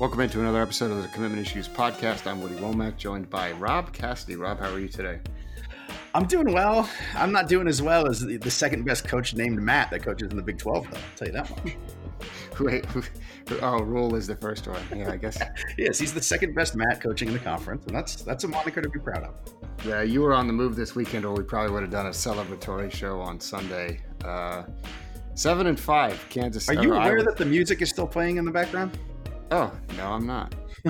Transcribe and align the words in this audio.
Welcome 0.00 0.20
into 0.20 0.40
another 0.40 0.62
episode 0.62 0.90
of 0.92 1.02
the 1.02 1.08
Commitment 1.08 1.42
Issues 1.42 1.68
podcast. 1.68 2.26
I'm 2.26 2.40
Woody 2.40 2.54
Womack, 2.54 2.96
joined 2.96 3.28
by 3.28 3.52
Rob 3.52 3.92
Cassidy. 3.92 4.34
Rob, 4.34 4.58
how 4.58 4.72
are 4.72 4.78
you 4.78 4.88
today? 4.88 5.20
I'm 6.14 6.24
doing 6.24 6.54
well. 6.54 6.88
I'm 7.14 7.32
not 7.32 7.48
doing 7.48 7.68
as 7.68 7.82
well 7.82 8.08
as 8.08 8.20
the, 8.20 8.38
the 8.38 8.50
second 8.50 8.86
best 8.86 9.06
coach 9.06 9.34
named 9.34 9.60
Matt 9.60 9.90
that 9.90 10.02
coaches 10.02 10.30
in 10.30 10.38
the 10.38 10.42
Big 10.42 10.56
12, 10.56 10.90
though. 10.90 10.96
I'll 10.96 11.02
tell 11.16 11.28
you 11.28 11.34
that 11.34 11.50
one. 11.50 11.74
Wait, 12.60 12.86
oh, 13.60 13.82
Rhule 13.82 14.14
is 14.14 14.26
the 14.26 14.36
first 14.36 14.66
one. 14.66 14.80
Yeah, 14.96 15.10
I 15.10 15.18
guess. 15.18 15.38
yes, 15.76 15.98
he's 15.98 16.14
the 16.14 16.22
second 16.22 16.54
best 16.54 16.74
Matt 16.74 17.02
coaching 17.02 17.28
in 17.28 17.34
the 17.34 17.40
conference, 17.40 17.84
and 17.84 17.94
that's 17.94 18.16
that's 18.22 18.44
a 18.44 18.48
moniker 18.48 18.80
to 18.80 18.88
be 18.88 19.00
proud 19.00 19.24
of. 19.24 19.34
Yeah, 19.84 20.00
you 20.00 20.22
were 20.22 20.32
on 20.32 20.46
the 20.46 20.54
move 20.54 20.76
this 20.76 20.94
weekend, 20.94 21.26
or 21.26 21.34
we 21.34 21.42
probably 21.42 21.72
would 21.72 21.82
have 21.82 21.92
done 21.92 22.06
a 22.06 22.10
celebratory 22.10 22.90
show 22.90 23.20
on 23.20 23.38
Sunday. 23.38 24.00
Uh, 24.24 24.62
seven 25.34 25.66
and 25.66 25.78
five, 25.78 26.24
Kansas. 26.30 26.70
Are 26.70 26.74
you 26.74 26.94
aware 26.94 27.22
that 27.22 27.36
the 27.36 27.44
music 27.44 27.82
is 27.82 27.90
still 27.90 28.06
playing 28.06 28.38
in 28.38 28.46
the 28.46 28.50
background? 28.50 28.98
Oh 29.50 29.72
no, 29.96 30.12
I'm 30.12 30.26
not. 30.26 30.54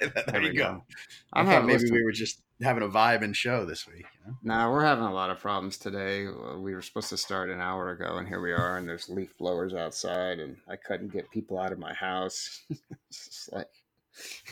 there, 0.00 0.24
there 0.26 0.42
you 0.42 0.52
go. 0.52 0.64
go. 0.64 0.84
I'm 1.32 1.46
having 1.46 1.68
maybe 1.68 1.90
we 1.90 2.04
were 2.04 2.12
just 2.12 2.42
having 2.62 2.82
a 2.82 2.88
vibe 2.88 3.22
and 3.22 3.34
show 3.34 3.64
this 3.64 3.86
week. 3.86 4.04
You 4.24 4.30
know? 4.30 4.36
Nah, 4.42 4.70
we're 4.70 4.84
having 4.84 5.04
a 5.04 5.12
lot 5.12 5.30
of 5.30 5.40
problems 5.40 5.78
today. 5.78 6.26
We 6.26 6.74
were 6.74 6.82
supposed 6.82 7.08
to 7.10 7.16
start 7.16 7.50
an 7.50 7.60
hour 7.60 7.90
ago, 7.90 8.18
and 8.18 8.28
here 8.28 8.42
we 8.42 8.52
are, 8.52 8.76
and 8.76 8.86
there's 8.86 9.08
leaf 9.08 9.36
blowers 9.38 9.74
outside, 9.74 10.38
and 10.38 10.56
I 10.68 10.76
couldn't 10.76 11.12
get 11.12 11.30
people 11.30 11.58
out 11.58 11.72
of 11.72 11.78
my 11.78 11.94
house. 11.94 12.62
it's 13.08 13.48
like. 13.52 13.68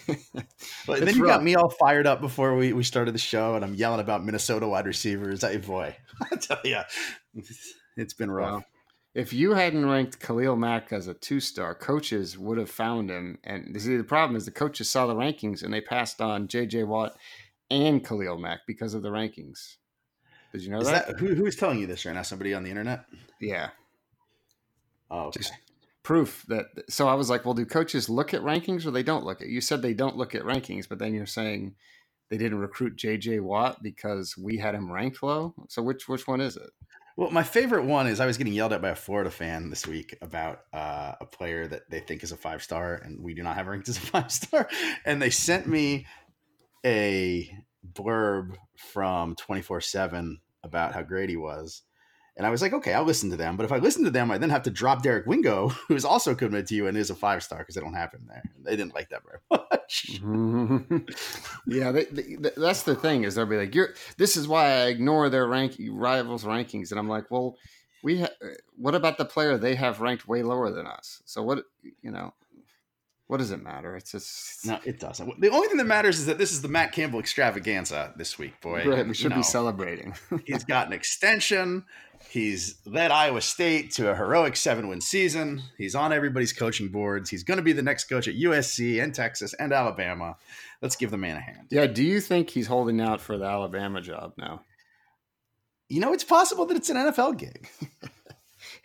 but 0.87 1.00
then 1.00 1.16
you 1.16 1.24
rough. 1.24 1.38
got 1.38 1.42
me 1.42 1.57
all 1.57 1.68
fired 1.68 2.07
up 2.07 2.20
before 2.20 2.54
we, 2.54 2.73
we 2.73 2.84
started 2.84 3.12
the 3.12 3.18
show, 3.18 3.57
and 3.57 3.64
I'm 3.64 3.74
yelling 3.74 4.01
about 4.01 4.24
Minnesota 4.24 4.68
wide 4.68 4.87
receivers. 4.87 5.42
Hey, 5.42 5.57
boy, 5.57 5.96
I 6.32 6.37
tell 6.37 6.60
you, 6.62 6.80
it's 7.96 8.14
been 8.14 8.30
rough. 8.30 8.52
Well, 8.52 8.64
if 9.16 9.32
you 9.32 9.54
hadn't 9.54 9.86
ranked 9.86 10.20
Khalil 10.20 10.56
Mack 10.56 10.92
as 10.92 11.09
a 11.09 11.14
two 11.14 11.40
star, 11.40 11.74
coaches 11.74 12.36
would 12.36 12.59
have 12.59 12.68
found 12.68 13.09
him. 13.09 13.38
And 13.45 13.80
see, 13.80 13.96
the 13.96 14.04
problem 14.04 14.36
is 14.36 14.45
the 14.45 14.50
coaches 14.50 14.90
saw 14.90 15.06
the 15.06 15.14
rankings 15.14 15.62
and 15.62 15.73
they 15.73 15.80
passed 15.80 16.20
on 16.20 16.48
J.J. 16.48 16.84
Watt 16.84 17.16
and 17.70 18.06
Khalil 18.06 18.36
Mack 18.36 18.60
because 18.66 18.92
of 18.92 19.00
the 19.00 19.08
rankings. 19.08 19.76
Did 20.52 20.62
you 20.62 20.70
know 20.70 20.82
that? 20.82 21.06
that 21.06 21.18
who, 21.18 21.34
who 21.34 21.46
is 21.46 21.56
telling 21.56 21.78
you 21.78 21.86
this 21.86 22.04
right 22.04 22.14
now? 22.14 22.20
Somebody 22.23 22.52
on 22.52 22.62
the 22.62 22.68
internet? 22.68 23.06
Yeah. 23.40 23.70
Oh, 25.10 25.28
okay. 25.28 25.40
Just 25.40 25.54
proof 26.02 26.45
that. 26.48 26.66
So 26.90 27.08
I 27.08 27.14
was 27.14 27.30
like, 27.30 27.46
well, 27.46 27.54
do 27.54 27.64
coaches 27.64 28.10
look 28.10 28.34
at 28.34 28.42
rankings 28.42 28.84
or 28.84 28.90
they 28.90 29.02
don't 29.02 29.24
look 29.24 29.40
at? 29.40 29.48
You 29.48 29.62
said 29.62 29.80
they 29.80 29.95
don't 29.95 30.18
look 30.18 30.34
at 30.34 30.42
rankings, 30.42 30.86
but 30.86 30.98
then 30.98 31.14
you're 31.14 31.24
saying 31.24 31.74
they 32.28 32.36
didn't 32.36 32.58
recruit 32.58 32.96
J.J. 32.96 33.40
Watt 33.40 33.82
because 33.82 34.36
we 34.36 34.58
had 34.58 34.74
him 34.74 34.92
ranked 34.92 35.23
low. 35.23 35.54
So 35.68 35.80
which 35.80 36.06
which 36.06 36.26
one 36.26 36.42
is 36.42 36.58
it? 36.58 36.70
Well, 37.16 37.30
my 37.30 37.45
favorite 37.45 37.86
one 37.86 38.06
is 38.09 38.20
I 38.20 38.26
was 38.26 38.36
getting 38.36 38.52
yelled 38.52 38.74
at 38.74 38.82
by 38.82 38.90
a 38.90 38.95
Florida 38.95 39.30
fan 39.30 39.70
this 39.70 39.86
week 39.86 40.18
about 40.20 40.60
uh, 40.74 41.14
a 41.18 41.24
player 41.24 41.66
that 41.66 41.88
they 41.88 42.00
think 42.00 42.23
is 42.23 42.30
a 42.30 42.36
five 42.36 42.62
star, 42.62 42.95
and 42.95 43.23
we 43.23 43.32
do 43.32 43.42
not 43.42 43.56
have 43.56 43.68
ranked 43.68 43.88
as 43.88 43.96
a 43.96 44.00
five 44.12 44.30
star. 44.30 44.68
And 45.06 45.20
they 45.20 45.30
sent 45.30 45.66
me 45.66 46.06
a 46.84 47.50
blurb 47.90 48.56
from 48.76 49.34
24 49.36 49.80
7 49.80 50.40
about 50.62 50.92
how 50.92 51.02
great 51.02 51.30
he 51.30 51.36
was. 51.36 51.82
And 52.37 52.46
I 52.46 52.51
was 52.51 52.60
like, 52.60 52.74
okay, 52.74 52.92
I'll 52.92 53.04
listen 53.04 53.30
to 53.30 53.37
them. 53.37 53.56
But 53.56 53.65
if 53.65 53.73
I 53.73 53.79
listen 53.79 54.04
to 54.04 54.10
them, 54.10 54.30
I 54.30 54.37
then 54.37 54.51
have 54.51 54.65
to 54.65 54.70
drop 54.70 55.02
Derek 55.02 55.26
Wingo, 55.26 55.68
who's 55.88 56.04
also 56.04 56.34
committed 56.34 56.66
to 56.68 56.74
you 56.74 56.87
and 56.87 56.96
is 56.96 57.10
a 57.10 57.15
five 57.15 57.42
star 57.42 57.60
because 57.60 57.74
they 57.74 57.80
don't 57.80 57.95
have 57.95 58.12
him 58.12 58.26
there. 58.29 58.42
They 58.62 58.76
didn't 58.76 58.95
like 58.95 59.09
that 59.10 59.23
very 59.24 59.38
much. 59.51 60.20
yeah, 61.66 61.92
they, 61.92 62.04
they, 62.04 62.51
that's 62.57 62.82
the 62.82 62.95
thing 62.95 63.24
is 63.24 63.34
they'll 63.34 63.46
be 63.46 63.57
like, 63.57 63.74
"You're." 63.74 63.95
This 64.19 64.37
is 64.37 64.47
why 64.47 64.66
I 64.70 64.87
ignore 64.87 65.31
their 65.31 65.47
rank 65.47 65.76
rivals 65.91 66.44
rankings, 66.44 66.91
and 66.91 66.98
I'm 66.98 67.08
like, 67.08 67.30
well, 67.30 67.56
we. 68.02 68.20
Ha- 68.20 68.28
uh, 68.42 68.48
what 68.76 68.94
about 68.94 69.16
the 69.16 69.24
player 69.24 69.56
they 69.56 69.74
have 69.74 70.00
ranked 70.00 70.28
way 70.28 70.42
lower 70.42 70.70
than 70.70 70.86
us? 70.86 71.22
So 71.24 71.42
what 71.42 71.64
you 72.03 72.10
know? 72.10 72.34
What 73.28 73.38
does 73.38 73.50
it 73.50 73.60
matter? 73.60 73.97
It's 73.97 74.12
just 74.12 74.66
no, 74.66 74.78
it 74.84 75.00
doesn't. 75.00 75.41
The 75.41 75.50
only 75.50 75.66
thing 75.66 75.78
that 75.78 75.87
matters 75.87 76.20
is 76.20 76.26
that 76.26 76.38
this 76.38 76.53
is 76.53 76.62
the 76.62 76.69
Matt 76.69 76.92
Campbell 76.92 77.19
extravaganza 77.19 78.14
this 78.16 78.38
week, 78.38 78.60
boy. 78.60 78.84
Right, 78.87 79.06
we 79.06 79.14
should 79.14 79.34
be 79.34 79.42
celebrating. 79.42 80.14
he's 80.47 80.64
got 80.64 80.87
an 80.87 80.92
extension. 80.92 81.84
He's 82.28 82.76
led 82.86 83.10
Iowa 83.10 83.41
State 83.41 83.91
to 83.92 84.10
a 84.10 84.15
heroic 84.15 84.56
seven-win 84.56 85.00
season. 85.00 85.62
He's 85.76 85.94
on 85.94 86.12
everybody's 86.12 86.53
coaching 86.53 86.88
boards. 86.88 87.28
He's 87.28 87.42
going 87.42 87.59
to 87.59 87.62
be 87.62 87.72
the 87.72 87.82
next 87.82 88.04
coach 88.04 88.28
at 88.28 88.36
USC 88.36 89.03
and 89.03 89.15
Texas 89.15 89.54
and 89.54 89.72
Alabama. 89.72 90.36
Let's 90.81 90.97
give 90.97 91.10
the 91.10 91.19
man 91.19 91.36
a 91.36 91.41
hand. 91.41 91.66
Yeah. 91.70 91.86
Do 91.86 92.04
you 92.04 92.20
think 92.20 92.50
he's 92.50 92.69
holding 92.69 93.00
out 93.00 93.20
for 93.20 93.36
the 93.36 93.44
Alabama 93.44 94.00
job 94.00 94.34
now? 94.38 94.62
You 95.88 96.00
know, 96.00 96.12
it's 96.12 96.25
possible 96.25 96.66
that 96.66 96.76
it's 96.76 96.91
an 96.91 96.97
NFL 96.97 97.38
gig. 97.38 97.69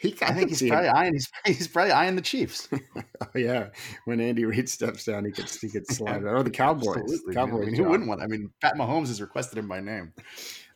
He, 0.01 0.15
I 0.23 0.33
think 0.33 0.49
he's 0.49 0.63
probably 0.63 0.89
eyeing 0.89 1.13
he's, 1.13 1.29
he's 1.45 1.67
probably 1.67 1.91
eyeing 1.91 2.15
the 2.15 2.23
Chiefs. 2.23 2.67
oh 3.21 3.27
yeah, 3.35 3.67
when 4.05 4.19
Andy 4.19 4.45
Reid 4.45 4.67
steps 4.67 5.05
down, 5.05 5.25
he 5.25 5.31
could 5.31 5.47
he 5.47 5.69
could 5.69 5.85
slide. 5.91 6.23
or 6.23 6.41
the 6.41 6.49
Cowboys. 6.49 6.97
Absolutely. 6.97 7.35
Cowboys. 7.35 7.61
I 7.61 7.65
mean, 7.65 7.75
who 7.75 7.83
wouldn't 7.83 8.09
want? 8.09 8.21
I 8.21 8.25
mean, 8.25 8.49
Pat 8.61 8.75
Mahomes 8.75 9.07
has 9.07 9.21
requested 9.21 9.59
him 9.59 9.67
by 9.67 9.79
name. 9.79 10.13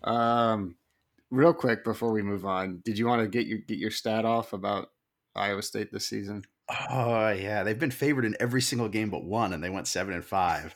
Um, 0.04 0.76
real 1.32 1.54
quick 1.54 1.84
before 1.84 2.12
we 2.12 2.22
move 2.22 2.46
on, 2.46 2.82
did 2.86 3.00
you 3.00 3.08
want 3.08 3.24
to 3.24 3.28
get 3.28 3.48
your 3.48 3.58
get 3.58 3.80
your 3.80 3.90
stat 3.90 4.26
off 4.26 4.54
about 4.54 4.90
Iowa 5.36 5.64
State 5.64 5.92
this 5.92 6.08
season? 6.08 6.44
Oh 6.92 7.30
yeah, 7.30 7.64
they've 7.64 7.80
been 7.80 7.90
favored 7.90 8.26
in 8.26 8.38
every 8.40 8.62
single 8.62 8.90
game 8.90 9.10
but 9.10 9.24
one, 9.24 9.54
and 9.54 9.64
they 9.64 9.72
went 9.72 9.88
seven 9.88 10.14
and 10.14 10.24
five. 10.24 10.76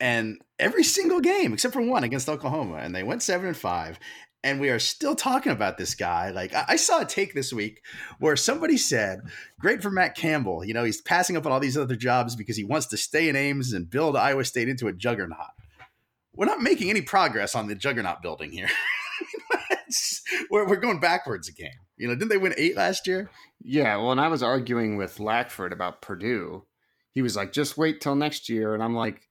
And 0.00 0.40
every 0.58 0.82
single 0.82 1.20
game 1.20 1.52
except 1.52 1.74
for 1.74 1.82
one 1.82 2.02
against 2.02 2.28
Oklahoma, 2.28 2.76
and 2.76 2.96
they 2.96 3.04
went 3.04 3.22
seven 3.22 3.46
and 3.46 3.56
five 3.56 4.00
and 4.42 4.60
we 4.60 4.70
are 4.70 4.78
still 4.78 5.14
talking 5.14 5.52
about 5.52 5.78
this 5.78 5.94
guy. 5.94 6.30
Like 6.30 6.54
I 6.54 6.76
saw 6.76 7.02
a 7.02 7.04
take 7.04 7.34
this 7.34 7.52
week 7.52 7.82
where 8.18 8.36
somebody 8.36 8.76
said, 8.76 9.22
"Great 9.58 9.82
for 9.82 9.90
Matt 9.90 10.16
Campbell. 10.16 10.64
You 10.64 10.74
know, 10.74 10.84
he's 10.84 11.00
passing 11.00 11.36
up 11.36 11.46
on 11.46 11.52
all 11.52 11.60
these 11.60 11.76
other 11.76 11.96
jobs 11.96 12.36
because 12.36 12.56
he 12.56 12.64
wants 12.64 12.86
to 12.88 12.96
stay 12.96 13.28
in 13.28 13.36
Ames 13.36 13.72
and 13.72 13.90
build 13.90 14.16
Iowa 14.16 14.44
State 14.44 14.68
into 14.68 14.88
a 14.88 14.92
juggernaut." 14.92 15.50
We're 16.34 16.46
not 16.46 16.62
making 16.62 16.90
any 16.90 17.02
progress 17.02 17.54
on 17.54 17.66
the 17.66 17.74
juggernaut 17.74 18.22
building 18.22 18.52
here. 18.52 18.68
we're, 20.50 20.66
we're 20.66 20.76
going 20.76 21.00
backwards 21.00 21.48
again. 21.48 21.72
You 21.96 22.08
know, 22.08 22.14
didn't 22.14 22.30
they 22.30 22.38
win 22.38 22.54
eight 22.56 22.76
last 22.76 23.06
year? 23.06 23.28
Yeah. 23.60 23.96
Well, 23.96 24.12
and 24.12 24.20
I 24.20 24.28
was 24.28 24.42
arguing 24.42 24.96
with 24.96 25.20
Lackford 25.20 25.72
about 25.72 26.00
Purdue. 26.00 26.64
He 27.12 27.22
was 27.22 27.36
like, 27.36 27.52
"Just 27.52 27.76
wait 27.76 28.00
till 28.00 28.14
next 28.14 28.48
year," 28.48 28.72
and 28.72 28.82
I'm 28.82 28.94
like 28.94 29.28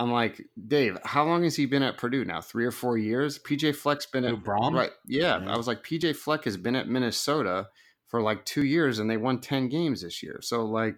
I'm 0.00 0.12
like, 0.12 0.40
Dave, 0.68 0.96
how 1.04 1.24
long 1.24 1.42
has 1.42 1.56
he 1.56 1.66
been 1.66 1.82
at 1.82 1.96
Purdue 1.98 2.24
now? 2.24 2.40
Three 2.40 2.64
or 2.64 2.70
four 2.70 2.96
years? 2.96 3.38
PJ 3.38 3.74
Fleck's 3.74 4.06
been 4.06 4.24
at 4.24 4.34
Brohm? 4.36 4.72
Right. 4.72 4.92
Yeah, 5.06 5.42
yeah. 5.42 5.52
I 5.52 5.56
was 5.56 5.66
like, 5.66 5.82
PJ 5.82 6.14
Fleck 6.16 6.44
has 6.44 6.56
been 6.56 6.76
at 6.76 6.88
Minnesota 6.88 7.68
for 8.06 8.22
like 8.22 8.44
two 8.44 8.64
years 8.64 9.00
and 9.00 9.10
they 9.10 9.16
won 9.16 9.40
10 9.40 9.68
games 9.68 10.02
this 10.02 10.22
year. 10.22 10.38
So, 10.40 10.64
like, 10.64 10.96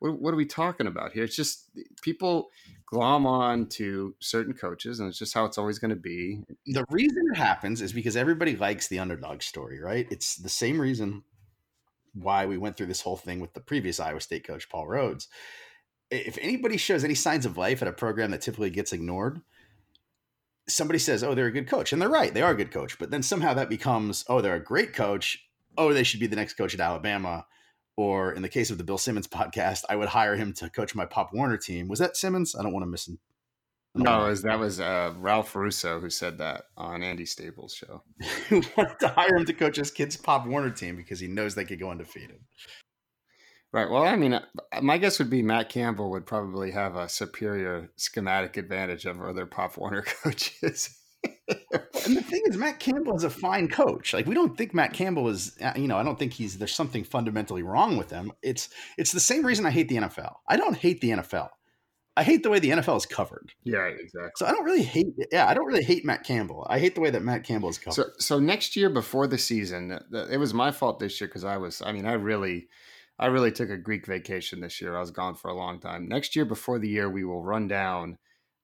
what, 0.00 0.20
what 0.20 0.34
are 0.34 0.36
we 0.36 0.44
talking 0.44 0.86
about 0.86 1.12
here? 1.12 1.24
It's 1.24 1.36
just 1.36 1.70
people 2.02 2.50
glom 2.86 3.26
on 3.26 3.66
to 3.66 4.14
certain 4.20 4.52
coaches 4.52 5.00
and 5.00 5.08
it's 5.08 5.18
just 5.18 5.32
how 5.32 5.46
it's 5.46 5.56
always 5.56 5.78
going 5.78 5.90
to 5.90 5.96
be. 5.96 6.42
The 6.66 6.84
reason 6.90 7.22
it 7.32 7.38
happens 7.38 7.80
is 7.80 7.94
because 7.94 8.16
everybody 8.16 8.56
likes 8.56 8.88
the 8.88 8.98
underdog 8.98 9.42
story, 9.42 9.80
right? 9.80 10.06
It's 10.10 10.36
the 10.36 10.50
same 10.50 10.78
reason 10.78 11.22
why 12.12 12.44
we 12.44 12.58
went 12.58 12.76
through 12.76 12.86
this 12.86 13.00
whole 13.00 13.16
thing 13.16 13.40
with 13.40 13.54
the 13.54 13.60
previous 13.60 13.98
Iowa 13.98 14.20
State 14.20 14.46
coach, 14.46 14.68
Paul 14.68 14.86
Rhoads 14.86 15.28
if 16.10 16.38
anybody 16.40 16.76
shows 16.76 17.04
any 17.04 17.14
signs 17.14 17.46
of 17.46 17.56
life 17.56 17.82
at 17.82 17.88
a 17.88 17.92
program 17.92 18.30
that 18.30 18.40
typically 18.40 18.70
gets 18.70 18.92
ignored, 18.92 19.40
somebody 20.68 20.98
says, 20.98 21.22
"Oh, 21.24 21.34
they're 21.34 21.46
a 21.46 21.52
good 21.52 21.68
coach," 21.68 21.92
and 21.92 22.00
they're 22.00 22.08
right; 22.08 22.32
they 22.32 22.42
are 22.42 22.52
a 22.52 22.56
good 22.56 22.70
coach. 22.70 22.98
But 22.98 23.10
then 23.10 23.22
somehow 23.22 23.54
that 23.54 23.68
becomes, 23.68 24.24
"Oh, 24.28 24.40
they're 24.40 24.54
a 24.54 24.62
great 24.62 24.92
coach. 24.92 25.38
Oh, 25.76 25.92
they 25.92 26.04
should 26.04 26.20
be 26.20 26.26
the 26.26 26.36
next 26.36 26.54
coach 26.54 26.74
at 26.74 26.80
Alabama." 26.80 27.46
Or 27.96 28.32
in 28.32 28.42
the 28.42 28.48
case 28.48 28.70
of 28.70 28.78
the 28.78 28.84
Bill 28.84 28.98
Simmons 28.98 29.28
podcast, 29.28 29.84
I 29.88 29.96
would 29.96 30.08
hire 30.08 30.36
him 30.36 30.52
to 30.54 30.70
coach 30.70 30.94
my 30.94 31.06
Pop 31.06 31.32
Warner 31.32 31.56
team. 31.56 31.88
Was 31.88 32.00
that 32.00 32.16
Simmons? 32.16 32.54
I 32.54 32.62
don't 32.62 32.72
want 32.72 32.82
to 32.82 32.90
miss 32.90 33.08
him. 33.08 33.18
No, 33.96 34.24
was, 34.24 34.42
that 34.42 34.58
was 34.58 34.80
uh, 34.80 35.12
Ralph 35.18 35.54
Russo 35.54 36.00
who 36.00 36.10
said 36.10 36.38
that 36.38 36.64
on 36.76 37.04
Andy 37.04 37.24
Staples' 37.24 37.74
show. 37.74 38.02
Who 38.48 38.60
wanted 38.76 38.98
to 38.98 39.08
hire 39.08 39.36
him 39.36 39.44
to 39.44 39.52
coach 39.52 39.76
his 39.76 39.92
kids' 39.92 40.16
Pop 40.16 40.48
Warner 40.48 40.70
team 40.70 40.96
because 40.96 41.20
he 41.20 41.28
knows 41.28 41.54
they 41.54 41.64
could 41.64 41.78
go 41.78 41.90
undefeated. 41.90 42.40
Right. 43.74 43.90
Well, 43.90 44.04
I 44.04 44.14
mean, 44.14 44.34
uh, 44.34 44.42
my 44.82 44.98
guess 44.98 45.18
would 45.18 45.30
be 45.30 45.42
Matt 45.42 45.68
Campbell 45.68 46.12
would 46.12 46.26
probably 46.26 46.70
have 46.70 46.94
a 46.94 47.08
superior 47.08 47.90
schematic 47.96 48.56
advantage 48.56 49.04
over 49.04 49.28
other 49.28 49.46
Pop 49.46 49.76
Warner 49.76 50.02
coaches. 50.02 50.96
and 51.24 52.16
the 52.16 52.22
thing 52.22 52.42
is, 52.46 52.56
Matt 52.56 52.78
Campbell 52.78 53.16
is 53.16 53.24
a 53.24 53.30
fine 53.30 53.66
coach. 53.66 54.14
Like 54.14 54.26
we 54.26 54.34
don't 54.36 54.56
think 54.56 54.74
Matt 54.74 54.92
Campbell 54.92 55.28
is, 55.28 55.56
uh, 55.60 55.72
you 55.74 55.88
know, 55.88 55.96
I 55.96 56.04
don't 56.04 56.16
think 56.16 56.34
he's 56.34 56.56
there's 56.56 56.72
something 56.72 57.02
fundamentally 57.02 57.64
wrong 57.64 57.96
with 57.96 58.10
him. 58.10 58.30
It's 58.42 58.68
it's 58.96 59.10
the 59.10 59.18
same 59.18 59.44
reason 59.44 59.66
I 59.66 59.70
hate 59.70 59.88
the 59.88 59.96
NFL. 59.96 60.34
I 60.46 60.56
don't 60.56 60.76
hate 60.76 61.00
the 61.00 61.10
NFL. 61.10 61.48
I 62.16 62.22
hate 62.22 62.44
the 62.44 62.50
way 62.50 62.60
the 62.60 62.70
NFL 62.70 62.98
is 62.98 63.06
covered. 63.06 63.50
Yeah, 63.64 63.86
exactly. 63.86 64.30
So 64.36 64.46
I 64.46 64.52
don't 64.52 64.64
really 64.64 64.84
hate. 64.84 65.08
Yeah, 65.32 65.48
I 65.48 65.54
don't 65.54 65.66
really 65.66 65.82
hate 65.82 66.04
Matt 66.04 66.22
Campbell. 66.22 66.64
I 66.70 66.78
hate 66.78 66.94
the 66.94 67.00
way 67.00 67.10
that 67.10 67.22
Matt 67.24 67.42
Campbell 67.42 67.70
is 67.70 67.78
covered. 67.78 67.94
So 67.94 68.04
so 68.20 68.38
next 68.38 68.76
year 68.76 68.88
before 68.88 69.26
the 69.26 69.38
season, 69.38 69.98
it 70.30 70.38
was 70.38 70.54
my 70.54 70.70
fault 70.70 71.00
this 71.00 71.20
year 71.20 71.26
because 71.26 71.42
I 71.42 71.56
was. 71.56 71.82
I 71.84 71.90
mean, 71.90 72.06
I 72.06 72.12
really 72.12 72.68
I 73.18 73.26
really 73.26 73.52
took 73.52 73.70
a 73.70 73.76
Greek 73.76 74.06
vacation 74.06 74.60
this 74.60 74.80
year. 74.80 74.96
I 74.96 75.00
was 75.00 75.10
gone 75.10 75.34
for 75.34 75.48
a 75.48 75.54
long 75.54 75.78
time. 75.78 76.08
Next 76.08 76.34
year, 76.34 76.44
before 76.44 76.78
the 76.78 76.88
year, 76.88 77.08
we 77.08 77.24
will 77.24 77.42
run 77.42 77.68
down 77.68 78.18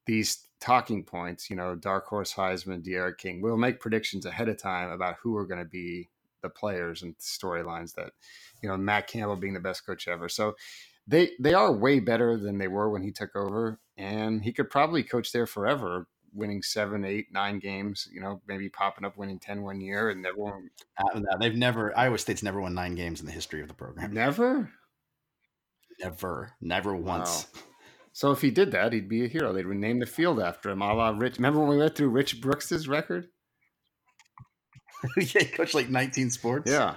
these 0.07 0.49
talking 0.61 1.05
points. 1.05 1.49
You 1.51 1.57
know, 1.57 1.77
Dark 1.77 2.07
Horse 2.07 2.35
Heisman, 2.35 2.83
D'Eriq 2.83 3.19
King. 3.19 3.41
We'll 3.41 3.57
make 3.57 3.81
predictions 3.81 4.27
ahead 4.27 4.49
of 4.49 4.59
time 4.59 4.91
about 4.91 5.17
who 5.23 5.37
are 5.37 5.47
going 5.47 5.61
to 5.61 5.69
be 5.69 6.09
the 6.43 6.49
players 6.49 7.03
and 7.03 7.17
storylines 7.19 7.95
that, 7.95 8.13
you 8.63 8.69
know, 8.69 8.77
Matt 8.77 9.07
Campbell 9.07 9.37
being 9.37 9.55
the 9.55 9.61
best 9.61 9.87
coach 9.87 10.09
ever. 10.09 10.29
So 10.29 10.57
they 11.07 11.31
they 11.41 11.55
are 11.55 11.73
way 11.73 12.01
better 12.01 12.37
than 12.37 12.59
they 12.59 12.69
were 12.69 12.91
when 12.91 13.03
he 13.03 13.13
took 13.13 13.35
over, 13.37 13.79
and 13.97 14.43
he 14.43 14.53
could 14.53 14.71
probably 14.71 15.03
coach 15.03 15.33
there 15.33 15.47
forever, 15.47 16.07
winning 16.35 16.63
seven, 16.63 17.05
eight, 17.05 17.27
nine 17.33 17.59
games. 17.59 18.09
You 18.13 18.21
know, 18.21 18.41
maybe 18.47 18.69
popping 18.69 19.05
up 19.05 19.17
winning 19.17 19.39
10 19.39 19.63
one 19.63 19.81
year, 19.81 20.11
and 20.11 20.25
everyone. 20.27 20.71
Uh, 20.99 21.21
they've 21.39 21.55
never 21.55 21.97
Iowa 21.97 22.19
State's 22.19 22.43
never 22.43 22.61
won 22.61 22.75
nine 22.75 22.95
games 22.95 23.21
in 23.21 23.27
the 23.27 23.33
history 23.33 23.63
of 23.63 23.69
the 23.69 23.75
program. 23.75 24.13
Never, 24.13 24.71
never, 26.01 26.53
never 26.61 26.95
once. 26.95 27.47
Wow. 27.55 27.61
So 28.13 28.33
if 28.33 28.41
he 28.41 28.51
did 28.51 28.73
that, 28.73 28.93
he'd 28.93 29.09
be 29.09 29.25
a 29.25 29.29
hero. 29.29 29.53
They'd 29.53 29.67
rename 29.67 30.01
the 30.01 30.07
field 30.07 30.41
after 30.41 30.71
him, 30.71 30.83
a 30.83 30.93
la 30.93 31.11
Rich. 31.11 31.37
Remember 31.37 31.61
when 31.61 31.69
we 31.69 31.79
went 31.79 31.95
through 31.95 32.11
Rich 32.11 32.41
Brooks's 32.41 32.89
record? 32.89 33.29
yeah, 35.17 35.41
he 35.41 35.45
coached 35.45 35.75
like 35.75 35.89
19 35.89 36.31
sports. 36.31 36.71
Yeah. 36.71 36.97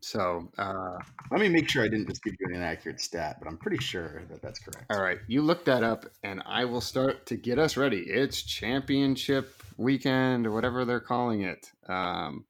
So 0.00 0.48
uh, 0.58 0.98
let 1.30 1.40
me 1.40 1.48
make 1.48 1.68
sure 1.68 1.84
I 1.84 1.88
didn't 1.88 2.08
just 2.08 2.22
give 2.22 2.34
you 2.38 2.46
an 2.48 2.56
inaccurate 2.56 3.00
stat, 3.00 3.36
but 3.38 3.48
I'm 3.48 3.58
pretty 3.58 3.78
sure 3.78 4.22
that 4.30 4.42
that's 4.42 4.58
correct. 4.58 4.86
All 4.90 5.00
right, 5.00 5.18
you 5.26 5.42
look 5.42 5.64
that 5.66 5.82
up, 5.82 6.06
and 6.22 6.42
I 6.46 6.64
will 6.64 6.80
start 6.80 7.26
to 7.26 7.36
get 7.36 7.58
us 7.58 7.76
ready. 7.76 8.00
It's 8.00 8.42
championship 8.42 9.62
weekend, 9.76 10.46
or 10.46 10.52
whatever 10.52 10.84
they're 10.84 11.00
calling 11.00 11.42
it. 11.42 11.70
Um, 11.88 12.44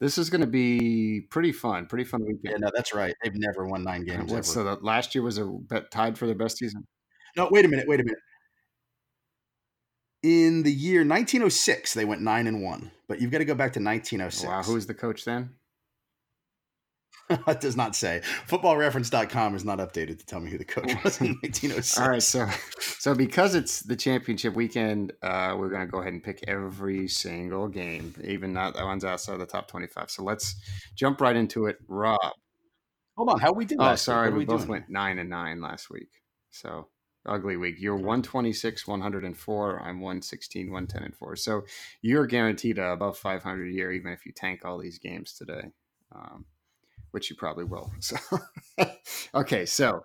this 0.00 0.18
is 0.18 0.30
going 0.30 0.40
to 0.40 0.46
be 0.48 1.20
pretty 1.30 1.52
fun, 1.52 1.86
pretty 1.86 2.04
fun 2.04 2.22
weekend. 2.22 2.40
Yeah, 2.44 2.56
no, 2.58 2.70
that's 2.74 2.92
right. 2.92 3.14
They've 3.22 3.36
never 3.36 3.66
won 3.66 3.84
nine 3.84 4.04
games. 4.04 4.32
Ever. 4.32 4.42
So 4.42 4.78
last 4.82 5.14
year 5.14 5.22
was 5.22 5.38
a 5.38 5.44
bet 5.44 5.90
tied 5.90 6.18
for 6.18 6.26
the 6.26 6.34
best 6.34 6.58
season. 6.58 6.86
No, 7.36 7.48
wait 7.50 7.64
a 7.64 7.68
minute, 7.68 7.86
wait 7.86 8.00
a 8.00 8.04
minute. 8.04 8.18
In 10.22 10.62
the 10.62 10.72
year 10.72 11.00
1906, 11.00 11.94
they 11.94 12.04
went 12.04 12.20
nine 12.20 12.46
and 12.46 12.62
one, 12.62 12.92
but 13.08 13.20
you've 13.20 13.30
got 13.30 13.38
to 13.38 13.44
go 13.44 13.54
back 13.54 13.72
to 13.72 13.80
1906. 13.80 14.44
Wow, 14.44 14.62
who 14.62 14.74
was 14.74 14.86
the 14.86 14.94
coach 14.94 15.24
then? 15.24 15.50
It 17.46 17.60
does 17.60 17.76
not 17.76 17.94
say. 17.96 18.22
Footballreference.com 18.48 19.54
is 19.54 19.64
not 19.64 19.78
updated 19.78 20.18
to 20.18 20.26
tell 20.26 20.40
me 20.40 20.50
who 20.50 20.58
the 20.58 20.64
coach 20.64 20.92
was 21.04 21.20
in 21.20 21.38
1906. 21.42 21.98
All 21.98 22.08
right, 22.08 22.22
so 22.22 22.46
so 22.80 23.14
because 23.14 23.54
it's 23.54 23.80
the 23.80 23.96
championship 23.96 24.54
weekend, 24.54 25.12
uh, 25.22 25.54
we're 25.58 25.70
going 25.70 25.86
to 25.86 25.90
go 25.90 26.00
ahead 26.00 26.12
and 26.12 26.22
pick 26.22 26.44
every 26.46 27.08
single 27.08 27.68
game, 27.68 28.14
even 28.24 28.52
not 28.52 28.74
the 28.74 28.84
ones 28.84 29.04
outside 29.04 29.34
of 29.34 29.40
the 29.40 29.46
top 29.46 29.68
25. 29.68 30.10
So 30.10 30.22
let's 30.22 30.56
jump 30.94 31.20
right 31.20 31.36
into 31.36 31.66
it. 31.66 31.78
Rob. 31.88 32.18
Hold 33.16 33.30
on, 33.30 33.40
how 33.40 33.52
we 33.52 33.64
did 33.64 33.78
Oh, 33.80 33.94
sorry, 33.94 34.30
we, 34.30 34.38
we, 34.38 34.44
both 34.46 34.60
doing? 34.60 34.70
went 34.70 34.88
9 34.88 35.18
and 35.18 35.28
9 35.28 35.60
last 35.60 35.90
week. 35.90 36.08
So 36.50 36.88
ugly 37.26 37.56
week. 37.56 37.76
You're 37.78 37.96
126, 37.96 38.86
104. 38.86 39.80
I'm 39.80 40.00
116, 40.00 40.70
110 40.70 41.02
and 41.02 41.16
4. 41.16 41.36
So 41.36 41.62
you're 42.00 42.26
guaranteed 42.26 42.78
above 42.78 43.18
500 43.18 43.68
a 43.68 43.72
year 43.72 43.92
even 43.92 44.12
if 44.12 44.26
you 44.26 44.32
tank 44.32 44.64
all 44.64 44.78
these 44.78 44.98
games 44.98 45.34
today. 45.34 45.72
Um, 46.14 46.46
which 47.12 47.30
you 47.30 47.36
probably 47.36 47.64
will. 47.64 47.92
So, 48.00 48.16
okay, 49.34 49.64
so 49.64 50.04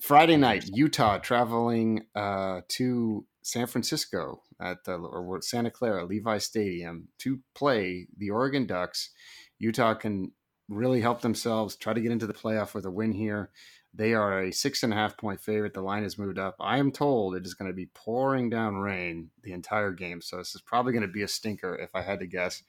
Friday 0.00 0.36
night, 0.36 0.68
Utah 0.72 1.18
traveling 1.18 2.06
uh, 2.14 2.62
to 2.68 3.26
San 3.42 3.66
Francisco 3.66 4.42
at 4.60 4.84
the 4.84 4.94
or 4.94 5.40
Santa 5.42 5.70
Clara 5.70 6.04
Levi 6.04 6.38
Stadium 6.38 7.08
to 7.18 7.40
play 7.54 8.08
the 8.16 8.30
Oregon 8.30 8.66
Ducks. 8.66 9.10
Utah 9.58 9.94
can 9.94 10.32
really 10.68 11.00
help 11.00 11.20
themselves 11.20 11.76
try 11.76 11.92
to 11.92 12.00
get 12.00 12.10
into 12.10 12.26
the 12.26 12.34
playoff 12.34 12.74
with 12.74 12.84
a 12.84 12.90
win 12.90 13.12
here. 13.12 13.50
They 13.94 14.12
are 14.12 14.42
a 14.42 14.52
six 14.52 14.82
and 14.82 14.92
a 14.92 14.96
half 14.96 15.16
point 15.16 15.40
favorite. 15.40 15.74
The 15.74 15.80
line 15.80 16.02
has 16.02 16.18
moved 16.18 16.38
up. 16.38 16.56
I 16.60 16.78
am 16.78 16.92
told 16.92 17.34
it 17.34 17.46
is 17.46 17.54
going 17.54 17.70
to 17.70 17.76
be 17.76 17.86
pouring 17.94 18.50
down 18.50 18.76
rain 18.76 19.30
the 19.42 19.52
entire 19.52 19.92
game. 19.92 20.20
So 20.20 20.36
this 20.36 20.54
is 20.54 20.60
probably 20.60 20.92
going 20.92 21.06
to 21.06 21.08
be 21.08 21.22
a 21.22 21.28
stinker 21.28 21.74
if 21.76 21.90
I 21.94 22.02
had 22.02 22.18
to 22.20 22.26
guess. 22.26 22.62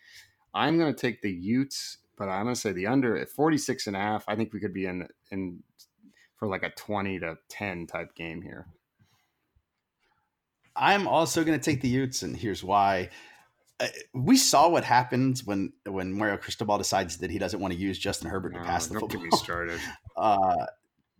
I'm 0.53 0.77
going 0.77 0.93
to 0.93 0.99
take 0.99 1.21
the 1.21 1.31
Utes 1.31 1.97
but 2.17 2.29
I'm 2.29 2.43
going 2.43 2.55
to 2.55 2.59
say 2.59 2.71
the 2.71 2.87
under 2.87 3.17
at 3.17 3.29
46 3.29 3.87
and 3.87 3.95
a 3.95 3.99
half. 3.99 4.25
I 4.27 4.35
think 4.35 4.53
we 4.53 4.59
could 4.59 4.73
be 4.73 4.85
in 4.85 5.07
in 5.31 5.63
for 6.37 6.47
like 6.47 6.63
a 6.63 6.69
20 6.69 7.19
to 7.19 7.37
10 7.49 7.87
type 7.87 8.15
game 8.15 8.41
here. 8.41 8.67
I'm 10.75 11.07
also 11.07 11.43
going 11.43 11.59
to 11.59 11.63
take 11.63 11.81
the 11.81 11.89
Utes, 11.89 12.21
and 12.21 12.37
here's 12.37 12.63
why. 12.63 13.09
Uh, 13.79 13.87
we 14.13 14.37
saw 14.37 14.69
what 14.69 14.83
happens 14.83 15.45
when 15.45 15.73
when 15.85 16.13
Mario 16.13 16.37
Cristobal 16.37 16.77
decides 16.77 17.17
that 17.17 17.29
he 17.29 17.39
doesn't 17.39 17.59
want 17.59 17.73
to 17.73 17.79
use 17.79 17.97
Justin 17.97 18.29
Herbert 18.29 18.53
to 18.53 18.59
pass 18.59 18.87
the 18.87 18.93
don't 18.93 19.01
football. 19.01 19.21
Get 19.23 19.31
me 19.31 19.37
started. 19.37 19.79
Uh, 20.17 20.65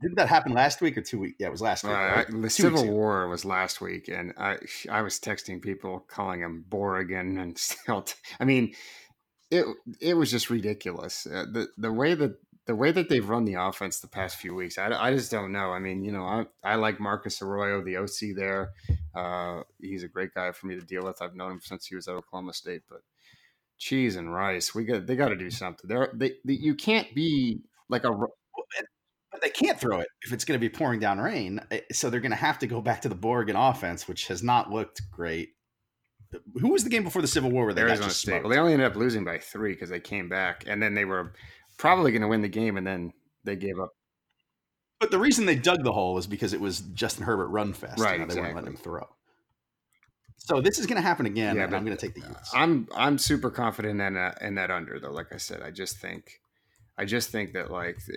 didn't 0.02 0.16
that 0.18 0.28
happen 0.28 0.54
last 0.54 0.82
week 0.82 0.98
or 0.98 1.02
two 1.02 1.20
weeks? 1.20 1.36
Yeah, 1.40 1.48
it 1.48 1.52
was 1.52 1.62
last 1.62 1.84
week. 1.84 1.94
Uh, 1.94 1.96
right? 1.96 2.28
The 2.28 2.42
two 2.42 2.50
Civil 2.50 2.88
War 2.90 3.28
was 3.28 3.46
last 3.46 3.80
week, 3.80 4.08
and 4.08 4.34
I 4.38 4.58
I 4.90 5.04
was 5.04 5.20
texting 5.20 5.62
people 5.62 6.04
calling 6.08 6.42
him 6.42 6.66
Borrigan 6.68 7.40
and 7.40 7.56
still. 7.60 8.02
T- 8.02 8.16
I 8.40 8.46
mean, 8.46 8.74
it 9.52 9.66
it 10.00 10.14
was 10.16 10.32
just 10.32 10.50
ridiculous. 10.50 11.26
Uh, 11.26 11.46
the 11.52 11.68
the 11.78 11.92
way 11.92 12.14
that 12.14 12.38
the 12.66 12.76
way 12.76 12.92
that 12.92 13.08
they've 13.08 13.28
run 13.28 13.46
the 13.46 13.54
offense 13.54 14.00
the 14.00 14.08
past 14.08 14.36
few 14.36 14.54
weeks, 14.54 14.78
I, 14.78 14.92
I 14.92 15.14
just 15.14 15.32
don't 15.32 15.54
know. 15.54 15.72
I 15.72 15.80
mean, 15.80 16.04
you 16.04 16.12
know, 16.12 16.24
I, 16.24 16.46
I 16.64 16.76
like 16.76 17.00
Marcus 17.00 17.42
Arroyo, 17.42 17.82
the 17.82 17.96
OC 17.96 18.36
there. 18.36 18.74
Uh, 19.16 19.62
he's 19.82 20.04
a 20.04 20.10
great 20.10 20.34
guy 20.34 20.52
for 20.52 20.68
me 20.68 20.76
to 20.76 20.82
deal 20.82 21.06
with. 21.06 21.22
I've 21.22 21.36
known 21.36 21.54
him 21.54 21.62
since 21.64 21.86
he 21.86 21.96
was 21.96 22.10
at 22.10 22.16
Oklahoma 22.16 22.54
State. 22.54 22.82
But 22.90 23.02
cheese 23.78 24.18
and 24.18 24.34
rice, 24.34 24.76
we 24.76 24.84
got 24.84 25.08
they 25.08 25.16
got 25.16 25.30
to 25.30 25.38
do 25.38 25.50
something. 25.50 25.88
There, 25.88 26.12
they, 26.14 26.34
they, 26.44 26.54
you 26.54 26.76
can't 26.76 27.14
be 27.16 27.62
like 27.90 28.04
a. 28.04 28.12
But 29.32 29.42
they 29.42 29.50
can't 29.50 29.80
throw 29.80 30.00
it 30.00 30.08
if 30.24 30.34
it's 30.34 30.46
going 30.46 30.60
to 30.60 30.70
be 30.70 30.70
pouring 30.70 31.00
down 31.00 31.20
rain. 31.20 31.62
Eh, 31.70 31.82
so 31.92 32.10
they're 32.10 32.20
going 32.20 32.32
to 32.32 32.38
have 32.38 32.60
to 32.60 32.68
go 32.68 32.82
back 32.82 33.02
to 33.02 33.10
the 33.10 33.16
Borgen 33.16 33.56
offense, 33.56 34.08
which 34.08 34.28
has 34.28 34.42
not 34.42 34.72
looked 34.72 35.02
great 35.12 35.50
who 36.60 36.72
was 36.72 36.84
the 36.84 36.90
game 36.90 37.04
before 37.04 37.22
the 37.22 37.28
Civil 37.28 37.52
War 37.52 37.66
where 37.66 37.74
they 37.74 37.82
Arizona 37.82 38.10
State? 38.10 38.32
Smoked? 38.32 38.44
Well, 38.44 38.52
they 38.52 38.60
only 38.60 38.74
ended 38.74 38.88
up 38.88 38.96
losing 38.96 39.24
by 39.24 39.38
three 39.38 39.74
because 39.74 39.90
they 39.90 40.00
came 40.00 40.30
back, 40.30 40.66
and 40.68 40.82
then 40.82 40.94
they 40.94 41.06
were 41.06 41.34
probably 41.78 42.12
going 42.12 42.22
to 42.22 42.28
win 42.28 42.42
the 42.42 42.48
game, 42.48 42.78
and 42.78 42.86
then 42.86 43.14
they 43.44 43.56
gave 43.56 43.80
up. 43.80 43.92
But 45.00 45.12
the 45.12 45.20
reason 45.20 45.46
they 45.46 45.56
dug 45.56 45.84
the 45.84 45.94
hole 45.94 46.18
is 46.18 46.28
because 46.28 46.54
it 46.54 46.60
was 46.60 46.80
Justin 46.80 47.24
Herbert 47.24 47.48
run 47.48 47.74
fest. 47.74 48.00
Right, 48.00 48.14
you 48.14 48.20
know, 48.20 48.26
exactly. 48.26 48.36
They 48.36 48.42
weren't 48.42 48.56
letting 48.56 48.72
him 48.72 48.78
throw. 48.78 49.08
So 50.38 50.62
this 50.62 50.80
is 50.80 50.86
going 50.86 50.96
to 50.96 51.02
happen 51.02 51.26
again, 51.26 51.56
yeah, 51.56 51.64
and 51.64 51.76
I'm 51.76 51.86
going 51.86 51.96
to 51.96 52.02
take 52.06 52.16
the 52.16 52.28
Utes. 52.28 52.52
I'm 52.54 52.88
I'm 52.96 53.18
super 53.18 53.50
confident 53.50 54.00
in 54.00 54.14
that 54.14 54.42
in 54.42 54.56
that 54.56 54.72
under 54.72 55.00
though. 55.00 55.12
Like 55.12 55.34
I 55.34 55.38
said, 55.38 55.62
I 55.62 55.72
just 55.72 55.98
think, 55.98 56.40
I 56.98 57.06
just 57.06 57.30
think 57.30 57.54
that 57.54 57.72
like. 57.72 58.00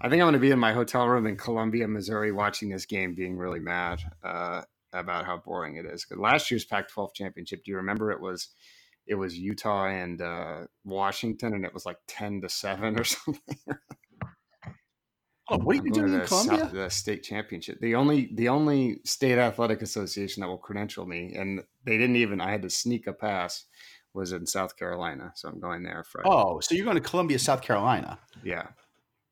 I 0.00 0.10
think 0.10 0.20
I'm 0.20 0.26
going 0.26 0.34
to 0.34 0.38
be 0.38 0.50
in 0.50 0.58
my 0.58 0.74
hotel 0.74 1.08
room 1.08 1.26
in 1.26 1.36
Columbia, 1.36 1.88
Missouri, 1.88 2.30
watching 2.30 2.68
this 2.68 2.84
game, 2.84 3.14
being 3.14 3.38
really 3.38 3.60
mad. 3.60 4.00
Uh, 4.22 4.60
about 4.94 5.26
how 5.26 5.36
boring 5.36 5.76
it 5.76 5.86
is. 5.86 6.04
Because 6.04 6.20
Last 6.20 6.50
year's 6.50 6.64
Pac-12 6.64 7.14
championship, 7.14 7.64
do 7.64 7.70
you 7.70 7.76
remember 7.76 8.10
it 8.10 8.20
was 8.20 8.48
it 9.06 9.14
was 9.14 9.36
Utah 9.36 9.86
and 9.86 10.20
uh, 10.22 10.60
Washington, 10.84 11.54
and 11.54 11.64
it 11.64 11.74
was 11.74 11.84
like 11.84 11.98
ten 12.06 12.40
to 12.40 12.48
seven 12.48 12.98
or 12.98 13.04
something. 13.04 13.58
Oh, 15.50 15.58
what 15.58 15.76
are 15.76 15.84
you 15.84 15.92
doing 15.92 16.14
in 16.14 16.20
Columbia? 16.22 16.58
South, 16.60 16.72
the 16.72 16.88
state 16.88 17.22
championship. 17.22 17.78
The 17.80 17.96
only 17.96 18.30
the 18.34 18.48
only 18.48 19.00
state 19.04 19.38
athletic 19.38 19.82
association 19.82 20.40
that 20.40 20.48
will 20.48 20.58
credential 20.58 21.04
me, 21.04 21.34
and 21.36 21.62
they 21.84 21.98
didn't 21.98 22.16
even. 22.16 22.40
I 22.40 22.50
had 22.50 22.62
to 22.62 22.70
sneak 22.70 23.06
a 23.06 23.12
pass. 23.12 23.64
Was 24.14 24.30
in 24.30 24.46
South 24.46 24.76
Carolina, 24.76 25.32
so 25.34 25.48
I'm 25.48 25.58
going 25.58 25.82
there 25.82 26.04
Friday. 26.04 26.28
Oh, 26.30 26.60
so 26.60 26.76
you're 26.76 26.84
going 26.84 26.96
to 26.96 27.02
Columbia, 27.02 27.36
South 27.36 27.62
Carolina? 27.62 28.20
Yeah. 28.44 28.68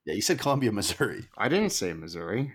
Yeah, 0.04 0.14
you 0.14 0.20
said 0.20 0.40
Columbia, 0.40 0.72
Missouri. 0.72 1.28
I 1.38 1.48
didn't 1.48 1.70
say 1.70 1.92
Missouri. 1.92 2.52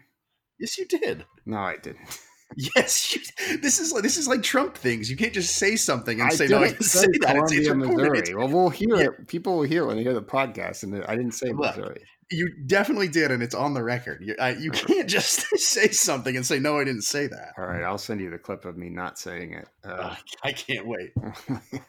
Yes, 0.60 0.78
you 0.78 0.86
did. 0.86 1.26
No, 1.46 1.60
I 1.60 1.78
didn't. 1.78 2.20
Yes, 2.56 3.14
you, 3.14 3.58
this 3.58 3.80
is 3.80 3.92
like 3.92 4.04
this 4.04 4.18
is 4.18 4.28
like 4.28 4.42
Trump 4.42 4.76
things. 4.76 5.12
You 5.12 5.18
can't 5.18 5.34
just 5.34 5.56
say 5.56 5.76
something 5.76 6.20
and 6.22 6.32
I 6.32 6.34
say 6.34 6.48
no. 6.48 6.60
I 6.60 6.70
didn't 6.70 6.84
say 6.84 7.06
that. 7.22 7.34
Columbia, 7.34 7.60
it's, 7.60 7.76
Missouri. 7.76 8.36
Well, 8.36 8.48
we'll 8.48 8.70
hear 8.70 8.96
it. 8.96 9.28
People 9.28 9.58
will 9.58 9.64
hear 9.64 9.84
it 9.84 9.88
when 9.88 9.98
they 9.98 10.04
hear 10.04 10.14
the 10.14 10.22
podcast, 10.22 10.84
and 10.84 11.04
I 11.06 11.16
didn't 11.16 11.34
say 11.34 11.48
Look, 11.48 11.76
Missouri. 11.78 12.02
You 12.30 12.50
definitely 12.66 13.08
did, 13.08 13.32
and 13.32 13.42
it's 13.42 13.56
on 13.56 13.74
the 13.74 13.84
record. 13.84 14.22
You, 14.22 14.36
uh, 14.38 14.54
you 14.58 14.72
can't 14.72 15.10
just 15.10 15.42
say 15.58 15.90
something 15.90 16.36
and 16.36 16.46
say 16.46 16.60
no. 16.60 16.78
I 16.78 16.84
didn't 16.84 17.04
say 17.04 17.28
that. 17.28 17.54
All 17.58 17.66
right, 17.66 17.84
I'll 17.84 17.98
send 17.98 18.20
you 18.20 18.30
the 18.30 18.38
clip 18.38 18.66
of 18.66 18.78
me 18.78 18.90
not 18.90 19.18
saying 19.18 19.54
it. 19.54 19.68
Uh, 19.84 20.16
I 20.44 20.52
can't 20.52 20.88
wait. 20.88 21.14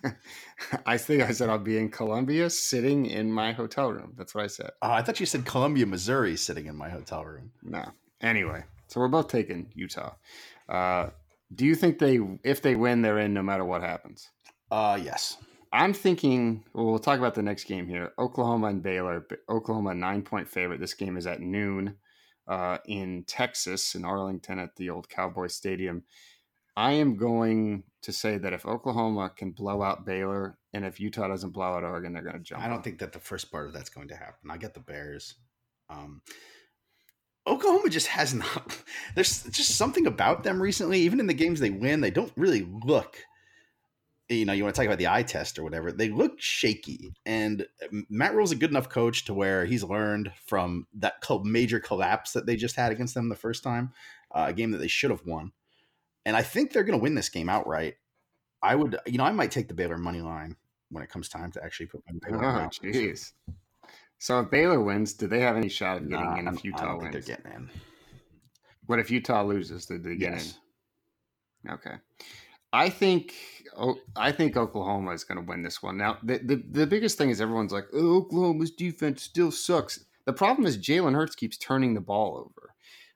I 0.87 0.97
think 0.97 1.23
I 1.23 1.33
said 1.33 1.49
I'll 1.49 1.59
be 1.59 1.79
in 1.79 1.91
Columbia, 1.91 2.50
sitting 2.50 3.07
in 3.07 3.33
my 3.33 3.53
hotel 3.53 3.93
room. 3.93 4.15
That's 4.17 4.35
what 4.35 4.45
I 4.45 4.49
said. 4.49 4.71
Oh, 4.83 4.91
I 4.91 5.03
thought 5.03 5.19
you 5.19 5.27
said 5.27 5.45
Columbia, 5.45 5.87
Missouri, 5.87 6.37
sitting 6.37 6.67
in 6.67 6.77
my 6.77 6.88
hotel 6.88 7.25
room. 7.25 7.50
No. 7.62 7.85
Anyway, 8.21 8.65
so 8.88 9.00
we're 9.00 9.09
both 9.09 9.28
taking 9.28 9.71
Utah. 9.75 10.14
Uh, 10.68 11.11
do 11.54 11.64
you 11.64 11.75
think 11.75 11.99
they, 11.99 12.18
if 12.42 12.61
they 12.61 12.75
win, 12.75 13.02
they're 13.02 13.18
in 13.18 13.33
no 13.33 13.42
matter 13.42 13.64
what 13.64 13.83
happens? 13.83 14.28
Uh, 14.71 14.99
yes. 15.02 15.38
I'm 15.73 15.92
thinking. 15.92 16.64
Well, 16.73 16.87
we'll 16.87 16.99
talk 16.99 17.18
about 17.18 17.35
the 17.35 17.42
next 17.42 17.64
game 17.64 17.87
here. 17.87 18.12
Oklahoma 18.18 18.68
and 18.68 18.83
Baylor. 18.83 19.26
Oklahoma 19.49 19.95
nine 19.95 20.23
point 20.23 20.49
favorite. 20.49 20.80
This 20.80 20.95
game 20.95 21.16
is 21.16 21.26
at 21.26 21.40
noon 21.40 21.97
uh, 22.47 22.78
in 22.87 23.25
Texas, 23.26 23.95
in 23.95 24.04
Arlington, 24.04 24.59
at 24.59 24.76
the 24.76 24.90
old 24.90 25.09
Cowboy 25.09 25.49
Stadium. 25.49 26.04
I 26.76 26.92
am 26.92 27.16
going 27.16 27.83
to 28.02 28.12
say 28.12 28.38
that 28.38 28.52
if 28.52 28.64
Oklahoma 28.64 29.33
can 29.35 29.50
blow 29.50 29.83
out 29.83 30.07
Baylor 30.07 30.57
and 30.73 30.85
if 30.85 31.00
Utah 31.00 31.28
doesn't 31.28 31.50
blow 31.50 31.75
out 31.75 31.83
Oregon, 31.85 32.12
they're 32.12 32.23
going 32.23 32.37
to 32.37 32.42
jump. 32.42 32.62
I 32.62 32.68
don't 32.68 32.85
think 32.85 33.00
that 33.00 33.12
the 33.12 33.18
first 33.18 33.50
part 33.50 33.66
of 33.66 33.73
that's 33.73 33.90
going 33.90 34.09
to 34.09 34.16
happen. 34.16 34.50
I 34.50 34.57
get 34.57 34.75
the 34.75 34.80
Bears. 34.80 35.35
Um, 35.90 36.23
Oklahoma 37.49 37.88
just 37.88 38.07
has 38.09 38.35
not. 38.35 38.83
There's 39.14 39.45
just 39.45 39.76
something 39.76 40.07
about 40.07 40.45
them 40.45 40.61
recently. 40.62 41.00
Even 41.00 41.21
in 41.21 41.26
the 41.26 41.35
games 41.35 41.61
they 41.61 41.71
win, 41.71 42.00
they 42.00 42.11
don't 42.11 42.33
really 42.37 42.69
look 42.85 43.19
you 44.28 44.45
know, 44.45 44.52
you 44.52 44.62
want 44.62 44.75
to 44.75 44.81
talk 44.81 44.87
about 44.87 44.99
the 44.99 45.09
eye 45.09 45.23
test 45.23 45.59
or 45.59 45.62
whatever, 45.62 45.90
they 45.90 46.11
look 46.11 46.40
shaky. 46.40 47.14
And 47.25 47.67
Matt 48.11 48.35
Rhule's 48.35 48.52
a 48.52 48.57
good 48.57 48.71
enough 48.71 48.88
coach 48.88 49.25
to 49.25 49.35
where 49.35 49.64
he's 49.64 49.83
learned 49.83 50.33
from 50.45 50.87
that 50.95 51.14
major 51.45 51.81
collapse 51.81 52.33
that 52.33 52.45
they 52.45 52.57
just 52.57 52.76
had 52.76 52.93
against 52.93 53.14
them 53.14 53.28
the 53.28 53.37
first 53.37 53.62
time, 53.62 53.93
uh, 54.35 54.47
a 54.49 54.52
game 54.52 54.71
that 54.73 54.78
they 54.78 54.88
should 54.88 55.11
have 55.11 55.25
won. 55.25 55.52
And 56.26 56.37
I 56.37 56.43
think 56.43 56.73
they're 56.73 56.85
going 56.85 56.99
to 56.99 57.02
win 57.02 57.14
this 57.14 57.31
game 57.31 57.49
outright. 57.49 57.95
I 58.62 58.75
would, 58.75 58.99
you 59.07 59.17
know, 59.17 59.25
I 59.25 59.33
might 59.33 59.50
take 59.50 59.69
the 59.69 59.75
Baylor 59.75 59.97
money 59.97 60.21
line 60.21 60.57
when 60.90 61.02
it 61.02 61.09
comes 61.09 61.28
time 61.28 61.50
to 61.52 61.64
actually 61.64 61.87
put 61.87 62.02
my 62.07 62.19
Baylor. 62.23 62.45
Oh, 62.45 62.69
jeez. 62.69 63.33
So 64.19 64.41
if 64.41 64.51
Baylor 64.51 64.81
wins, 64.81 65.15
do 65.15 65.27
they 65.27 65.41
have 65.41 65.57
any 65.57 65.69
shot 65.69 65.99
of 65.99 66.09
getting 66.09 66.25
nah, 66.25 66.39
in 66.39 66.49
if 66.49 66.65
Utah 66.65 66.99
wins? 66.99 67.13
they're 67.13 67.37
getting 67.37 67.53
in. 67.53 67.71
What 68.87 68.99
if 68.99 69.11
Utah 69.11 69.45
loses? 69.45 69.87
Did 69.87 70.03
they 70.03 70.17
get 70.17 70.33
yes. 70.33 70.59
in? 71.65 71.71
Okay. 71.73 71.95
I 72.73 72.91
think 72.91 73.35
oh, 73.77 73.97
I 74.17 74.33
think 74.33 74.57
Oklahoma 74.57 75.13
is 75.13 75.25
going 75.25 75.39
to 75.39 75.49
win 75.49 75.63
this 75.63 75.83
one. 75.83 75.97
Now, 75.97 76.19
the, 76.23 76.39
the, 76.39 76.63
the 76.71 76.87
biggest 76.87 77.17
thing 77.17 77.31
is 77.31 77.41
everyone's 77.41 77.73
like, 77.73 77.87
oh, 77.95 78.17
Oklahoma's 78.19 78.73
defense 78.73 79.23
still 79.23 79.51
sucks. 79.51 80.05
The 80.27 80.33
problem 80.33 80.67
is 80.67 80.77
Jalen 80.77 81.15
Hurts 81.15 81.35
keeps 81.35 81.57
turning 81.57 81.95
the 81.95 82.01
ball 82.01 82.37
over. 82.37 82.75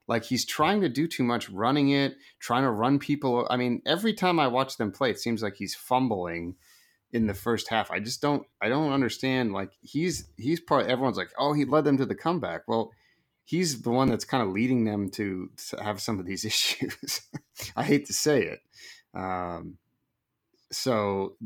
Like 0.09 0.25
he's 0.25 0.45
trying 0.45 0.81
to 0.81 0.89
do 0.89 1.07
too 1.07 1.25
much 1.25 1.49
running 1.51 1.91
it, 1.91 2.17
trying 2.39 2.63
to 2.63 2.71
run 2.71 2.99
people. 2.99 3.47
I 3.51 3.57
mean, 3.57 3.83
every 3.87 4.15
time 4.15 4.41
I 4.41 4.47
watch 4.47 4.77
them 4.77 4.93
play, 4.93 5.11
it 5.11 5.21
seems 5.21 5.43
like 5.43 5.57
he's 5.57 5.75
fumbling 5.75 6.57
in 7.12 7.26
the 7.26 7.35
first 7.35 7.69
half. 7.69 7.90
I 7.90 8.00
just 8.00 8.21
don't 8.21 8.47
I 8.61 8.69
don't 8.69 8.92
understand. 8.92 9.52
Like 9.52 9.73
he's 9.83 10.28
he's 10.37 10.61
probably 10.61 10.90
everyone's 10.90 11.16
like, 11.16 11.33
oh, 11.38 11.52
he 11.52 11.64
led 11.64 11.85
them 11.85 11.99
to 11.99 12.07
the 12.07 12.14
comeback. 12.14 12.62
Well, 12.66 12.92
he's 13.45 13.83
the 13.83 13.90
one 13.90 14.09
that's 14.09 14.25
kind 14.25 14.42
of 14.42 14.52
leading 14.52 14.85
them 14.85 15.11
to, 15.11 15.50
to 15.69 15.83
have 15.83 16.00
some 16.00 16.19
of 16.19 16.26
these 16.26 16.45
issues. 16.45 17.23
I 17.76 17.85
hate 17.85 18.07
to 18.07 18.12
say 18.12 18.45
it. 18.45 18.61
Um, 19.14 19.78
so 20.71 21.37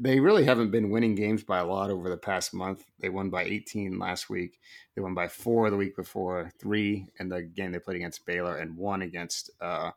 they 0.00 0.20
really 0.20 0.44
haven't 0.44 0.70
been 0.70 0.90
winning 0.90 1.16
games 1.16 1.42
by 1.42 1.58
a 1.58 1.66
lot 1.66 1.90
over 1.90 2.08
the 2.08 2.16
past 2.16 2.54
month. 2.54 2.84
They 3.00 3.08
won 3.08 3.28
by 3.28 3.42
18 3.42 3.98
last 3.98 4.30
week. 4.30 4.60
They 4.94 5.02
won 5.02 5.14
by 5.14 5.26
four 5.26 5.68
the 5.68 5.76
week 5.76 5.96
before, 5.96 6.52
three 6.60 7.06
in 7.18 7.28
the 7.28 7.42
game 7.42 7.72
they 7.72 7.80
played 7.80 7.96
against 7.96 8.24
Baylor, 8.24 8.56
and 8.56 8.76
one 8.76 9.02
against 9.02 9.50
uh, 9.60 9.90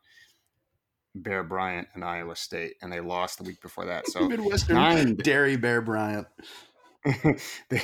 Bear 1.15 1.44
Bryant 1.44 1.88
and 1.94 2.03
Iowa 2.03 2.36
State, 2.36 2.75
and 2.82 2.91
they 2.91 3.00
lost 3.00 3.38
the 3.38 3.44
week 3.44 3.62
before 3.62 3.86
that. 3.86 4.08
So 4.08 4.27
Midwestern 4.27 4.75
nine, 4.75 5.15
Dairy 5.24 5.58
Bear 5.58 5.82
Bryant. 5.82 6.27
they, 7.70 7.82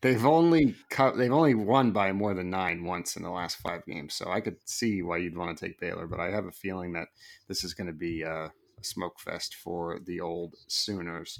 they've 0.00 0.24
only 0.24 0.76
cut, 0.88 1.16
they've 1.16 1.32
only 1.32 1.54
won 1.54 1.90
by 1.90 2.12
more 2.12 2.32
than 2.32 2.48
nine 2.48 2.84
once 2.84 3.16
in 3.16 3.22
the 3.22 3.30
last 3.30 3.56
five 3.56 3.84
games. 3.86 4.14
So 4.14 4.30
I 4.30 4.40
could 4.40 4.56
see 4.64 5.02
why 5.02 5.18
you'd 5.18 5.36
want 5.36 5.56
to 5.56 5.66
take 5.66 5.80
Baylor, 5.80 6.06
but 6.06 6.20
I 6.20 6.30
have 6.30 6.46
a 6.46 6.52
feeling 6.52 6.92
that 6.92 7.08
this 7.48 7.64
is 7.64 7.74
going 7.74 7.88
to 7.88 7.92
be 7.92 8.22
a, 8.22 8.44
a 8.44 8.84
smoke 8.84 9.18
fest 9.18 9.56
for 9.56 9.98
the 10.06 10.20
old 10.20 10.54
Sooners. 10.68 11.38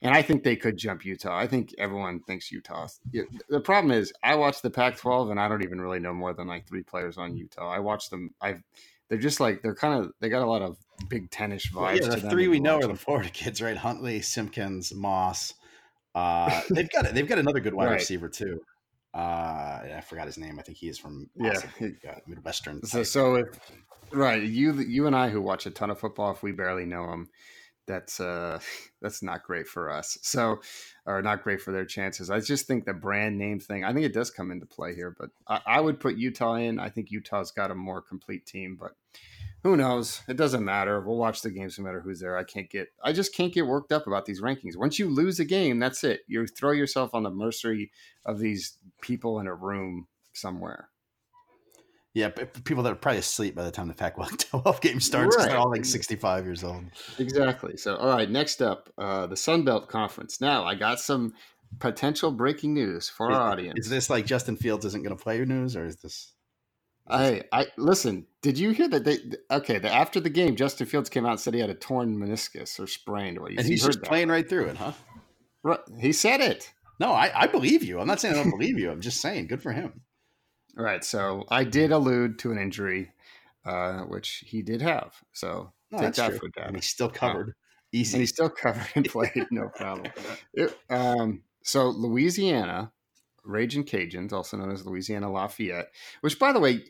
And 0.00 0.14
I 0.14 0.22
think 0.22 0.44
they 0.44 0.54
could 0.54 0.76
jump 0.76 1.04
Utah. 1.04 1.36
I 1.36 1.48
think 1.48 1.74
everyone 1.76 2.20
thinks 2.20 2.52
Utah. 2.52 2.86
The 3.48 3.60
problem 3.60 3.90
is, 3.90 4.12
I 4.22 4.36
watch 4.36 4.62
the 4.62 4.70
Pac-12, 4.70 5.32
and 5.32 5.40
I 5.40 5.48
don't 5.48 5.64
even 5.64 5.80
really 5.80 5.98
know 5.98 6.14
more 6.14 6.32
than 6.32 6.46
like 6.46 6.68
three 6.68 6.84
players 6.84 7.18
on 7.18 7.36
Utah. 7.36 7.68
I 7.68 7.80
watch 7.80 8.08
them. 8.08 8.32
I've 8.40 8.62
they're 9.08 9.18
just 9.18 9.40
like 9.40 9.62
they're 9.62 9.74
kind 9.74 10.02
of 10.02 10.12
they 10.20 10.28
got 10.28 10.42
a 10.42 10.46
lot 10.46 10.62
of 10.62 10.76
Big 11.08 11.30
Tenish 11.30 11.72
vibes. 11.72 12.00
yeah, 12.00 12.08
the 12.08 12.30
three 12.30 12.48
we 12.48 12.60
know 12.60 12.76
are 12.76 12.86
the 12.86 12.94
Florida 12.94 13.30
kids, 13.30 13.62
right? 13.62 13.76
Huntley, 13.76 14.20
Simpkins, 14.20 14.94
Moss. 14.94 15.54
Uh, 16.14 16.60
they've 16.70 16.90
got 16.90 17.12
they've 17.14 17.28
got 17.28 17.38
another 17.38 17.60
good 17.60 17.74
wide 17.74 17.86
right. 17.86 17.94
receiver 17.94 18.28
too. 18.28 18.60
Uh, 19.14 19.80
I 19.96 20.02
forgot 20.06 20.26
his 20.26 20.38
name. 20.38 20.58
I 20.58 20.62
think 20.62 20.78
he 20.78 20.88
is 20.88 20.98
from 20.98 21.28
yeah 21.36 21.60
Midwestern. 22.26 22.84
So, 22.84 23.02
so 23.02 23.36
if 23.36 23.46
right, 24.12 24.42
you 24.42 24.74
you 24.74 25.06
and 25.06 25.16
I 25.16 25.28
who 25.28 25.40
watch 25.40 25.66
a 25.66 25.70
ton 25.70 25.90
of 25.90 25.98
football, 25.98 26.32
if 26.32 26.42
we 26.42 26.52
barely 26.52 26.84
know 26.84 27.10
him, 27.10 27.28
that's 27.88 28.20
uh 28.20 28.60
that's 29.02 29.22
not 29.22 29.42
great 29.42 29.66
for 29.66 29.90
us. 29.90 30.18
So 30.22 30.60
or 31.06 31.20
not 31.22 31.42
great 31.42 31.60
for 31.60 31.72
their 31.72 31.84
chances. 31.84 32.30
I 32.30 32.38
just 32.38 32.66
think 32.66 32.84
the 32.84 32.92
brand 32.92 33.38
name 33.38 33.58
thing. 33.58 33.82
I 33.82 33.92
think 33.92 34.06
it 34.06 34.14
does 34.14 34.30
come 34.30 34.52
into 34.52 34.66
play 34.66 34.94
here, 34.94 35.16
but 35.18 35.30
I, 35.48 35.60
I 35.66 35.80
would 35.80 35.98
put 35.98 36.16
Utah 36.16 36.54
in. 36.54 36.78
I 36.78 36.90
think 36.90 37.10
Utah's 37.10 37.50
got 37.50 37.72
a 37.72 37.74
more 37.74 38.00
complete 38.00 38.46
team, 38.46 38.76
but 38.78 38.92
who 39.64 39.76
knows? 39.76 40.22
It 40.28 40.36
doesn't 40.36 40.64
matter. 40.64 41.00
We'll 41.00 41.16
watch 41.16 41.42
the 41.42 41.50
games 41.50 41.78
no 41.78 41.84
matter 41.84 42.00
who's 42.00 42.20
there. 42.20 42.38
I 42.38 42.44
can't 42.44 42.70
get 42.70 42.88
I 43.02 43.12
just 43.12 43.34
can't 43.34 43.52
get 43.52 43.66
worked 43.66 43.90
up 43.90 44.06
about 44.06 44.26
these 44.26 44.40
rankings. 44.40 44.76
Once 44.76 44.98
you 44.98 45.08
lose 45.08 45.40
a 45.40 45.44
game, 45.44 45.80
that's 45.80 46.04
it. 46.04 46.20
You 46.28 46.46
throw 46.46 46.70
yourself 46.70 47.10
on 47.14 47.24
the 47.24 47.30
mercy 47.30 47.90
of 48.24 48.38
these 48.38 48.76
people 49.00 49.40
in 49.40 49.48
a 49.48 49.54
room 49.54 50.06
somewhere. 50.32 50.90
Yeah, 52.18 52.30
but 52.34 52.64
people 52.64 52.82
that 52.82 52.92
are 52.92 52.96
probably 52.96 53.20
asleep 53.20 53.54
by 53.54 53.62
the 53.62 53.70
time 53.70 53.86
the 53.86 53.94
Pac-12 53.94 54.80
game 54.80 54.98
starts 54.98 55.36
right. 55.36 55.50
they're 55.50 55.56
all 55.56 55.70
like 55.70 55.84
65 55.84 56.44
years 56.44 56.64
old. 56.64 56.84
Exactly. 57.20 57.76
So, 57.76 57.94
all 57.94 58.08
right, 58.08 58.28
next 58.28 58.60
up, 58.60 58.92
uh, 58.98 59.28
the 59.28 59.36
Sun 59.36 59.64
Belt 59.64 59.88
Conference. 59.88 60.40
Now, 60.40 60.64
I 60.64 60.74
got 60.74 60.98
some 60.98 61.32
potential 61.78 62.32
breaking 62.32 62.74
news 62.74 63.08
for 63.08 63.30
is, 63.30 63.36
our 63.36 63.52
audience. 63.52 63.78
Is 63.78 63.88
this 63.88 64.10
like 64.10 64.26
Justin 64.26 64.56
Fields 64.56 64.84
isn't 64.84 65.04
going 65.04 65.16
to 65.16 65.22
play 65.22 65.36
your 65.36 65.46
news, 65.46 65.76
or 65.76 65.86
is 65.86 65.94
this? 65.98 66.32
I 67.08 67.44
I 67.52 67.68
listen. 67.76 68.26
Did 68.42 68.58
you 68.58 68.70
hear 68.70 68.88
that 68.88 69.04
they? 69.04 69.18
Okay, 69.52 69.78
the, 69.78 69.88
after 69.88 70.18
the 70.18 70.28
game, 70.28 70.56
Justin 70.56 70.88
Fields 70.88 71.08
came 71.08 71.24
out 71.24 71.30
and 71.30 71.40
said 71.40 71.54
he 71.54 71.60
had 71.60 71.70
a 71.70 71.74
torn 71.74 72.18
meniscus 72.18 72.80
or 72.80 72.88
sprained. 72.88 73.38
Or 73.38 73.46
and 73.46 73.60
he's 73.60 73.84
just 73.84 74.00
that. 74.00 74.08
playing 74.08 74.28
right 74.28 74.48
through 74.48 74.66
it, 74.66 74.76
huh? 74.76 74.92
Right. 75.62 75.78
He 76.00 76.12
said 76.12 76.40
it. 76.40 76.72
No, 76.98 77.12
I, 77.12 77.30
I 77.42 77.46
believe 77.46 77.84
you. 77.84 78.00
I'm 78.00 78.08
not 78.08 78.20
saying 78.20 78.34
I 78.34 78.42
don't 78.42 78.50
believe 78.50 78.76
you. 78.76 78.90
I'm 78.90 79.00
just 79.00 79.20
saying, 79.20 79.46
good 79.46 79.62
for 79.62 79.70
him. 79.70 80.00
All 80.78 80.84
right. 80.84 81.04
So 81.04 81.44
I 81.48 81.64
did 81.64 81.90
allude 81.90 82.38
to 82.40 82.52
an 82.52 82.58
injury, 82.58 83.10
uh, 83.64 84.00
which 84.02 84.44
he 84.46 84.62
did 84.62 84.80
have. 84.80 85.14
So 85.32 85.72
no, 85.90 85.98
take 85.98 86.14
that 86.14 86.30
true. 86.30 86.50
for. 86.54 86.62
And 86.62 86.76
he's 86.76 86.88
still 86.88 87.10
covered. 87.10 87.54
Easy. 87.92 88.16
And 88.16 88.20
he's 88.20 88.30
still 88.30 88.50
covered 88.62 88.86
and 88.94 89.08
played. 89.08 89.46
no 89.50 89.68
problem. 89.76 90.12
It, 90.54 90.78
um, 90.88 91.42
so 91.64 91.88
Louisiana 91.88 92.92
Raging 93.44 93.84
Cajuns, 93.84 94.32
also 94.32 94.56
known 94.56 94.70
as 94.70 94.86
Louisiana 94.86 95.32
Lafayette, 95.32 95.88
which, 96.20 96.38
by 96.38 96.52
the 96.52 96.60
way, 96.60 96.84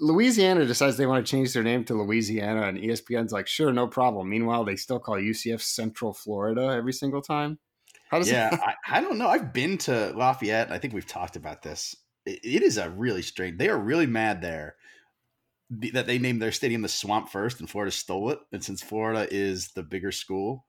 Louisiana 0.00 0.64
decides 0.64 0.96
they 0.96 1.06
want 1.06 1.24
to 1.24 1.30
change 1.30 1.52
their 1.52 1.62
name 1.62 1.84
to 1.84 1.94
Louisiana, 1.94 2.62
and 2.62 2.78
ESPN's 2.78 3.32
like, 3.32 3.46
sure, 3.46 3.72
no 3.72 3.86
problem. 3.86 4.28
Meanwhile, 4.28 4.64
they 4.64 4.76
still 4.76 4.98
call 4.98 5.16
UCF 5.16 5.60
Central 5.60 6.12
Florida 6.12 6.74
every 6.76 6.92
single 6.92 7.22
time. 7.22 7.58
How 8.08 8.18
does 8.18 8.30
yeah, 8.30 8.50
I, 8.88 8.98
I, 8.98 9.00
don't 9.00 9.18
know. 9.18 9.28
I've 9.28 9.52
been 9.52 9.78
to 9.78 10.12
Lafayette. 10.14 10.70
I 10.70 10.78
think 10.78 10.94
we've 10.94 11.06
talked 11.06 11.36
about 11.36 11.62
this. 11.62 11.96
It, 12.26 12.40
it 12.42 12.62
is 12.62 12.76
a 12.76 12.90
really 12.90 13.22
strange. 13.22 13.58
They 13.58 13.68
are 13.68 13.78
really 13.78 14.06
mad 14.06 14.42
there 14.42 14.76
that 15.70 16.06
they 16.06 16.18
named 16.18 16.40
their 16.40 16.52
stadium 16.52 16.82
the 16.82 16.88
Swamp 16.88 17.28
first, 17.28 17.60
and 17.60 17.68
Florida 17.68 17.90
stole 17.90 18.30
it. 18.30 18.38
And 18.52 18.62
since 18.62 18.82
Florida 18.82 19.26
is 19.30 19.68
the 19.68 19.82
bigger 19.82 20.12
school, 20.12 20.64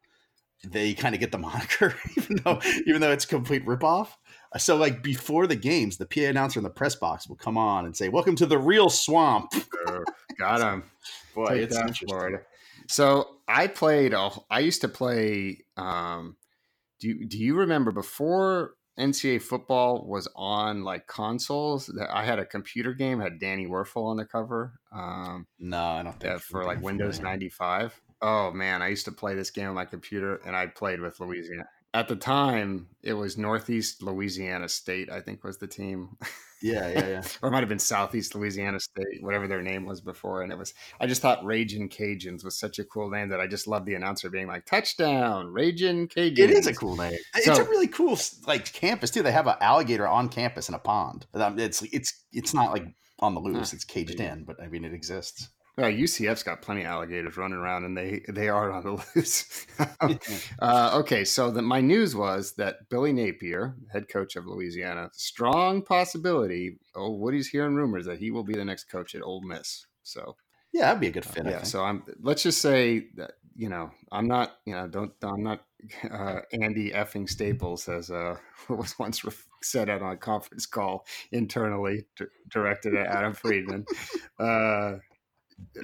they 0.64 0.94
kind 0.94 1.14
of 1.14 1.22
get 1.22 1.32
the 1.32 1.38
moniker, 1.38 1.96
even 2.18 2.38
though 2.44 2.60
even 2.86 3.02
though 3.02 3.12
it's 3.12 3.26
complete 3.26 3.66
ripoff. 3.66 4.10
So 4.58 4.76
like 4.78 5.04
before 5.04 5.46
the 5.46 5.56
games, 5.56 5.98
the 5.98 6.06
PA 6.06 6.22
announcer 6.22 6.60
in 6.60 6.64
the 6.64 6.70
press 6.70 6.96
box 6.96 7.28
will 7.28 7.36
come 7.36 7.58
on 7.58 7.86
and 7.86 7.96
say, 7.96 8.10
"Welcome 8.10 8.36
to 8.38 8.46
the 8.46 8.58
real 8.58 8.90
swamp." 8.90 9.52
Uh, 9.88 10.02
got 10.38 10.60
him, 10.60 10.84
boy. 11.34 11.48
Take 11.48 11.62
it's 11.62 11.78
that, 11.78 11.96
Florida. 11.96 12.40
So 12.90 13.38
I 13.48 13.68
played. 13.68 14.14
I 14.14 14.60
used 14.60 14.82
to 14.82 14.90
play. 14.90 15.64
Um, 15.78 16.36
do 17.00 17.08
you, 17.08 17.26
do 17.26 17.38
you 17.38 17.56
remember 17.56 17.94
before 17.94 18.74
NCAA 18.98 19.42
football 19.42 20.06
was 20.06 20.28
on 20.36 20.84
like 20.84 21.08
consoles? 21.08 21.92
I 22.12 22.24
had 22.24 22.40
a 22.40 22.46
computer 22.46 22.94
game 22.94 23.20
had 23.20 23.40
Danny 23.40 23.68
Wuerffel 23.68 24.08
on 24.08 24.18
the 24.18 24.26
cover. 24.26 24.80
Um, 24.92 25.48
no, 25.60 25.82
I 25.82 26.04
don't 26.04 26.20
think 26.20 26.42
for 26.42 26.64
like 26.64 26.82
Windows 26.82 27.20
ninety 27.20 27.50
five. 27.50 28.00
Oh 28.22 28.52
man, 28.52 28.82
I 28.82 28.88
used 28.88 29.06
to 29.06 29.12
play 29.12 29.36
this 29.36 29.52
game 29.52 29.70
on 29.70 29.76
my 29.76 29.86
computer, 29.86 30.42
and 30.46 30.56
I 30.56 30.68
played 30.68 31.00
with 31.00 31.20
Louisiana 31.20 31.68
at 31.94 32.08
the 32.08 32.16
time 32.16 32.88
it 33.02 33.14
was 33.14 33.38
northeast 33.38 34.02
louisiana 34.04 34.68
state 34.68 35.10
i 35.12 35.22
think 35.22 35.44
was 35.44 35.58
the 35.58 35.68
team. 35.68 36.18
Yeah 36.62 36.90
yeah 36.90 37.08
yeah. 37.08 37.22
Or 37.42 37.50
it 37.50 37.52
might 37.52 37.60
have 37.60 37.70
been 37.70 37.80
southeast 37.80 38.34
louisiana 38.34 38.80
state 38.80 39.22
whatever 39.22 39.48
their 39.48 39.62
name 39.62 39.86
was 39.86 40.02
before 40.02 40.42
and 40.42 40.52
it 40.52 40.58
was 40.58 40.74
i 41.00 41.06
just 41.06 41.22
thought 41.22 41.46
raging 41.46 41.88
cajuns 41.88 42.44
was 42.44 42.58
such 42.58 42.80
a 42.80 42.84
cool 42.84 43.10
name 43.10 43.30
that 43.30 43.40
i 43.40 43.46
just 43.48 43.68
loved 43.68 43.86
the 43.86 43.94
announcer 43.94 44.30
being 44.30 44.48
like 44.48 44.66
touchdown 44.66 45.48
raging 45.48 46.08
cajuns 46.08 46.40
it 46.40 46.50
is 46.50 46.68
a 46.68 46.74
cool 46.74 46.96
name. 46.96 47.18
So, 47.42 47.52
it's 47.52 47.60
a 47.60 47.64
really 47.64 47.88
cool 47.88 48.18
like 48.48 48.72
campus 48.74 49.12
too. 49.12 49.22
They 49.22 49.32
have 49.32 49.48
an 49.48 49.58
alligator 49.62 50.08
on 50.08 50.30
campus 50.30 50.70
in 50.70 50.76
a 50.76 50.80
pond. 50.80 51.26
Um, 51.34 51.60
it's 51.60 51.82
it's 51.84 52.26
it's 52.32 52.54
not 52.54 52.72
like 52.72 52.86
on 53.20 53.34
the 53.34 53.40
loose. 53.40 53.74
It's 53.74 53.84
caged 53.84 54.20
in 54.20 54.44
but 54.44 54.62
i 54.62 54.68
mean 54.68 54.84
it 54.84 54.94
exists 54.94 55.50
well, 55.78 55.92
UCF's 55.92 56.42
got 56.42 56.64
plenty 56.64 56.82
of 56.82 56.88
alligators 56.88 57.38
running 57.38 57.60
around, 57.60 57.86
and 57.86 57.96
they 57.96 58.24
they 58.28 58.50
are 58.50 58.72
on 58.72 58.84
the 58.84 59.06
loose. 59.16 59.68
uh, 60.60 60.92
okay, 60.96 61.24
so 61.24 61.52
the, 61.52 61.62
my 61.62 61.82
news 61.82 62.16
was 62.16 62.54
that 62.54 62.90
Billy 62.90 63.14
Napier, 63.14 63.76
head 63.94 64.10
coach 64.10 64.36
of 64.36 64.48
Louisiana, 64.48 65.10
strong 65.14 65.84
possibility. 65.84 66.80
Oh, 66.96 67.12
Woody's 67.12 67.48
hearing 67.48 67.76
rumors 67.76 68.08
that 68.08 68.18
he 68.18 68.32
will 68.32 68.44
be 68.44 68.56
the 68.56 68.66
next 68.66 68.86
coach 68.86 69.14
at 69.14 69.22
Ole 69.22 69.42
Miss. 69.42 69.86
So 70.02 70.36
yeah, 70.74 70.88
that'd 70.88 71.00
be 71.00 71.08
a 71.08 71.12
good 71.12 71.26
fit. 71.26 71.46
Uh, 71.46 71.52
yeah, 71.52 71.64
so 71.64 71.84
I'm. 71.84 72.04
Let's 72.22 72.42
just 72.42 72.60
say 72.60 73.10
that 73.16 73.34
you 73.56 73.70
know 73.70 73.92
I'm 74.12 74.28
not. 74.28 74.58
You 74.66 74.74
know, 74.74 74.88
don't. 74.88 75.14
I'm 75.22 75.44
not 75.44 75.62
uh, 76.10 76.40
Andy 76.54 76.92
effing 76.92 77.30
Staples, 77.30 77.88
as 77.88 78.10
uh, 78.10 78.38
was 78.70 78.98
once 78.98 79.24
said 79.62 79.90
on 79.90 80.02
a 80.02 80.18
conference 80.18 80.66
call 80.66 81.06
internally, 81.32 82.06
d- 82.16 82.26
directed 82.50 82.96
at 82.96 83.08
Adam 83.08 83.34
Friedman. 83.34 83.86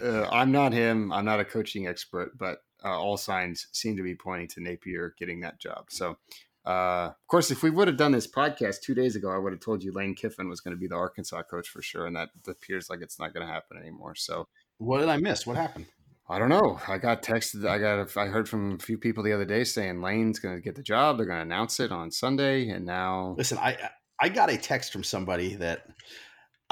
Uh, 0.01 0.27
I'm 0.31 0.51
not 0.51 0.73
him. 0.73 1.11
I'm 1.11 1.25
not 1.25 1.39
a 1.39 1.45
coaching 1.45 1.87
expert, 1.87 2.37
but 2.37 2.59
uh, 2.83 2.99
all 2.99 3.17
signs 3.17 3.67
seem 3.71 3.97
to 3.97 4.03
be 4.03 4.15
pointing 4.15 4.47
to 4.49 4.61
Napier 4.61 5.15
getting 5.17 5.41
that 5.41 5.59
job. 5.59 5.85
So, 5.89 6.17
uh, 6.65 7.09
of 7.09 7.27
course, 7.27 7.51
if 7.51 7.63
we 7.63 7.69
would 7.69 7.87
have 7.87 7.97
done 7.97 8.11
this 8.11 8.27
podcast 8.27 8.81
two 8.81 8.93
days 8.93 9.15
ago, 9.15 9.29
I 9.29 9.37
would 9.37 9.53
have 9.53 9.61
told 9.61 9.83
you 9.83 9.91
Lane 9.91 10.15
Kiffin 10.15 10.49
was 10.49 10.61
going 10.61 10.75
to 10.75 10.79
be 10.79 10.87
the 10.87 10.95
Arkansas 10.95 11.43
coach 11.43 11.69
for 11.69 11.81
sure, 11.81 12.05
and 12.05 12.15
that 12.15 12.29
appears 12.47 12.89
like 12.89 13.01
it's 13.01 13.19
not 13.19 13.33
going 13.33 13.45
to 13.45 13.51
happen 13.51 13.77
anymore. 13.77 14.15
So, 14.15 14.47
what 14.77 14.99
did 14.99 15.09
I 15.09 15.17
miss? 15.17 15.45
What 15.45 15.57
happened? 15.57 15.87
I 16.29 16.39
don't 16.39 16.49
know. 16.49 16.79
I 16.87 16.97
got 16.97 17.21
texted. 17.21 17.67
I 17.67 17.77
got. 17.79 18.15
I 18.15 18.27
heard 18.27 18.47
from 18.47 18.75
a 18.75 18.79
few 18.79 18.97
people 18.97 19.23
the 19.23 19.33
other 19.33 19.45
day 19.45 19.63
saying 19.65 20.01
Lane's 20.01 20.39
going 20.39 20.55
to 20.55 20.61
get 20.61 20.75
the 20.75 20.83
job. 20.83 21.17
They're 21.17 21.25
going 21.25 21.39
to 21.39 21.43
announce 21.43 21.79
it 21.79 21.91
on 21.91 22.11
Sunday, 22.11 22.69
and 22.69 22.85
now 22.85 23.35
listen. 23.37 23.57
I 23.57 23.77
I 24.19 24.29
got 24.29 24.49
a 24.49 24.57
text 24.57 24.93
from 24.93 25.03
somebody 25.03 25.55
that 25.55 25.85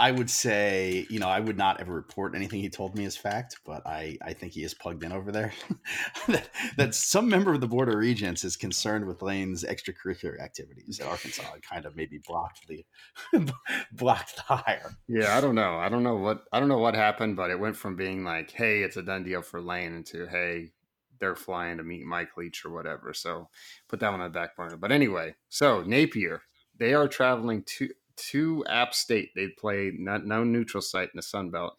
I 0.02 0.10
would 0.10 0.32
say, 0.32 1.06
you 1.12 1.20
know, 1.20 1.28
I 1.28 1.40
would 1.40 1.60
not 1.60 1.80
ever 1.80 1.94
report 1.94 2.34
anything 2.34 2.60
he 2.60 2.70
told 2.70 2.98
me 2.98 3.06
as 3.06 3.16
fact, 3.16 3.60
but 3.64 3.86
I, 3.86 4.18
I 4.24 4.34
think 4.34 4.52
he 4.52 4.64
is 4.64 4.74
plugged 4.74 5.04
in 5.04 5.12
over 5.12 5.32
there. 5.32 5.54
that, 6.28 6.50
that 6.76 6.96
some 6.96 7.30
member 7.30 7.54
of 7.54 7.62
the 7.62 7.68
Board 7.68 7.88
of 7.88 7.94
Regents 7.94 8.44
is 8.44 8.58
concerned 8.58 9.06
with 9.06 9.22
Lane's 9.22 9.64
extracurricular 9.64 10.42
activities 10.42 11.00
at 11.00 11.06
Arkansas 11.06 11.44
and 11.54 11.62
kind 11.62 11.86
of 11.86 11.96
maybe 11.96 12.20
blocked 12.28 12.68
the 12.68 12.84
blocked 13.92 14.38
the 14.38 14.56
hire. 14.56 14.98
Yeah, 15.08 15.38
I 15.38 15.40
don't 15.40 15.54
know. 15.54 15.78
I 15.78 15.88
don't 15.88 16.02
know 16.02 16.16
what 16.16 16.46
I 16.52 16.60
don't 16.60 16.70
know 16.70 16.80
what 16.80 16.96
happened, 16.96 17.36
but 17.36 17.52
it 17.52 17.60
went 17.60 17.76
from 17.76 17.96
being 17.96 18.24
like, 18.24 18.50
hey, 18.50 18.82
it's 18.82 18.98
a 18.98 19.04
done 19.04 19.24
deal 19.24 19.44
for 19.44 19.62
Lane 19.62 19.94
into 19.94 20.26
hey, 20.26 20.72
they're 21.20 21.36
flying 21.36 21.78
to 21.78 21.84
meet 21.84 22.08
Mike 22.08 22.36
Leach 22.38 22.66
or 22.66 22.72
whatever. 22.72 23.14
So 23.14 23.50
put 23.88 24.00
that 24.00 24.10
one 24.10 24.22
on 24.22 24.32
the 24.32 24.40
back 24.40 24.56
burner. 24.56 24.78
But 24.78 24.92
anyway, 24.92 25.36
so 25.50 25.84
Napier, 25.84 26.42
they 26.80 26.96
are 26.96 27.08
traveling 27.08 27.62
to 27.78 27.90
to 28.16 28.66
App 28.68 28.94
State. 28.94 29.32
They 29.36 29.48
play 29.48 29.92
not, 29.98 30.26
no 30.26 30.44
neutral 30.44 30.82
site 30.82 31.10
in 31.14 31.18
the 31.18 31.22
Sun 31.22 31.52
Belt. 31.52 31.74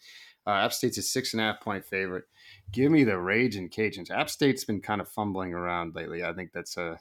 Uh, 0.46 0.50
App 0.50 0.72
State's 0.72 0.98
a 0.98 1.02
six 1.02 1.32
and 1.32 1.40
a 1.40 1.44
half 1.44 1.60
point 1.60 1.84
favorite. 1.84 2.24
Give 2.72 2.90
me 2.90 3.04
the 3.04 3.18
Rage 3.18 3.56
and 3.56 3.70
Cajuns. 3.70 4.10
App 4.10 4.30
State's 4.30 4.64
been 4.64 4.80
kind 4.80 5.00
of 5.00 5.08
fumbling 5.08 5.52
around 5.52 5.94
lately. 5.94 6.24
I 6.24 6.32
think 6.32 6.50
that's 6.52 6.76
a 6.76 6.98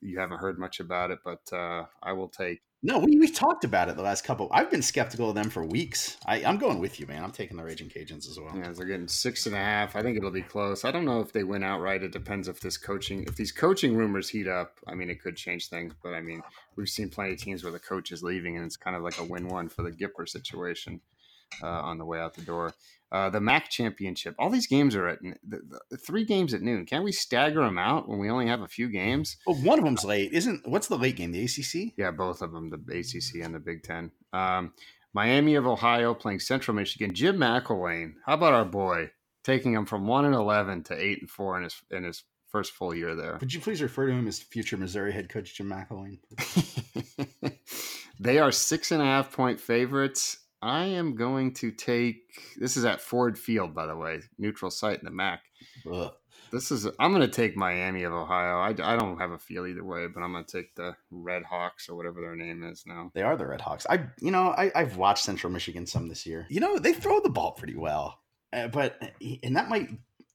you 0.00 0.18
haven't 0.18 0.38
heard 0.38 0.58
much 0.58 0.80
about 0.80 1.10
it, 1.10 1.18
but 1.24 1.42
uh, 1.52 1.84
I 2.02 2.12
will 2.12 2.28
take 2.28 2.62
no, 2.82 2.98
we 2.98 3.18
we 3.18 3.28
talked 3.28 3.64
about 3.64 3.90
it 3.90 3.96
the 3.96 4.02
last 4.02 4.24
couple. 4.24 4.48
I've 4.52 4.70
been 4.70 4.80
skeptical 4.80 5.28
of 5.28 5.34
them 5.34 5.50
for 5.50 5.64
weeks. 5.64 6.16
I, 6.24 6.38
am 6.38 6.56
going 6.56 6.78
with 6.78 6.98
you, 6.98 7.06
man. 7.06 7.22
I'm 7.22 7.30
taking 7.30 7.58
the 7.58 7.62
Raging 7.64 7.90
Cajuns 7.90 8.28
as 8.28 8.38
well. 8.40 8.56
Yeah, 8.56 8.72
they're 8.72 8.86
getting 8.86 9.06
six 9.06 9.44
and 9.44 9.54
a 9.54 9.58
half. 9.58 9.96
I 9.96 10.02
think 10.02 10.16
it'll 10.16 10.30
be 10.30 10.40
close. 10.40 10.84
I 10.84 10.90
don't 10.90 11.04
know 11.04 11.20
if 11.20 11.30
they 11.30 11.44
win 11.44 11.62
outright. 11.62 12.02
It 12.02 12.12
depends 12.12 12.48
if 12.48 12.60
this 12.60 12.78
coaching, 12.78 13.24
if 13.24 13.36
these 13.36 13.52
coaching 13.52 13.94
rumors 13.94 14.30
heat 14.30 14.48
up. 14.48 14.78
I 14.86 14.94
mean, 14.94 15.10
it 15.10 15.22
could 15.22 15.36
change 15.36 15.68
things. 15.68 15.92
But 16.02 16.14
I 16.14 16.22
mean, 16.22 16.40
we've 16.76 16.88
seen 16.88 17.10
plenty 17.10 17.34
of 17.34 17.38
teams 17.38 17.62
where 17.62 17.72
the 17.72 17.78
coach 17.78 18.12
is 18.12 18.22
leaving, 18.22 18.56
and 18.56 18.64
it's 18.64 18.78
kind 18.78 18.96
of 18.96 19.02
like 19.02 19.18
a 19.18 19.24
win-one 19.24 19.68
for 19.68 19.82
the 19.82 19.92
Gipper 19.92 20.26
situation 20.26 21.02
on 21.62 21.98
the 21.98 22.04
way 22.04 22.20
out 22.20 22.34
the 22.34 22.42
door. 22.42 22.74
Uh, 23.12 23.28
the 23.28 23.40
MAC 23.40 23.68
championship. 23.68 24.36
All 24.38 24.50
these 24.50 24.68
games 24.68 24.94
are 24.94 25.08
at 25.08 25.18
the, 25.20 25.80
the, 25.90 25.96
three 25.96 26.24
games 26.24 26.54
at 26.54 26.62
noon. 26.62 26.86
Can't 26.86 27.02
we 27.02 27.10
stagger 27.10 27.64
them 27.64 27.76
out 27.76 28.08
when 28.08 28.20
we 28.20 28.30
only 28.30 28.46
have 28.46 28.60
a 28.60 28.68
few 28.68 28.88
games? 28.88 29.36
Well, 29.46 29.56
one 29.56 29.80
of 29.80 29.84
them's 29.84 30.04
late, 30.04 30.32
isn't? 30.32 30.68
What's 30.68 30.86
the 30.86 30.96
late 30.96 31.16
game? 31.16 31.32
The 31.32 31.42
ACC? 31.42 31.94
Yeah, 31.96 32.12
both 32.12 32.40
of 32.40 32.52
them, 32.52 32.70
the 32.70 32.76
ACC 32.76 33.44
and 33.44 33.52
the 33.52 33.58
Big 33.58 33.82
Ten. 33.82 34.12
Um, 34.32 34.74
Miami 35.12 35.56
of 35.56 35.66
Ohio 35.66 36.14
playing 36.14 36.38
Central 36.38 36.76
Michigan. 36.76 37.12
Jim 37.12 37.36
McElwain. 37.36 38.14
How 38.26 38.34
about 38.34 38.54
our 38.54 38.64
boy 38.64 39.10
taking 39.42 39.72
him 39.72 39.86
from 39.86 40.06
one 40.06 40.24
and 40.24 40.34
eleven 40.34 40.84
to 40.84 40.94
eight 40.94 41.20
and 41.20 41.30
four 41.30 41.56
in 41.56 41.64
his 41.64 41.82
in 41.90 42.04
his 42.04 42.22
first 42.48 42.72
full 42.72 42.94
year 42.94 43.14
there? 43.14 43.38
Would 43.40 43.52
you 43.52 43.60
please 43.60 43.82
refer 43.82 44.06
to 44.06 44.12
him 44.12 44.28
as 44.28 44.38
future 44.38 44.76
Missouri 44.76 45.12
head 45.12 45.28
coach 45.28 45.56
Jim 45.56 45.68
McElwain? 45.68 46.18
they 48.20 48.38
are 48.38 48.52
six 48.52 48.92
and 48.92 49.02
a 49.02 49.04
half 49.04 49.32
point 49.32 49.60
favorites. 49.60 50.38
I 50.62 50.84
am 50.84 51.14
going 51.14 51.54
to 51.54 51.70
take. 51.70 52.56
This 52.56 52.76
is 52.76 52.84
at 52.84 53.00
Ford 53.00 53.38
Field, 53.38 53.74
by 53.74 53.86
the 53.86 53.96
way, 53.96 54.20
neutral 54.38 54.70
site 54.70 54.98
in 54.98 55.04
the 55.04 55.10
MAC. 55.10 55.40
Ugh. 55.90 56.12
This 56.52 56.70
is. 56.72 56.86
I'm 56.98 57.12
going 57.12 57.22
to 57.22 57.28
take 57.28 57.56
Miami 57.56 58.02
of 58.02 58.12
Ohio. 58.12 58.58
I, 58.58 58.70
I 58.70 58.96
don't 58.96 59.18
have 59.18 59.30
a 59.30 59.38
feel 59.38 59.66
either 59.66 59.84
way, 59.84 60.06
but 60.08 60.22
I'm 60.22 60.32
going 60.32 60.44
to 60.44 60.58
take 60.58 60.74
the 60.74 60.96
Red 61.10 61.44
Hawks 61.44 61.88
or 61.88 61.94
whatever 61.94 62.20
their 62.20 62.34
name 62.34 62.64
is 62.64 62.84
now. 62.86 63.10
They 63.14 63.22
are 63.22 63.36
the 63.36 63.46
Red 63.46 63.60
Hawks. 63.60 63.86
I, 63.88 64.06
you 64.20 64.30
know, 64.30 64.48
I, 64.48 64.72
I've 64.74 64.96
watched 64.96 65.24
Central 65.24 65.52
Michigan 65.52 65.86
some 65.86 66.08
this 66.08 66.26
year. 66.26 66.46
You 66.50 66.60
know, 66.60 66.78
they 66.78 66.92
throw 66.92 67.20
the 67.20 67.30
ball 67.30 67.52
pretty 67.52 67.76
well, 67.76 68.18
uh, 68.52 68.68
but 68.68 69.00
and 69.42 69.56
that 69.56 69.68
might 69.68 69.90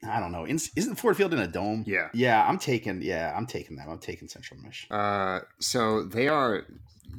I 0.08 0.20
don't 0.20 0.32
know. 0.32 0.46
Isn't 0.48 0.96
Ford 0.96 1.18
Field 1.18 1.34
in 1.34 1.40
a 1.40 1.48
dome? 1.48 1.84
Yeah. 1.88 2.10
Yeah, 2.14 2.46
I'm 2.48 2.58
taking. 2.58 3.02
Yeah, 3.02 3.34
I'm 3.36 3.46
taking 3.46 3.78
them. 3.78 3.90
I'm 3.90 4.00
taking 4.00 4.28
Central 4.28 4.60
Mich. 4.62 4.88
Uh, 4.90 5.42
so 5.60 6.04
they 6.04 6.28
are 6.28 6.66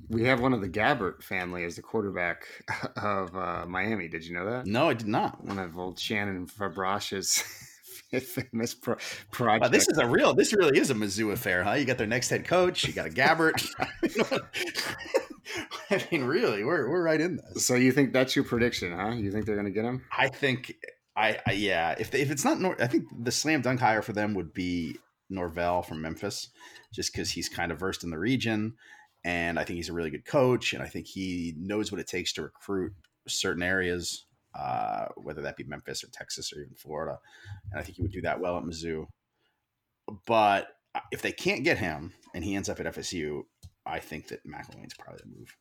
we 0.09 0.25
have 0.25 0.41
one 0.41 0.53
of 0.53 0.61
the 0.61 0.69
Gabbert 0.69 1.23
family 1.23 1.65
as 1.65 1.77
the 1.77 1.83
quarterback 1.83 2.47
of 2.97 3.35
uh, 3.37 3.67
Miami. 3.67 4.09
Did 4.09 4.25
you 4.25 4.35
know 4.35 4.47
that? 4.51 4.67
No, 4.67 4.89
I 4.89 4.95
did 4.95 5.09
not. 5.09 5.45
One 5.45 5.59
of 5.59 5.79
old 5.79 5.99
Shannon 5.99 6.47
Fabrash's 6.47 7.39
famous 8.21 8.75
pro- 8.75 8.97
project. 9.31 9.63
Wow, 9.65 9.69
this 9.69 9.89
is 9.89 9.99
a 9.99 10.07
real. 10.07 10.35
This 10.35 10.53
really 10.53 10.79
is 10.79 10.91
a 10.91 10.95
Mizzou 10.95 11.33
affair, 11.33 11.65
huh? 11.65 11.73
You 11.73 11.85
got 11.85 11.99
their 11.99 12.07
next 12.07 12.31
head 12.31 12.45
coach. 12.45 12.85
You 12.85 12.93
got 12.93 13.07
a 13.07 13.11
Gabbert. 13.11 13.67
I 15.91 16.05
mean, 16.11 16.25
really, 16.25 16.65
we're 16.65 16.89
we're 16.89 17.03
right 17.03 17.21
in 17.21 17.37
this. 17.37 17.65
So 17.67 17.75
you 17.75 17.93
think 17.93 18.13
that's 18.13 18.35
your 18.35 18.45
prediction, 18.45 18.93
huh? 18.93 19.11
You 19.11 19.31
think 19.31 19.47
they're 19.47 19.55
going 19.57 19.67
to 19.67 19.73
get 19.73 19.85
him? 19.85 20.05
I 20.17 20.29
think. 20.29 20.75
I, 21.17 21.39
I 21.47 21.53
yeah. 21.53 21.95
If 21.99 22.15
if 22.15 22.31
it's 22.31 22.45
not, 22.45 22.61
Nor- 22.61 22.81
I 22.83 22.87
think 22.87 23.05
the 23.19 23.33
slam 23.33 23.63
dunk 23.63 23.81
hire 23.81 24.03
for 24.03 24.13
them 24.13 24.35
would 24.35 24.53
be 24.53 24.97
Norvell 25.31 25.83
from 25.83 26.03
Memphis, 26.03 26.51
just 26.93 27.13
because 27.13 27.31
he's 27.31 27.49
kind 27.49 27.73
of 27.73 27.81
versed 27.81 28.05
in 28.05 28.11
the 28.11 28.19
region 28.19 28.75
and 29.27 29.59
I 29.59 29.65
think 29.65 29.77
he's 29.79 29.89
a 29.89 29.93
really 29.93 30.11
good 30.11 30.25
coach, 30.25 30.73
and 30.73 30.81
I 30.81 30.87
think 30.87 31.09
he 31.09 31.53
knows 31.59 31.91
what 31.91 32.01
it 32.01 32.07
takes 32.07 32.33
to 32.35 32.43
recruit 32.43 32.93
certain 33.27 33.63
areas, 33.63 34.25
uh, 34.57 35.07
whether 35.17 35.43
that 35.43 35.57
be 35.57 35.65
Memphis 35.65 36.05
or 36.05 36.09
Texas 36.13 36.53
or 36.53 36.61
even 36.61 36.77
Florida, 36.77 37.19
and 37.73 37.81
I 37.81 37.83
think 37.83 37.97
he 37.97 38.03
would 38.03 38.13
do 38.13 38.21
that 38.23 38.39
well 38.39 38.57
at 38.57 38.63
Mizzou. 38.63 39.07
But 40.29 40.69
uh, 40.95 41.01
if 41.11 41.23
they 41.23 41.33
can't 41.33 41.65
get 41.65 41.77
him 41.77 42.13
and 42.35 42.45
he 42.45 42.55
ends 42.55 42.69
up 42.69 42.79
at 42.79 42.87
FSU, 42.87 43.43
I 43.85 43.99
think 43.99 44.29
that 44.29 44.47
McElwain's 44.47 44.95
probably 44.97 45.23
the 45.25 45.37
move. 45.39 45.57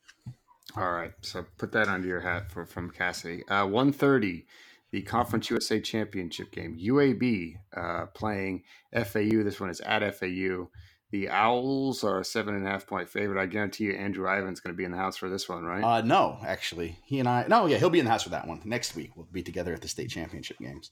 All 0.76 0.92
right, 0.92 1.12
so 1.22 1.44
put 1.58 1.72
that 1.72 1.88
under 1.88 2.06
your 2.06 2.20
hat 2.20 2.52
for 2.52 2.66
from 2.66 2.88
Cassidy. 2.90 3.42
Uh, 3.48 3.66
One 3.66 3.92
thirty, 3.92 4.46
the 4.92 5.02
Conference 5.02 5.50
USA 5.50 5.80
Championship 5.80 6.52
game. 6.52 6.78
UAB 6.78 7.56
uh, 7.76 8.06
playing 8.06 8.62
FAU. 8.92 9.42
This 9.42 9.60
one 9.60 9.70
is 9.70 9.80
at 9.80 10.02
FAU. 10.14 10.68
The 11.12 11.28
Owls 11.28 12.02
are 12.02 12.20
a 12.20 12.24
seven 12.24 12.54
and 12.56 12.66
a 12.66 12.70
half 12.70 12.86
point 12.86 13.08
favorite. 13.08 13.40
I 13.40 13.46
guarantee 13.46 13.84
you, 13.84 13.92
Andrew 13.92 14.28
Ivins's 14.28 14.60
going 14.60 14.74
to 14.74 14.76
be 14.76 14.84
in 14.84 14.90
the 14.90 14.96
house 14.96 15.16
for 15.16 15.28
this 15.28 15.48
one, 15.48 15.64
right? 15.64 15.82
Uh, 15.82 16.00
no, 16.00 16.38
actually, 16.44 16.98
he 17.04 17.20
and 17.20 17.28
I. 17.28 17.46
No, 17.48 17.66
yeah, 17.66 17.78
he'll 17.78 17.90
be 17.90 18.00
in 18.00 18.04
the 18.04 18.10
house 18.10 18.24
for 18.24 18.30
that 18.30 18.46
one 18.46 18.60
next 18.64 18.96
week. 18.96 19.12
We'll 19.16 19.28
be 19.30 19.42
together 19.42 19.72
at 19.72 19.82
the 19.82 19.88
state 19.88 20.10
championship 20.10 20.58
games. 20.58 20.90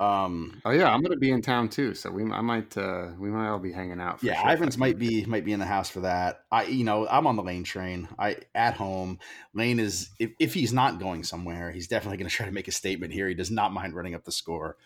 Um, 0.00 0.60
oh 0.64 0.70
yeah, 0.70 0.92
I'm 0.92 1.00
going 1.00 1.12
to 1.12 1.18
be 1.18 1.30
in 1.30 1.42
town 1.42 1.68
too, 1.68 1.94
so 1.94 2.10
we 2.10 2.22
I 2.22 2.40
might 2.40 2.76
uh, 2.76 3.08
we 3.18 3.30
might 3.30 3.48
all 3.48 3.58
be 3.58 3.72
hanging 3.72 4.00
out. 4.00 4.22
yeah, 4.22 4.40
sure 4.40 4.50
Ivins 4.50 4.78
might 4.78 4.98
be 4.98 5.24
might 5.24 5.44
be 5.44 5.52
in 5.52 5.58
the 5.58 5.66
house 5.66 5.90
for 5.90 6.00
that. 6.00 6.42
I 6.52 6.64
you 6.64 6.84
know 6.84 7.08
I'm 7.08 7.26
on 7.26 7.36
the 7.36 7.42
Lane 7.42 7.64
train. 7.64 8.08
I 8.18 8.36
at 8.54 8.74
home. 8.74 9.18
Lane 9.54 9.80
is 9.80 10.10
if, 10.20 10.30
if 10.38 10.54
he's 10.54 10.72
not 10.72 11.00
going 11.00 11.24
somewhere, 11.24 11.72
he's 11.72 11.88
definitely 11.88 12.18
going 12.18 12.28
to 12.30 12.34
try 12.34 12.46
to 12.46 12.52
make 12.52 12.68
a 12.68 12.72
statement 12.72 13.12
here. 13.12 13.28
He 13.28 13.34
does 13.34 13.50
not 13.50 13.72
mind 13.72 13.94
running 13.94 14.14
up 14.14 14.24
the 14.24 14.32
score 14.32 14.76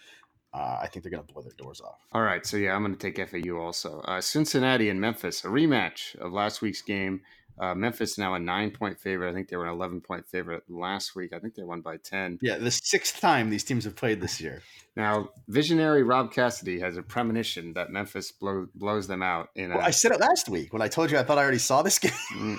uh, 0.55 0.79
I 0.83 0.87
think 0.87 1.03
they're 1.03 1.11
going 1.11 1.27
to 1.27 1.33
blow 1.33 1.43
their 1.43 1.53
doors 1.57 1.81
off. 1.81 1.99
All 2.13 2.23
right, 2.23 2.45
so 2.45 2.57
yeah, 2.57 2.75
I'm 2.75 2.83
going 2.83 2.95
to 2.97 3.13
take 3.13 3.29
FAU 3.29 3.57
also. 3.57 4.01
Uh, 4.01 4.21
Cincinnati 4.21 4.91
and 4.91 5.01
Memphis, 5.01 5.45
a 5.45 5.49
rematch 5.49 6.15
of 6.17 6.33
last 6.33 6.61
week's 6.61 6.83
game. 6.83 7.23
Uh, 7.63 7.77
Memphis 7.77 8.19
now 8.19 8.35
a 8.35 8.41
nine 8.41 8.73
point 8.73 8.99
favorite. 8.99 9.31
I 9.31 9.33
think 9.33 9.49
they 9.49 9.57
were 9.57 9.67
an 9.67 9.73
11 9.73 10.01
point 10.01 10.27
favorite 10.27 10.65
last 10.69 11.15
week. 11.15 11.33
I 11.33 11.39
think 11.39 11.55
they 11.55 11.63
won 11.63 11.81
by 11.81 11.97
10. 11.97 12.41
Yeah, 12.43 12.59
the 12.59 12.73
sixth 12.73 13.21
time 13.21 13.51
these 13.51 13.63
teams 13.63 13.85
have 13.85 13.95
played 13.95 14.21
this 14.21 14.41
year. 14.41 14.63
Now, 14.97 15.29
visionary 15.47 16.03
Rob 16.03 16.33
Cassidy 16.33 16.81
has 16.81 16.97
a 16.97 17.03
premonition 17.03 17.75
that 17.75 17.91
Memphis 17.91 18.33
blow, 18.33 18.67
blows 18.75 19.07
them 19.07 19.23
out. 19.23 19.51
In 19.55 19.71
well, 19.71 19.79
a, 19.79 19.85
I 19.85 19.91
said 19.91 20.11
it 20.11 20.19
last 20.19 20.49
week 20.49 20.73
when 20.73 20.83
I 20.83 20.89
told 20.89 21.13
you 21.13 21.19
I 21.19 21.23
thought 21.23 21.39
I 21.39 21.43
already 21.43 21.59
saw 21.59 21.83
this 21.83 21.99
game. 22.01 22.11
Mm. 22.35 22.59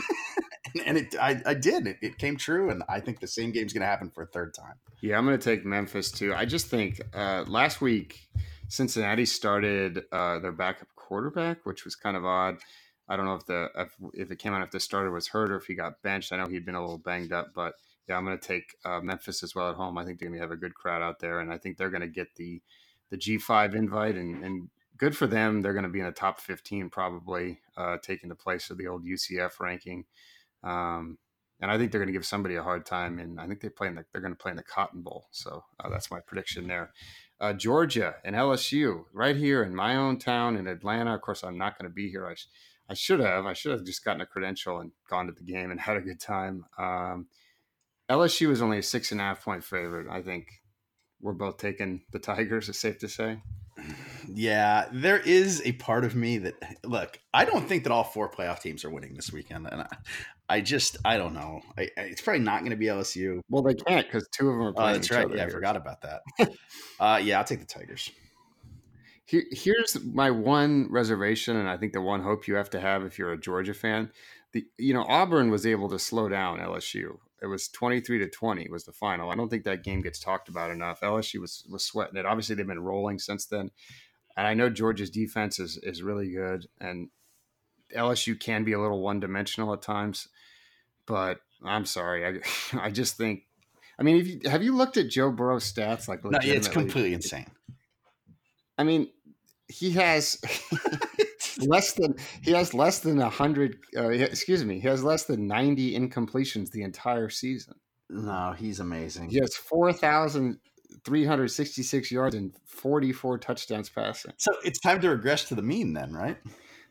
and 0.85 0.97
it 0.97 1.15
I, 1.19 1.41
I 1.45 1.53
did. 1.53 1.85
It, 1.85 1.97
it, 2.01 2.17
came 2.17 2.37
true, 2.37 2.69
and 2.69 2.81
I 2.87 3.01
think 3.01 3.19
the 3.19 3.27
same 3.27 3.51
game's 3.51 3.73
going 3.73 3.81
to 3.81 3.87
happen 3.87 4.09
for 4.09 4.23
a 4.23 4.27
third 4.27 4.53
time. 4.53 4.75
Yeah, 5.01 5.17
I'm 5.17 5.25
going 5.25 5.37
to 5.37 5.43
take 5.43 5.65
Memphis 5.65 6.11
too. 6.11 6.33
I 6.33 6.45
just 6.45 6.67
think 6.67 7.01
uh, 7.13 7.43
last 7.45 7.81
week 7.81 8.21
Cincinnati 8.69 9.25
started 9.25 10.05
uh, 10.13 10.39
their 10.39 10.53
backup 10.53 10.87
quarterback, 10.95 11.65
which 11.65 11.83
was 11.83 11.93
kind 11.93 12.15
of 12.15 12.23
odd. 12.23 12.59
I 13.07 13.15
don't 13.17 13.25
know 13.25 13.35
if 13.35 13.45
the 13.45 13.69
if, 13.75 13.95
if, 14.13 14.31
it 14.31 14.39
came 14.39 14.53
out 14.53 14.61
if 14.61 14.71
the 14.71 14.79
starter 14.79 15.11
was 15.11 15.27
hurt 15.27 15.51
or 15.51 15.57
if 15.57 15.65
he 15.65 15.75
got 15.75 16.01
benched. 16.01 16.31
I 16.31 16.37
know 16.37 16.47
he'd 16.47 16.65
been 16.65 16.75
a 16.75 16.81
little 16.81 16.97
banged 16.97 17.33
up, 17.33 17.53
but 17.53 17.73
yeah, 18.07 18.17
I'm 18.17 18.25
going 18.25 18.37
to 18.37 18.47
take 18.47 18.75
uh, 18.85 18.99
Memphis 19.01 19.43
as 19.43 19.55
well 19.55 19.69
at 19.69 19.75
home. 19.75 19.97
I 19.97 20.05
think 20.05 20.19
they're 20.19 20.29
going 20.29 20.39
to 20.39 20.43
have 20.43 20.51
a 20.51 20.57
good 20.57 20.73
crowd 20.73 21.01
out 21.01 21.19
there, 21.19 21.39
and 21.39 21.51
I 21.51 21.57
think 21.57 21.77
they're 21.77 21.89
going 21.89 22.01
to 22.01 22.07
get 22.07 22.35
the 22.35 22.61
the 23.09 23.17
G5 23.17 23.75
invite, 23.75 24.15
and, 24.15 24.43
and 24.43 24.69
good 24.97 25.15
for 25.15 25.27
them. 25.27 25.61
They're 25.61 25.73
going 25.73 25.83
to 25.83 25.89
be 25.89 25.99
in 25.99 26.05
the 26.05 26.11
top 26.11 26.39
15 26.39 26.89
probably, 26.89 27.59
uh, 27.77 27.97
taking 28.01 28.29
the 28.29 28.35
place 28.35 28.69
of 28.69 28.77
the 28.77 28.87
old 28.87 29.05
UCF 29.05 29.59
ranking. 29.59 30.05
Um, 30.63 31.17
and 31.61 31.71
I 31.71 31.77
think 31.77 31.91
they're 31.91 31.99
going 31.99 32.07
to 32.07 32.13
give 32.13 32.25
somebody 32.25 32.55
a 32.55 32.63
hard 32.63 32.85
time. 32.85 33.19
And 33.19 33.39
I 33.39 33.47
think 33.47 33.61
they 33.61 33.69
play 33.69 33.87
in 33.87 33.95
the, 33.95 34.05
they're 34.11 34.21
going 34.21 34.33
to 34.33 34.39
play 34.39 34.51
in 34.51 34.57
the 34.57 34.63
Cotton 34.63 35.01
Bowl. 35.01 35.27
So 35.31 35.63
uh, 35.79 35.89
that's 35.89 36.11
my 36.11 36.19
prediction 36.19 36.67
there. 36.67 36.91
Uh, 37.39 37.53
Georgia 37.53 38.15
and 38.23 38.35
LSU 38.35 39.03
right 39.13 39.35
here 39.35 39.63
in 39.63 39.75
my 39.75 39.95
own 39.95 40.17
town 40.17 40.55
in 40.55 40.67
Atlanta. 40.67 41.15
Of 41.15 41.21
course, 41.21 41.43
I'm 41.43 41.57
not 41.57 41.77
going 41.77 41.89
to 41.89 41.93
be 41.93 42.09
here. 42.09 42.27
I, 42.27 42.35
I 42.89 42.93
should 42.95 43.19
have. 43.19 43.45
I 43.45 43.53
should 43.53 43.71
have 43.71 43.85
just 43.85 44.03
gotten 44.03 44.21
a 44.21 44.25
credential 44.25 44.79
and 44.79 44.91
gone 45.09 45.27
to 45.27 45.33
the 45.33 45.43
game 45.43 45.71
and 45.71 45.79
had 45.79 45.97
a 45.97 46.01
good 46.01 46.19
time. 46.19 46.65
Um, 46.77 47.27
LSU 48.09 48.49
was 48.49 48.61
only 48.61 48.79
a 48.79 48.83
six 48.83 49.11
and 49.11 49.21
a 49.21 49.23
half 49.23 49.43
point 49.43 49.63
favorite. 49.63 50.07
I 50.09 50.21
think 50.21 50.47
we're 51.21 51.33
both 51.33 51.57
taking 51.57 52.01
the 52.11 52.19
Tigers. 52.19 52.67
Is 52.69 52.79
safe 52.79 52.99
to 52.99 53.07
say. 53.07 53.39
Yeah, 54.31 54.87
there 54.91 55.17
is 55.17 55.61
a 55.65 55.71
part 55.73 56.05
of 56.05 56.15
me 56.15 56.37
that 56.39 56.53
look. 56.83 57.17
I 57.33 57.45
don't 57.45 57.67
think 57.67 57.83
that 57.83 57.91
all 57.91 58.03
four 58.03 58.29
playoff 58.29 58.59
teams 58.59 58.85
are 58.85 58.89
winning 58.89 59.15
this 59.15 59.31
weekend, 59.31 59.67
and 59.71 59.81
I, 59.81 59.87
I 60.47 60.61
just 60.61 60.97
I 61.03 61.17
don't 61.17 61.33
know. 61.33 61.61
I, 61.77 61.89
it's 61.97 62.21
probably 62.21 62.43
not 62.43 62.59
going 62.59 62.71
to 62.71 62.77
be 62.77 62.85
LSU. 62.85 63.39
Well, 63.49 63.63
they 63.63 63.73
can't 63.73 64.05
because 64.05 64.27
two 64.29 64.49
of 64.49 64.55
them 64.55 64.63
are 64.63 64.69
Oh, 64.69 64.73
playing. 64.73 64.93
that's 64.93 65.11
right. 65.11 65.27
Yeah, 65.33 65.45
I 65.45 65.49
forgot 65.49 65.75
about 65.75 66.01
that. 66.01 66.21
uh, 66.99 67.19
yeah, 67.23 67.39
I'll 67.39 67.45
take 67.45 67.59
the 67.61 67.65
Tigers. 67.65 68.11
Here, 69.25 69.43
here's 69.51 70.03
my 70.03 70.31
one 70.31 70.87
reservation, 70.89 71.55
and 71.55 71.69
I 71.69 71.77
think 71.77 71.93
the 71.93 72.01
one 72.01 72.21
hope 72.21 72.47
you 72.47 72.55
have 72.55 72.69
to 72.71 72.79
have 72.79 73.03
if 73.03 73.17
you're 73.17 73.31
a 73.31 73.39
Georgia 73.39 73.73
fan. 73.73 74.11
The 74.51 74.65
you 74.77 74.93
know 74.93 75.05
Auburn 75.07 75.49
was 75.49 75.65
able 75.65 75.89
to 75.89 75.99
slow 75.99 76.29
down 76.29 76.59
LSU. 76.59 77.17
It 77.41 77.47
was 77.47 77.67
23 77.67 78.19
to 78.19 78.29
20 78.29 78.69
was 78.69 78.85
the 78.85 78.93
final. 78.93 79.29
I 79.29 79.35
don't 79.35 79.49
think 79.49 79.65
that 79.65 79.83
game 79.83 80.01
gets 80.01 80.19
talked 80.19 80.47
about 80.47 80.71
enough. 80.71 81.01
LSU 81.01 81.39
was 81.39 81.63
was 81.69 81.83
sweating 81.83 82.17
it. 82.17 82.25
Obviously, 82.25 82.55
they've 82.55 82.67
been 82.67 82.79
rolling 82.79 83.19
since 83.19 83.45
then, 83.45 83.71
and 84.35 84.47
I 84.47 84.53
know 84.53 84.69
Georgia's 84.69 85.09
defense 85.09 85.59
is 85.59 85.77
is 85.77 86.03
really 86.03 86.31
good, 86.31 86.67
and 86.79 87.09
LSU 87.95 88.39
can 88.39 88.63
be 88.63 88.73
a 88.73 88.81
little 88.81 89.01
one 89.01 89.19
dimensional 89.19 89.73
at 89.73 89.81
times. 89.81 90.27
But 91.05 91.39
I'm 91.63 91.85
sorry, 91.85 92.25
I 92.73 92.77
I 92.87 92.91
just 92.91 93.17
think. 93.17 93.43
I 93.97 94.03
mean, 94.03 94.17
if 94.17 94.27
you, 94.27 94.49
have 94.49 94.63
you 94.63 94.75
looked 94.75 94.97
at 94.97 95.07
Joe 95.07 95.31
Burrow's 95.31 95.71
stats? 95.71 96.07
Like, 96.07 96.23
No, 96.23 96.39
it's 96.41 96.67
completely 96.67 97.13
insane. 97.13 97.45
I 98.77 98.83
mean, 98.83 99.09
he 99.67 99.91
has 99.91 100.39
less 101.59 101.93
than 101.93 102.15
he 102.41 102.51
has 102.51 102.73
less 102.73 102.99
than 102.99 103.19
a 103.19 103.29
hundred. 103.29 103.77
Uh, 103.95 104.09
excuse 104.09 104.63
me, 104.63 104.79
he 104.79 104.87
has 104.87 105.03
less 105.03 105.25
than 105.25 105.47
ninety 105.47 105.97
incompletions 105.97 106.71
the 106.71 106.83
entire 106.83 107.29
season. 107.29 107.75
no, 108.09 108.53
he's 108.57 108.79
amazing. 108.79 109.29
He 109.29 109.37
has 109.37 109.55
four 109.55 109.93
thousand 109.93 110.59
three 111.05 111.25
hundred 111.25 111.49
sixty-six 111.49 112.11
yards 112.11 112.35
and 112.35 112.53
forty-four 112.65 113.37
touchdowns 113.39 113.89
passing. 113.89 114.33
So 114.37 114.51
it's 114.63 114.79
time 114.79 115.01
to 115.01 115.09
regress 115.09 115.45
to 115.45 115.55
the 115.55 115.61
mean, 115.61 115.93
then, 115.93 116.13
right? 116.13 116.37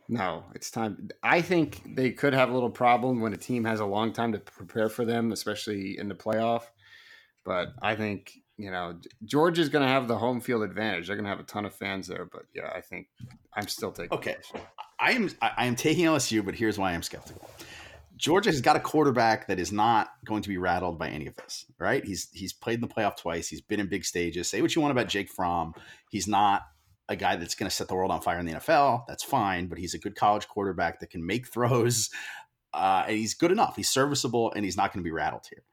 No, 0.09 0.45
it's 0.55 0.71
time. 0.71 1.09
I 1.23 1.41
think 1.41 1.95
they 1.95 2.11
could 2.11 2.35
have 2.35 2.51
a 2.51 2.53
little 2.53 2.71
problem 2.71 3.21
when 3.21 3.33
a 3.33 3.37
team 3.37 3.65
has 3.65 3.81
a 3.81 3.87
long 3.87 4.13
time 4.13 4.33
to 4.33 4.39
prepare 4.39 4.89
for 4.89 5.05
them, 5.05 5.33
especially 5.33 5.97
in 5.99 6.09
the 6.09 6.15
playoff. 6.15 6.65
But 7.45 7.69
I 7.81 7.97
think 7.97 8.42
you 8.63 8.71
know 8.71 8.97
Georgia's 9.25 9.69
going 9.69 9.85
to 9.85 9.93
have 9.93 10.07
the 10.07 10.17
home 10.17 10.41
field 10.41 10.63
advantage. 10.63 11.09
They're 11.09 11.17
going 11.17 11.25
to 11.25 11.31
have 11.31 11.41
a 11.41 11.45
ton 11.45 11.65
of 11.65 11.75
fans 11.75 12.07
there. 12.07 12.25
But 12.25 12.45
yeah, 12.55 12.71
I 12.73 12.81
think 12.81 13.09
I'm 13.55 13.67
still 13.67 13.91
taking. 13.91 14.17
Okay. 14.17 14.37
I 15.01 15.13
am 15.13 15.31
I 15.43 15.51
I 15.59 15.67
am 15.67 15.75
taking 15.75 16.05
LSU, 16.07 16.45
but 16.45 16.55
here's 16.55 16.79
why 16.79 16.93
I'm 16.93 17.03
skeptical. 17.03 17.51
Georgia 18.17 18.51
has 18.51 18.61
got 18.61 18.77
a 18.77 18.81
quarterback 18.81 19.49
that 19.49 19.59
is 19.59 19.73
not 19.73 20.11
going 20.25 20.43
to 20.43 20.49
be 20.49 20.57
rattled 20.57 20.97
by 20.97 21.09
any 21.09 21.27
of 21.27 21.35
this, 21.35 21.67
right? 21.81 22.05
He's 22.05 22.29
he's 22.33 22.53
played 22.53 22.75
in 22.75 22.81
the 22.83 22.87
playoff 22.87 23.17
twice. 23.17 23.49
He's 23.49 23.61
been 23.61 23.81
in 23.81 23.89
big 23.89 24.05
stages. 24.05 24.49
Say 24.49 24.63
what 24.63 24.77
you 24.77 24.81
want 24.81 24.93
about 24.93 25.09
Jake 25.09 25.29
Fromm. 25.29 25.75
He's 26.09 26.29
not 26.29 26.63
a 27.09 27.17
guy 27.17 27.35
that's 27.35 27.57
going 27.57 27.69
to 27.69 27.75
set 27.75 27.89
the 27.89 27.97
world 27.97 28.13
on 28.13 28.21
fire 28.21 28.39
in 28.39 28.47
the 28.47 28.53
NFL. 28.53 29.07
That's 29.09 29.25
fine, 29.25 29.67
but 29.67 29.79
he's 29.79 29.95
a 29.95 29.99
good 29.99 30.15
college 30.15 30.47
quarterback 30.47 31.01
that 31.01 31.11
can 31.11 31.27
make 31.27 31.49
throws, 31.49 32.11
uh, 32.75 33.05
and 33.09 33.17
he's 33.17 33.35
good 33.35 33.51
enough. 33.51 33.75
He's 33.75 33.89
serviceable, 33.89 34.53
and 34.53 34.65
he's 34.65 34.77
not 34.77 34.93
going 34.93 35.03
to 35.03 35.09
be 35.09 35.11
rattled 35.11 35.47
here. 35.51 35.65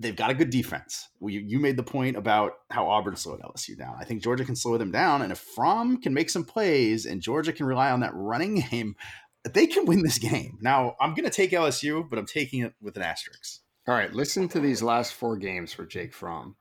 They've 0.00 0.16
got 0.16 0.30
a 0.30 0.34
good 0.34 0.48
defense. 0.48 1.10
You 1.20 1.58
made 1.58 1.76
the 1.76 1.82
point 1.82 2.16
about 2.16 2.52
how 2.70 2.88
Auburn 2.88 3.16
slowed 3.16 3.42
LSU 3.42 3.76
down. 3.76 3.96
I 4.00 4.04
think 4.04 4.22
Georgia 4.22 4.46
can 4.46 4.56
slow 4.56 4.78
them 4.78 4.90
down, 4.90 5.20
and 5.20 5.30
if 5.30 5.38
Fromm 5.38 6.00
can 6.00 6.14
make 6.14 6.30
some 6.30 6.44
plays 6.44 7.04
and 7.04 7.20
Georgia 7.20 7.52
can 7.52 7.66
rely 7.66 7.90
on 7.90 8.00
that 8.00 8.14
running 8.14 8.54
game, 8.70 8.96
they 9.44 9.66
can 9.66 9.84
win 9.84 10.02
this 10.02 10.18
game. 10.18 10.56
Now, 10.62 10.96
I'm 11.00 11.14
going 11.14 11.24
to 11.24 11.30
take 11.30 11.50
LSU, 11.50 12.08
but 12.08 12.18
I'm 12.18 12.26
taking 12.26 12.62
it 12.62 12.72
with 12.80 12.96
an 12.96 13.02
asterisk. 13.02 13.60
All 13.86 13.94
right, 13.94 14.12
listen 14.12 14.48
to 14.48 14.60
these 14.60 14.82
last 14.82 15.12
four 15.12 15.36
games 15.36 15.72
for 15.72 15.84
Jake 15.84 16.14
Fromm 16.14 16.56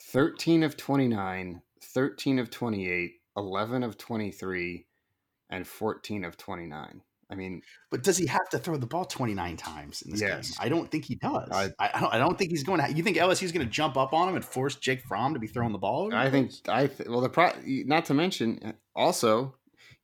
13 0.00 0.62
of 0.62 0.76
29, 0.76 1.62
13 1.82 2.38
of 2.38 2.50
28, 2.50 3.12
11 3.36 3.82
of 3.82 3.98
23, 3.98 4.86
and 5.50 5.66
14 5.66 6.24
of 6.24 6.36
29. 6.36 7.02
I 7.32 7.34
mean, 7.34 7.62
But 7.90 8.02
does 8.02 8.16
he 8.18 8.26
have 8.26 8.48
to 8.50 8.58
throw 8.58 8.76
the 8.76 8.86
ball 8.86 9.04
29 9.04 9.56
times 9.56 10.02
in 10.02 10.10
this 10.12 10.20
Yes. 10.20 10.50
game? 10.50 10.56
I 10.60 10.68
don't 10.68 10.90
think 10.90 11.04
he 11.06 11.14
does. 11.16 11.48
I, 11.50 11.70
I- 11.78 12.00
don't, 12.00 12.14
I 12.14 12.18
don't 12.18 12.38
think 12.38 12.50
he's 12.50 12.62
going 12.62 12.80
to. 12.84 12.92
You 12.92 13.02
think 13.02 13.16
LSU 13.16 13.44
is 13.44 13.52
going 13.52 13.66
to 13.66 13.72
jump 13.72 13.96
up 13.96 14.12
on 14.12 14.28
him 14.28 14.34
and 14.36 14.44
force 14.44 14.76
Jake 14.76 15.02
Fromm 15.02 15.34
to 15.34 15.40
be 15.40 15.46
throwing 15.46 15.72
the 15.72 15.78
ball? 15.78 16.14
I 16.14 16.30
think. 16.30 16.52
I 16.68 16.86
th- 16.88 17.08
well, 17.08 17.20
the 17.22 17.28
pro, 17.30 17.50
not 17.64 18.04
to 18.06 18.14
mention, 18.14 18.60
uh, 18.64 18.72
also, 18.94 19.54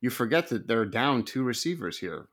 you 0.01 0.09
forget 0.09 0.47
that 0.49 0.67
they're 0.67 0.85
down 0.85 1.23
two 1.23 1.43
receivers 1.43 1.99
here. 1.99 2.27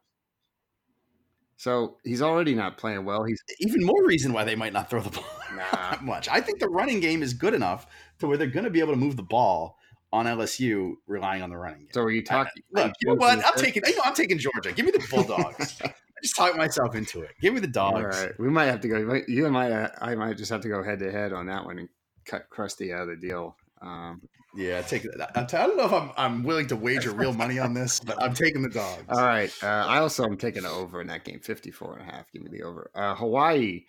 So 1.58 1.96
he's 2.04 2.20
already 2.20 2.54
not 2.54 2.76
playing 2.76 3.04
well. 3.04 3.24
He's 3.24 3.42
even 3.60 3.84
more 3.84 4.04
reason 4.04 4.32
why 4.32 4.44
they 4.44 4.54
might 4.56 4.72
not 4.74 4.90
throw 4.90 5.00
the 5.00 5.10
ball 5.16 5.24
Nah. 5.54 5.62
that 5.72 6.04
much. 6.04 6.28
I 6.28 6.40
think 6.40 6.58
the 6.58 6.68
running 6.68 7.00
game 7.00 7.22
is 7.22 7.32
good 7.32 7.54
enough 7.54 7.86
to 8.18 8.26
where 8.26 8.36
they're 8.36 8.46
going 8.46 8.64
to 8.64 8.70
be 8.70 8.80
able 8.80 8.92
to 8.92 8.98
move 8.98 9.16
the 9.16 9.22
ball 9.22 9.78
on 10.12 10.26
LSU, 10.26 10.94
relying 11.06 11.42
on 11.42 11.50
the 11.50 11.56
running 11.56 11.80
game. 11.80 11.88
so 11.92 12.02
are 12.02 12.10
you 12.10 12.22
talking? 12.22 12.62
Look, 12.72 12.92
you 13.00 13.08
know 13.08 13.14
what? 13.16 13.44
I'm 13.44 13.54
taking. 13.56 13.82
You 13.86 13.96
know, 13.96 14.02
I'm 14.04 14.14
taking 14.14 14.38
Georgia. 14.38 14.72
Give 14.72 14.86
me 14.86 14.92
the 14.92 15.06
Bulldogs. 15.10 15.78
I 15.84 15.92
just 16.22 16.36
talked 16.36 16.56
myself 16.56 16.94
into 16.94 17.20
it. 17.22 17.32
Give 17.40 17.52
me 17.52 17.60
the 17.60 17.66
dogs. 17.66 18.16
All 18.16 18.22
right, 18.22 18.32
we 18.38 18.48
might 18.48 18.66
have 18.66 18.80
to 18.80 18.88
go. 18.88 19.20
You 19.28 19.46
and 19.46 19.56
uh, 19.56 19.90
I 20.00 20.14
might 20.14 20.36
just 20.36 20.50
have 20.50 20.62
to 20.62 20.68
go 20.68 20.82
head 20.82 20.98
to 21.00 21.12
head 21.12 21.32
on 21.32 21.46
that 21.46 21.64
one 21.64 21.78
and 21.78 21.88
cut 22.24 22.48
Krusty 22.50 22.94
out 22.94 23.02
of 23.02 23.08
the 23.08 23.16
deal. 23.16 23.56
Um, 23.82 24.22
Yeah, 24.56 24.80
take 24.80 25.02
that. 25.02 25.32
I'm 25.36 25.46
t- 25.46 25.56
I 25.58 25.66
don't 25.66 25.76
know 25.76 25.84
if 25.84 25.92
I'm 25.92 26.10
I'm 26.16 26.42
willing 26.42 26.66
to 26.68 26.76
wager 26.76 27.10
real 27.10 27.34
money 27.34 27.58
on 27.58 27.74
this, 27.74 28.00
but 28.04 28.20
I'm 28.22 28.32
taking 28.32 28.62
the 28.62 28.70
dogs. 28.70 29.04
All 29.10 29.26
right. 29.26 29.52
Uh, 29.62 29.66
I 29.66 29.98
also 29.98 30.24
am 30.24 30.38
taking 30.38 30.62
the 30.62 30.70
over 30.70 31.00
in 31.02 31.08
that 31.08 31.24
game, 31.24 31.40
54 31.40 31.98
and 31.98 32.08
a 32.08 32.12
half. 32.12 32.32
Give 32.32 32.42
me 32.42 32.48
the 32.50 32.64
over. 32.64 32.90
Uh, 32.94 33.14
Hawaii 33.14 33.84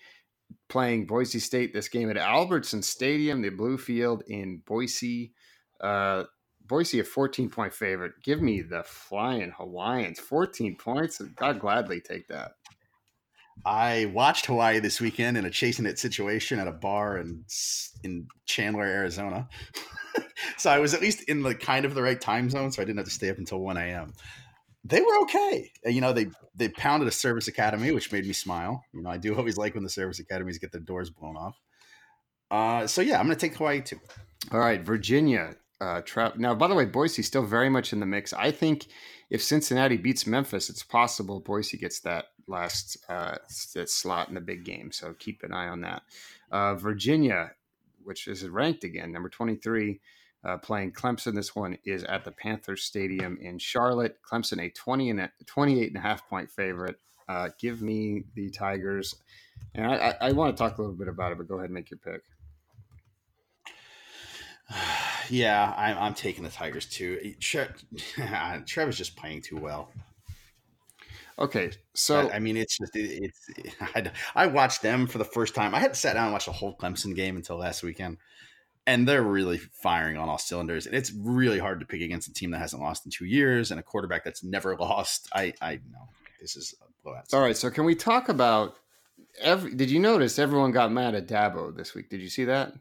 playing 0.70 1.06
Boise 1.06 1.40
State 1.40 1.74
this 1.74 1.88
game 1.88 2.10
at 2.10 2.18
Albertson 2.18 2.82
Stadium, 2.82 3.42
the 3.42 3.50
Blue 3.50 3.78
Field 3.78 4.24
in 4.28 4.62
Boise. 4.66 5.34
Uh, 5.82 6.24
Boise, 6.68 7.00
a 7.00 7.04
14 7.04 7.50
point 7.50 7.74
favorite. 7.74 8.14
Give 8.24 8.42
me 8.42 8.62
the 8.62 8.84
flying 8.84 9.52
Hawaiians. 9.52 10.20
14 10.20 10.76
points. 10.76 11.22
I'd 11.40 11.60
gladly 11.60 12.02
take 12.02 12.28
that. 12.28 12.54
I 13.66 14.12
watched 14.14 14.46
Hawaii 14.46 14.80
this 14.80 15.02
weekend 15.02 15.38
in 15.38 15.46
a 15.46 15.50
chasing 15.50 15.86
it 15.86 15.98
situation 15.98 16.60
at 16.60 16.68
a 16.68 16.72
bar 16.72 17.18
in 17.18 17.44
in 18.04 18.28
Chandler, 18.46 18.86
Arizona. 18.86 19.48
so 20.58 20.70
I 20.70 20.80
was 20.80 20.94
at 20.94 21.02
least 21.02 21.24
in 21.24 21.42
the 21.42 21.56
kind 21.56 21.86
of 21.86 21.96
the 21.96 22.04
right 22.04 22.20
time 22.20 22.50
zone, 22.50 22.72
so 22.72 22.82
I 22.82 22.86
didn't 22.86 23.00
have 23.00 23.08
to 23.08 23.14
stay 23.14 23.30
up 23.30 23.38
until 23.38 23.60
1 23.60 23.78
a.m. 23.78 24.14
They 24.84 25.02
were 25.02 25.22
okay. 25.24 25.72
You 25.86 26.02
know, 26.02 26.14
they 26.14 26.28
they 26.56 26.70
pounded 26.70 27.08
a 27.08 27.12
service 27.12 27.48
academy, 27.48 27.92
which 27.92 28.12
made 28.12 28.26
me 28.26 28.34
smile. 28.34 28.84
You 28.94 29.02
know, 29.02 29.10
I 29.10 29.18
do 29.18 29.36
always 29.36 29.58
like 29.58 29.74
when 29.74 29.84
the 29.84 29.90
service 29.90 30.20
academies 30.20 30.60
get 30.60 30.72
their 30.72 30.82
doors 30.82 31.10
blown 31.10 31.36
off. 31.36 31.60
Uh, 32.50 32.88
so 32.88 33.02
yeah, 33.02 33.20
I'm 33.20 33.26
going 33.26 33.38
to 33.38 33.42
take 33.48 33.58
Hawaii 33.58 33.82
too. 33.82 34.00
All 34.52 34.60
right, 34.60 34.82
Virginia. 34.82 35.56
Uh, 35.80 36.02
now, 36.38 36.56
by 36.56 36.68
the 36.68 36.74
way, 36.74 36.86
Boise's 36.86 37.28
still 37.28 37.44
very 37.44 37.70
much 37.70 37.94
in 37.94 38.00
the 38.00 38.06
mix. 38.06 38.34
I 38.34 38.52
think 38.52 38.88
if 39.30 39.44
Cincinnati 39.44 39.98
beats 39.98 40.26
Memphis, 40.26 40.70
it's 40.70 40.84
possible 40.84 41.40
Boise 41.40 41.78
gets 41.78 42.00
that 42.02 42.26
last 42.48 42.98
uh, 43.10 43.36
that 43.76 43.90
slot 43.90 44.30
in 44.30 44.36
the 44.36 44.42
big 44.42 44.64
game. 44.64 44.92
So 44.92 45.14
keep 45.20 45.44
an 45.44 45.54
eye 45.54 45.68
on 45.68 45.82
that. 45.82 46.02
Uh, 46.52 46.76
Virginia, 46.76 47.52
which 48.04 48.28
is 48.28 48.48
ranked 48.48 48.86
again, 48.86 49.12
number 49.12 49.30
23, 49.30 50.00
uh, 50.46 50.58
playing 50.58 50.94
Clemson. 50.94 51.36
This 51.36 51.56
one 51.56 51.78
is 51.86 52.04
at 52.06 52.24
the 52.24 52.32
Panthers 52.32 52.84
Stadium 52.84 53.38
in 53.40 53.60
Charlotte. 53.60 54.18
Clemson, 54.24 54.60
a 54.62 54.70
20 54.70 55.12
and 55.12 55.20
a, 55.20 55.32
28 55.46 55.90
and 55.90 55.98
a 55.98 56.02
half 56.02 56.28
point 56.28 56.50
favorite. 56.50 56.96
Uh, 57.30 57.50
give 57.60 57.84
me 57.84 58.24
the 58.34 58.50
Tigers. 58.50 59.16
And 59.76 59.86
I, 59.86 59.96
I, 59.96 60.30
I 60.30 60.32
want 60.32 60.56
to 60.56 60.64
talk 60.64 60.78
a 60.78 60.82
little 60.82 60.96
bit 60.96 61.10
about 61.10 61.34
it, 61.34 61.38
but 61.38 61.48
go 61.48 61.56
ahead 61.56 61.66
and 61.66 61.74
make 61.74 61.92
your 61.92 62.00
pick. 62.00 62.22
yeah, 65.30 65.74
I'm, 65.78 65.98
I'm 65.98 66.14
taking 66.14 66.44
the 66.44 66.50
Tigers 66.50 66.86
too. 66.86 67.34
Tre- 67.40 67.68
Trevor's 68.66 68.98
just 68.98 69.16
playing 69.16 69.42
too 69.42 69.58
well. 69.58 69.90
Okay, 71.40 71.72
so 71.94 72.28
I, 72.30 72.36
I 72.36 72.40
mean, 72.40 72.58
it's 72.58 72.78
just 72.78 72.96
it, 72.96 73.32
it's. 73.56 73.76
I, 73.96 74.12
I 74.36 74.48
watched 74.48 74.82
them 74.82 75.06
for 75.06 75.20
the 75.20 75.26
first 75.26 75.54
time. 75.54 75.76
I 75.76 75.80
hadn't 75.80 75.96
sat 75.96 76.14
down 76.14 76.26
and 76.26 76.34
watched 76.34 76.48
a 76.48 76.54
whole 76.54 76.76
Clemson 76.76 77.16
game 77.16 77.36
until 77.36 77.58
last 77.58 77.84
weekend, 77.84 78.18
and 78.88 79.08
they're 79.08 79.22
really 79.22 79.58
firing 79.58 80.18
on 80.18 80.30
all 80.30 80.40
cylinders. 80.40 80.88
And 80.88 80.96
it's 80.96 81.14
really 81.14 81.60
hard 81.60 81.80
to 81.80 81.86
pick 81.86 82.02
against 82.02 82.28
a 82.28 82.34
team 82.34 82.52
that 82.52 82.60
hasn't 82.60 82.82
lost 82.82 83.06
in 83.06 83.12
two 83.12 83.26
years 83.26 83.70
and 83.70 83.80
a 83.80 83.84
quarterback 83.84 84.24
that's 84.24 84.44
never 84.44 84.76
lost. 84.80 85.30
I 85.34 85.54
I 85.62 85.76
know 85.92 86.10
this 86.42 86.56
is 86.56 86.74
a 86.82 87.04
blowout. 87.04 87.32
All 87.34 87.42
right, 87.42 87.56
so 87.56 87.70
can 87.70 87.86
we 87.86 87.94
talk 87.94 88.30
about 88.30 88.76
every? 89.40 89.76
Did 89.76 89.92
you 89.92 90.00
notice 90.00 90.40
everyone 90.40 90.72
got 90.72 90.92
mad 90.92 91.14
at 91.14 91.28
Dabo 91.28 91.76
this 91.76 91.94
week? 91.94 92.10
Did 92.10 92.22
you 92.22 92.30
see 92.30 92.46
that? 92.46 92.74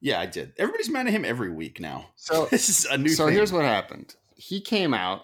Yeah, 0.00 0.20
I 0.20 0.26
did. 0.26 0.52
Everybody's 0.58 0.88
mad 0.90 1.06
at 1.06 1.12
him 1.12 1.24
every 1.24 1.50
week 1.50 1.80
now. 1.80 2.06
So, 2.16 2.46
this 2.50 2.68
is 2.68 2.84
a 2.86 2.96
new. 2.96 3.10
so 3.10 3.26
thing. 3.26 3.34
here's 3.34 3.52
what 3.52 3.64
happened. 3.64 4.14
He 4.34 4.60
came 4.60 4.94
out 4.94 5.22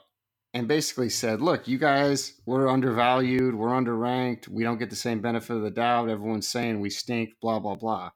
and 0.53 0.69
basically 0.69 1.09
said, 1.09 1.41
"Look, 1.41 1.67
you 1.67 1.79
guys, 1.79 2.35
we're 2.47 2.69
undervalued, 2.69 3.55
we're 3.55 3.69
underranked, 3.69 4.49
we 4.49 4.63
don't 4.63 4.79
get 4.79 4.91
the 4.91 4.97
same 4.97 5.21
benefit 5.21 5.57
of 5.57 5.63
the 5.63 5.71
doubt. 5.71 6.09
Everyone's 6.09 6.49
saying 6.49 6.81
we 6.81 6.91
stink, 6.91 7.31
blah 7.41 7.59
blah 7.59 7.77
blah." 7.77 8.11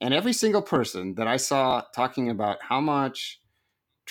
And 0.00 0.12
every 0.12 0.32
single 0.32 0.62
person 0.62 1.14
that 1.14 1.28
I 1.28 1.36
saw 1.36 1.82
talking 1.94 2.30
about 2.30 2.58
how 2.60 2.80
much 2.80 3.40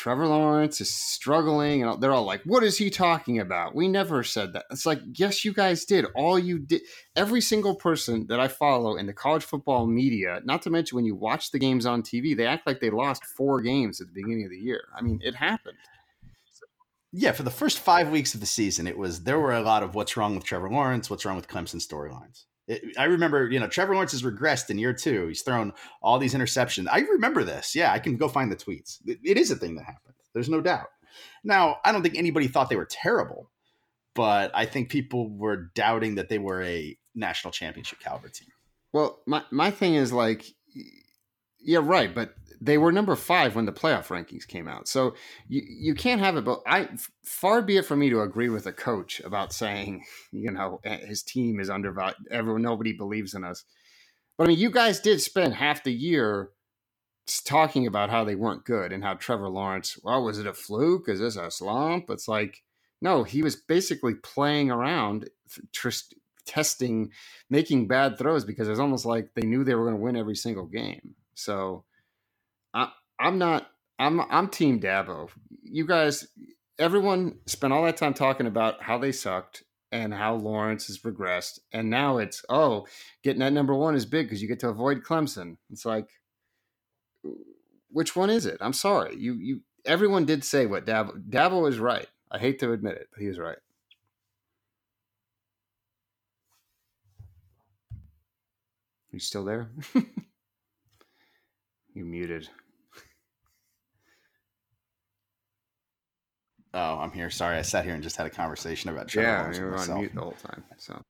Trevor 0.02 0.26
Lawrence 0.26 0.82
is 0.82 0.92
struggling, 0.92 1.84
and 1.84 2.02
they're 2.02 2.12
all 2.12 2.26
like, 2.26 2.42
"What 2.44 2.64
is 2.64 2.80
he 2.80 2.90
talking 2.90 3.38
about?" 3.38 3.76
We 3.76 3.88
never 3.88 4.24
said 4.24 4.54
that. 4.54 4.66
It's 4.72 4.88
like, 4.88 5.00
yes, 5.14 5.46
you 5.46 5.54
guys 5.54 5.86
did. 5.86 6.06
All 6.16 6.40
you 6.40 6.58
did, 6.58 6.82
every 7.16 7.40
single 7.40 7.76
person 7.76 8.26
that 8.26 8.40
I 8.40 8.48
follow 8.48 8.96
in 8.96 9.06
the 9.06 9.14
college 9.14 9.44
football 9.44 9.86
media, 9.86 10.42
not 10.44 10.64
to 10.64 10.72
mention 10.72 10.96
when 10.96 11.06
you 11.06 11.14
watch 11.14 11.52
the 11.52 11.60
games 11.60 11.86
on 11.86 12.02
TV, 12.02 12.36
they 12.36 12.48
act 12.48 12.66
like 12.66 12.80
they 12.80 12.90
lost 12.90 13.24
four 13.38 13.62
games 13.62 14.02
at 14.02 14.08
the 14.08 14.14
beginning 14.14 14.46
of 14.46 14.50
the 14.50 14.58
year. 14.58 14.86
I 14.98 15.04
mean, 15.04 15.20
it 15.22 15.36
happened. 15.36 15.78
Yeah, 17.12 17.34
for 17.34 17.44
the 17.44 17.52
first 17.52 17.78
five 17.78 18.10
weeks 18.10 18.34
of 18.34 18.40
the 18.40 18.48
season, 18.48 18.88
it 18.88 18.98
was 18.98 19.22
there 19.22 19.40
were 19.40 19.54
a 19.54 19.62
lot 19.62 19.84
of 19.84 19.94
what's 19.94 20.18
wrong 20.18 20.34
with 20.34 20.46
Trevor 20.46 20.72
Lawrence, 20.72 21.12
what's 21.12 21.26
wrong 21.26 21.36
with 21.36 21.48
Clemson 21.48 21.80
storylines. 21.80 22.46
I 22.98 23.06
remember, 23.06 23.50
you 23.50 23.60
know, 23.60 23.68
Trevor 23.68 23.94
Lawrence 23.94 24.12
has 24.14 24.24
regressed 24.24 24.70
in 24.70 24.78
year 24.78 24.94
two. 24.94 25.28
He's 25.28 25.42
thrown 25.42 25.74
all 26.02 26.20
these 26.20 26.34
interceptions. 26.34 26.88
I 26.90 27.00
remember 27.00 27.44
this. 27.44 27.76
Yeah, 27.76 27.92
I 27.92 28.00
can 28.00 28.18
go 28.18 28.28
find 28.28 28.52
the 28.52 28.56
tweets. 28.56 29.00
It 29.06 29.38
is 29.38 29.52
a 29.52 29.56
thing 29.56 29.76
that 29.76 29.86
happened. 29.86 30.16
There's 30.34 30.50
no 30.50 30.62
doubt. 30.62 30.88
Now, 31.44 31.78
I 31.84 31.92
don't 31.92 32.02
think 32.02 32.18
anybody 32.18 32.48
thought 32.48 32.70
they 32.70 32.76
were 32.76 32.86
terrible, 32.90 33.50
but 34.14 34.52
I 34.54 34.66
think 34.66 34.90
people 34.90 35.30
were 35.30 35.72
doubting 35.76 36.16
that 36.16 36.30
they 36.30 36.40
were 36.40 36.62
a 36.64 36.98
national 37.16 37.52
championship 37.52 38.00
caliber 38.00 38.30
team. 38.30 38.50
Well, 38.94 39.20
my, 39.26 39.44
my 39.52 39.72
thing 39.72 39.96
is 39.96 40.14
like, 40.14 40.46
yeah, 41.60 41.80
right. 41.82 42.14
But 42.14 42.34
they 42.62 42.78
were 42.78 42.92
number 42.92 43.16
five 43.16 43.56
when 43.56 43.66
the 43.66 43.72
playoff 43.72 44.08
rankings 44.08 44.48
came 44.48 44.68
out. 44.68 44.88
So 44.88 45.16
you, 45.48 45.64
you 45.66 45.96
can't 45.96 46.22
have 46.22 46.38
it. 46.38 46.46
But 46.46 46.62
I 46.68 46.90
far 47.26 47.62
be 47.64 47.78
it 47.78 47.86
from 47.86 48.00
me 48.00 48.12
to 48.12 48.22
agree 48.22 48.50
with 48.50 48.68
a 48.68 48.72
coach 48.72 49.20
about 49.22 49.52
saying, 49.52 50.06
you 50.32 50.52
know, 50.52 50.80
eh, 50.84 51.06
his 51.06 51.24
team 51.24 51.60
is 51.60 51.70
undervalued. 51.70 52.16
Everyone, 52.30 52.62
nobody 52.62 52.94
believes 52.94 53.34
in 53.34 53.44
us. 53.44 53.66
But 54.38 54.46
I 54.46 54.48
mean, 54.50 54.60
you 54.60 54.70
guys 54.70 55.00
did 55.00 55.22
spend 55.22 55.56
half 55.56 55.84
the 55.84 55.94
year 55.94 56.52
talking 57.46 57.88
about 57.88 58.10
how 58.10 58.24
they 58.24 58.36
weren't 58.36 58.66
good 58.66 58.92
and 58.92 59.04
how 59.04 59.16
Trevor 59.16 59.50
Lawrence, 59.50 59.98
well, 60.04 60.24
was 60.24 60.38
it 60.38 60.48
a 60.48 60.54
fluke? 60.54 61.10
Is 61.10 61.20
this 61.20 61.38
a 61.38 61.50
slump? 61.50 62.10
It's 62.10 62.28
like, 62.28 62.62
no, 63.02 63.24
he 63.24 63.42
was 63.42 63.56
basically 63.56 64.16
playing 64.16 64.70
around, 64.70 65.30
tr- 65.74 65.90
testing, 66.46 67.12
making 67.50 67.88
bad 67.88 68.18
throws 68.18 68.46
because 68.46 68.68
it 68.68 68.72
was 68.72 68.80
almost 68.80 69.06
like 69.06 69.30
they 69.34 69.48
knew 69.48 69.64
they 69.64 69.76
were 69.76 69.86
going 69.86 69.96
to 69.98 70.02
win 70.02 70.16
every 70.16 70.36
single 70.36 70.66
game. 70.66 71.16
So 71.34 71.86
I'm 73.22 73.38
not. 73.38 73.70
I'm 74.00 74.20
I'm 74.20 74.48
Team 74.48 74.80
Dabo. 74.80 75.30
You 75.62 75.86
guys, 75.86 76.28
everyone 76.80 77.38
spent 77.46 77.72
all 77.72 77.86
that 77.86 77.98
time 77.98 78.16
talking 78.16 78.48
about 78.48 78.82
how 78.82 78.98
they 78.98 79.12
sucked 79.12 79.64
and 79.92 80.12
how 80.14 80.36
Lawrence 80.36 80.88
has 80.88 80.98
progressed, 80.98 81.60
and 81.72 81.90
now 81.90 82.18
it's 82.18 82.44
oh, 82.50 82.88
getting 83.24 83.42
that 83.42 83.54
number 83.54 83.76
one 83.76 83.94
is 83.94 84.06
big 84.08 84.26
because 84.26 84.42
you 84.42 84.48
get 84.48 84.60
to 84.62 84.70
avoid 84.70 85.04
Clemson. 85.04 85.58
It's 85.70 85.86
like, 85.86 86.08
which 87.92 88.16
one 88.16 88.32
is 88.32 88.48
it? 88.48 88.58
I'm 88.60 88.74
sorry. 88.74 89.16
You 89.18 89.34
you 89.36 89.62
everyone 89.86 90.26
did 90.26 90.44
say 90.44 90.66
what 90.66 90.88
Dabo 90.88 91.22
Dabo 91.30 91.70
is 91.70 91.78
right. 91.78 92.08
I 92.32 92.40
hate 92.40 92.58
to 92.60 92.72
admit 92.72 92.96
it, 92.96 93.10
but 93.14 93.22
he 93.22 93.28
was 93.28 93.38
right. 93.38 93.58
Are 97.94 99.16
you 99.16 99.20
still 99.20 99.46
there? 99.46 99.70
you 101.94 102.06
muted. 102.06 102.50
Oh, 106.74 107.00
I'm 107.00 107.12
here. 107.12 107.30
Sorry, 107.30 107.58
I 107.58 107.64
sat 107.64 107.86
here 107.86 107.94
and 107.94 108.04
just 108.04 108.16
had 108.16 108.28
a 108.28 108.30
conversation 108.30 108.90
about 108.90 109.10
Trevor 109.10 109.52
yeah, 109.52 109.60
you 109.60 109.66
were 109.66 109.78
on 109.78 110.00
mute 110.00 110.16
the 110.16 110.22
whole 110.22 110.32
time. 110.32 110.64
So 110.78 111.02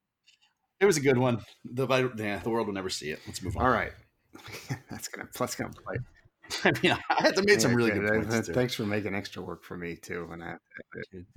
it 0.80 0.86
was 0.86 0.98
a 0.98 1.02
good 1.02 1.18
one. 1.18 1.42
The 1.66 1.88
yeah, 2.18 2.40
the 2.40 2.50
world 2.50 2.68
will 2.68 2.74
never 2.74 2.90
see 2.90 3.12
it. 3.12 3.20
Let's 3.28 3.44
move 3.44 3.56
on. 3.58 3.66
All 3.66 3.72
right, 3.72 3.92
that's 4.90 5.08
gonna 5.08 5.30
that's 5.38 5.56
gonna 5.56 5.72
play. 5.72 5.98
I 6.64 6.72
mean, 6.82 6.98
I 7.10 7.22
had 7.22 7.36
to 7.36 7.42
make 7.42 7.52
yeah, 7.52 7.58
some 7.60 7.76
really 7.76 7.92
good, 7.92 8.02
good 8.02 8.28
points. 8.28 8.50
Thanks 8.50 8.74
for 8.74 8.84
making 8.84 9.16
extra 9.16 9.42
work 9.42 9.64
for 9.64 9.78
me 9.78 9.96
too. 9.96 10.26
When 10.28 10.42
I 10.42 10.56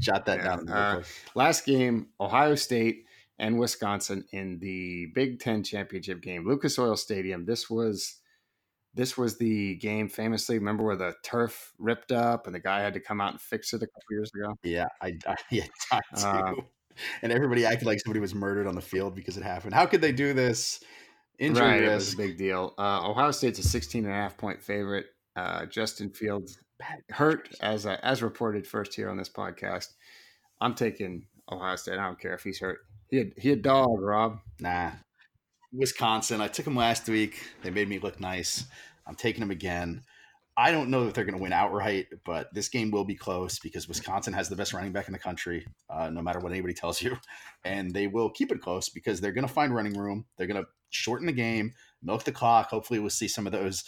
jot 0.00 0.26
that 0.26 0.38
yeah. 0.38 0.44
down. 0.44 0.68
Uh, 0.68 1.02
last 1.34 1.66
game, 1.66 2.08
Ohio 2.18 2.54
State 2.54 3.04
and 3.38 3.58
Wisconsin 3.58 4.24
in 4.32 4.58
the 4.60 5.06
Big 5.14 5.40
Ten 5.40 5.62
championship 5.62 6.22
game, 6.22 6.46
Lucas 6.46 6.78
Oil 6.78 6.96
Stadium. 6.96 7.44
This 7.44 7.68
was 7.68 8.20
this 8.94 9.18
was 9.18 9.36
the 9.36 9.76
game 9.76 10.08
famously. 10.08 10.58
Remember 10.58 10.84
where 10.84 10.96
the 10.96 11.14
turf 11.22 11.72
ripped 11.78 12.12
up 12.12 12.46
and 12.46 12.54
the 12.54 12.60
guy 12.60 12.80
had 12.80 12.94
to 12.94 13.00
come 13.00 13.20
out 13.20 13.32
and 13.32 13.40
fix 13.40 13.72
it 13.72 13.82
a 13.82 13.86
couple 13.86 14.02
years 14.10 14.30
ago? 14.34 14.54
Yeah, 14.62 14.86
I, 15.02 15.18
I 15.26 15.34
yeah, 15.50 15.66
I 15.90 16.00
uh, 16.16 16.52
do. 16.52 16.60
Uh, 16.60 16.64
and 17.22 17.32
everybody 17.32 17.66
acted 17.66 17.86
like 17.86 17.98
somebody 18.00 18.20
was 18.20 18.34
murdered 18.34 18.68
on 18.68 18.76
the 18.76 18.80
field 18.80 19.14
because 19.14 19.36
it 19.36 19.42
happened. 19.42 19.74
How 19.74 19.86
could 19.86 20.00
they 20.00 20.12
do 20.12 20.32
this? 20.32 20.80
Injury 21.40 21.66
right, 21.66 21.80
risk. 21.80 21.90
It 21.90 21.94
was 21.94 22.14
a 22.14 22.16
big 22.16 22.38
deal. 22.38 22.74
Uh, 22.78 23.10
Ohio 23.10 23.32
State's 23.32 23.58
a 23.58 23.64
16 23.64 24.04
and 24.04 24.12
a 24.12 24.16
half 24.16 24.36
point 24.36 24.62
favorite. 24.62 25.06
Uh, 25.34 25.66
Justin 25.66 26.10
Fields 26.10 26.58
hurt 27.10 27.48
as 27.60 27.86
uh, 27.86 27.96
as 28.02 28.22
reported 28.22 28.66
first 28.66 28.94
here 28.94 29.10
on 29.10 29.16
this 29.16 29.28
podcast. 29.28 29.88
I'm 30.60 30.74
taking 30.74 31.26
Ohio 31.50 31.74
State. 31.74 31.98
I 31.98 32.06
don't 32.06 32.20
care 32.20 32.34
if 32.34 32.44
he's 32.44 32.60
hurt. 32.60 32.78
He 33.08 33.18
had, 33.18 33.32
he 33.36 33.50
a 33.50 33.56
dog, 33.56 34.00
Rob. 34.00 34.38
Nah, 34.60 34.92
Wisconsin. 35.74 36.40
I 36.40 36.48
took 36.48 36.64
them 36.64 36.76
last 36.76 37.08
week. 37.08 37.42
They 37.62 37.70
made 37.70 37.88
me 37.88 37.98
look 37.98 38.20
nice. 38.20 38.64
I'm 39.06 39.14
taking 39.14 39.40
them 39.40 39.50
again. 39.50 40.02
I 40.56 40.70
don't 40.70 40.88
know 40.88 41.04
that 41.04 41.14
they're 41.14 41.24
going 41.24 41.36
to 41.36 41.42
win 41.42 41.52
outright, 41.52 42.06
but 42.24 42.54
this 42.54 42.68
game 42.68 42.92
will 42.92 43.04
be 43.04 43.16
close 43.16 43.58
because 43.58 43.88
Wisconsin 43.88 44.32
has 44.34 44.48
the 44.48 44.54
best 44.54 44.72
running 44.72 44.92
back 44.92 45.08
in 45.08 45.12
the 45.12 45.18
country, 45.18 45.66
uh, 45.90 46.10
no 46.10 46.22
matter 46.22 46.38
what 46.38 46.52
anybody 46.52 46.74
tells 46.74 47.02
you. 47.02 47.16
And 47.66 47.94
they 47.94 48.08
will 48.08 48.28
keep 48.28 48.52
it 48.52 48.60
close 48.60 48.90
because 48.90 49.22
they're 49.22 49.32
going 49.32 49.46
to 49.46 49.52
find 49.52 49.74
running 49.74 49.96
room. 49.96 50.26
They're 50.36 50.46
going 50.46 50.62
to 50.62 50.68
shorten 50.90 51.26
the 51.26 51.32
game, 51.32 51.72
milk 52.02 52.24
the 52.24 52.30
clock. 52.30 52.68
Hopefully, 52.68 53.00
we'll 53.00 53.08
see 53.08 53.26
some 53.26 53.46
of 53.46 53.54
those 53.54 53.84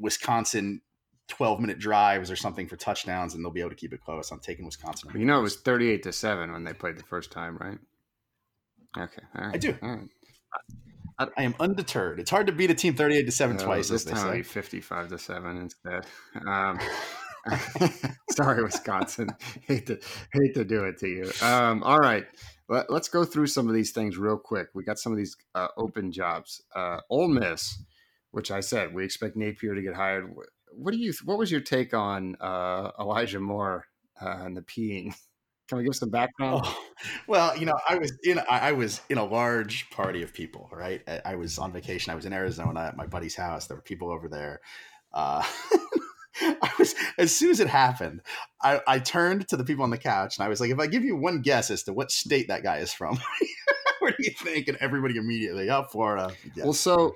Wisconsin 0.00 0.82
12 1.28 1.60
minute 1.60 1.78
drives 1.78 2.28
or 2.28 2.34
something 2.34 2.66
for 2.66 2.74
touchdowns, 2.74 3.34
and 3.34 3.44
they'll 3.44 3.52
be 3.52 3.60
able 3.60 3.70
to 3.70 3.76
keep 3.76 3.92
it 3.92 4.00
close. 4.00 4.32
I'm 4.32 4.40
taking 4.40 4.64
Wisconsin. 4.64 5.12
You 5.14 5.24
know, 5.24 5.38
it 5.38 5.42
was 5.42 5.56
38 5.56 6.02
to 6.02 6.12
7 6.12 6.50
when 6.50 6.64
they 6.64 6.72
played 6.72 6.98
the 6.98 7.04
first 7.04 7.30
time, 7.30 7.56
right? 7.56 7.78
Okay. 8.98 9.22
I 9.36 9.56
do. 9.56 9.78
All 9.80 9.88
right. 9.90 10.08
I 11.18 11.42
am 11.42 11.54
undeterred. 11.60 12.18
It's 12.20 12.30
hard 12.30 12.46
to 12.48 12.52
beat 12.52 12.70
a 12.70 12.74
team 12.74 12.94
38 12.94 13.24
to 13.24 13.32
7 13.32 13.56
no, 13.56 13.64
twice. 13.64 13.88
This 13.88 14.04
time 14.04 14.42
55 14.42 15.08
to 15.08 15.18
7 15.18 15.56
instead. 15.56 16.06
Um, 16.46 16.78
sorry, 18.30 18.62
Wisconsin. 18.62 19.28
hate 19.66 19.86
to 19.86 19.98
hate 20.32 20.54
to 20.54 20.64
do 20.64 20.84
it 20.84 20.98
to 20.98 21.08
you. 21.08 21.30
Um, 21.42 21.82
all 21.82 21.98
right. 21.98 22.24
Let, 22.68 22.90
us 22.90 23.08
go 23.08 23.24
through 23.24 23.48
some 23.48 23.68
of 23.68 23.74
these 23.74 23.92
things 23.92 24.16
real 24.16 24.38
quick. 24.38 24.68
We 24.74 24.84
got 24.84 24.98
some 24.98 25.12
of 25.12 25.18
these 25.18 25.36
uh, 25.54 25.68
open 25.76 26.12
jobs. 26.12 26.62
Uh, 26.74 27.00
Ole 27.10 27.28
Miss, 27.28 27.78
which 28.30 28.50
I 28.50 28.60
said 28.60 28.94
we 28.94 29.04
expect 29.04 29.36
Napier 29.36 29.74
to 29.74 29.82
get 29.82 29.94
hired. 29.94 30.34
What 30.72 30.92
do 30.92 30.98
you? 30.98 31.12
What 31.24 31.38
was 31.38 31.52
your 31.52 31.60
take 31.60 31.92
on 31.92 32.36
uh, 32.40 32.90
Elijah 32.98 33.40
Moore 33.40 33.86
uh, 34.20 34.38
and 34.40 34.56
the 34.56 34.62
peeing? 34.62 35.14
Can 35.68 35.78
we 35.78 35.84
give 35.84 35.96
some 35.96 36.10
background? 36.10 36.62
Oh, 36.64 36.84
well, 37.28 37.56
you 37.56 37.64
know, 37.66 37.78
I 37.88 37.96
was 37.96 38.12
in 38.22 38.40
I 38.50 38.72
was 38.72 39.00
in 39.08 39.18
a 39.18 39.24
large 39.24 39.88
party 39.90 40.22
of 40.22 40.34
people. 40.34 40.68
Right, 40.72 41.02
I 41.24 41.36
was 41.36 41.58
on 41.58 41.72
vacation. 41.72 42.12
I 42.12 42.14
was 42.14 42.26
in 42.26 42.32
Arizona 42.32 42.80
at 42.80 42.96
my 42.96 43.06
buddy's 43.06 43.34
house. 43.34 43.66
There 43.66 43.76
were 43.76 43.82
people 43.82 44.10
over 44.10 44.28
there. 44.28 44.60
Uh, 45.12 45.42
I 46.40 46.70
was 46.78 46.94
as 47.16 47.34
soon 47.34 47.50
as 47.50 47.60
it 47.60 47.68
happened, 47.68 48.20
I, 48.62 48.80
I 48.86 48.98
turned 48.98 49.48
to 49.48 49.56
the 49.56 49.64
people 49.64 49.84
on 49.84 49.90
the 49.90 49.98
couch 49.98 50.36
and 50.36 50.44
I 50.44 50.48
was 50.48 50.60
like, 50.60 50.70
"If 50.70 50.78
I 50.78 50.86
give 50.86 51.04
you 51.04 51.16
one 51.16 51.40
guess 51.40 51.70
as 51.70 51.84
to 51.84 51.92
what 51.92 52.10
state 52.10 52.48
that 52.48 52.62
guy 52.62 52.78
is 52.78 52.92
from, 52.92 53.18
where 54.00 54.10
do 54.10 54.16
you 54.18 54.32
think?" 54.32 54.68
And 54.68 54.76
everybody 54.78 55.16
immediately, 55.16 55.70
"Oh, 55.70 55.84
Florida." 55.84 56.34
Yes, 56.54 56.64
well, 56.64 56.72
so 56.74 57.14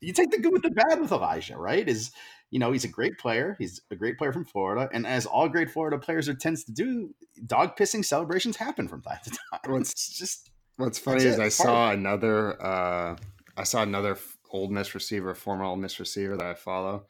you 0.00 0.12
take 0.12 0.30
the 0.30 0.38
good 0.38 0.52
with 0.52 0.62
the 0.62 0.70
bad 0.70 1.00
with 1.00 1.12
Elijah, 1.12 1.56
right? 1.56 1.86
Is 1.86 2.10
you 2.54 2.60
know, 2.60 2.70
he's 2.70 2.84
a 2.84 2.88
great 2.88 3.18
player. 3.18 3.56
He's 3.58 3.80
a 3.90 3.96
great 3.96 4.16
player 4.16 4.32
from 4.32 4.44
Florida. 4.44 4.88
And 4.92 5.08
as 5.08 5.26
all 5.26 5.48
great 5.48 5.68
Florida 5.68 5.98
players 5.98 6.28
are 6.28 6.34
tends 6.34 6.62
to 6.62 6.72
do, 6.72 7.12
dog 7.46 7.76
pissing 7.76 8.04
celebrations 8.04 8.56
happen 8.56 8.86
from 8.86 9.02
time 9.02 9.18
to 9.24 9.30
time. 9.30 9.72
What's 9.72 9.90
it's 9.90 10.16
just 10.16 10.50
what's 10.76 10.96
funny 10.96 11.24
is 11.24 11.40
I 11.40 11.48
saw 11.48 11.90
another 11.90 12.62
uh 12.64 13.16
I 13.56 13.64
saw 13.64 13.82
another 13.82 14.16
old 14.50 14.70
Miss 14.70 14.94
receiver, 14.94 15.34
former 15.34 15.64
old 15.64 15.80
Miss 15.80 15.98
receiver 15.98 16.36
that 16.36 16.46
I 16.46 16.54
follow, 16.54 17.06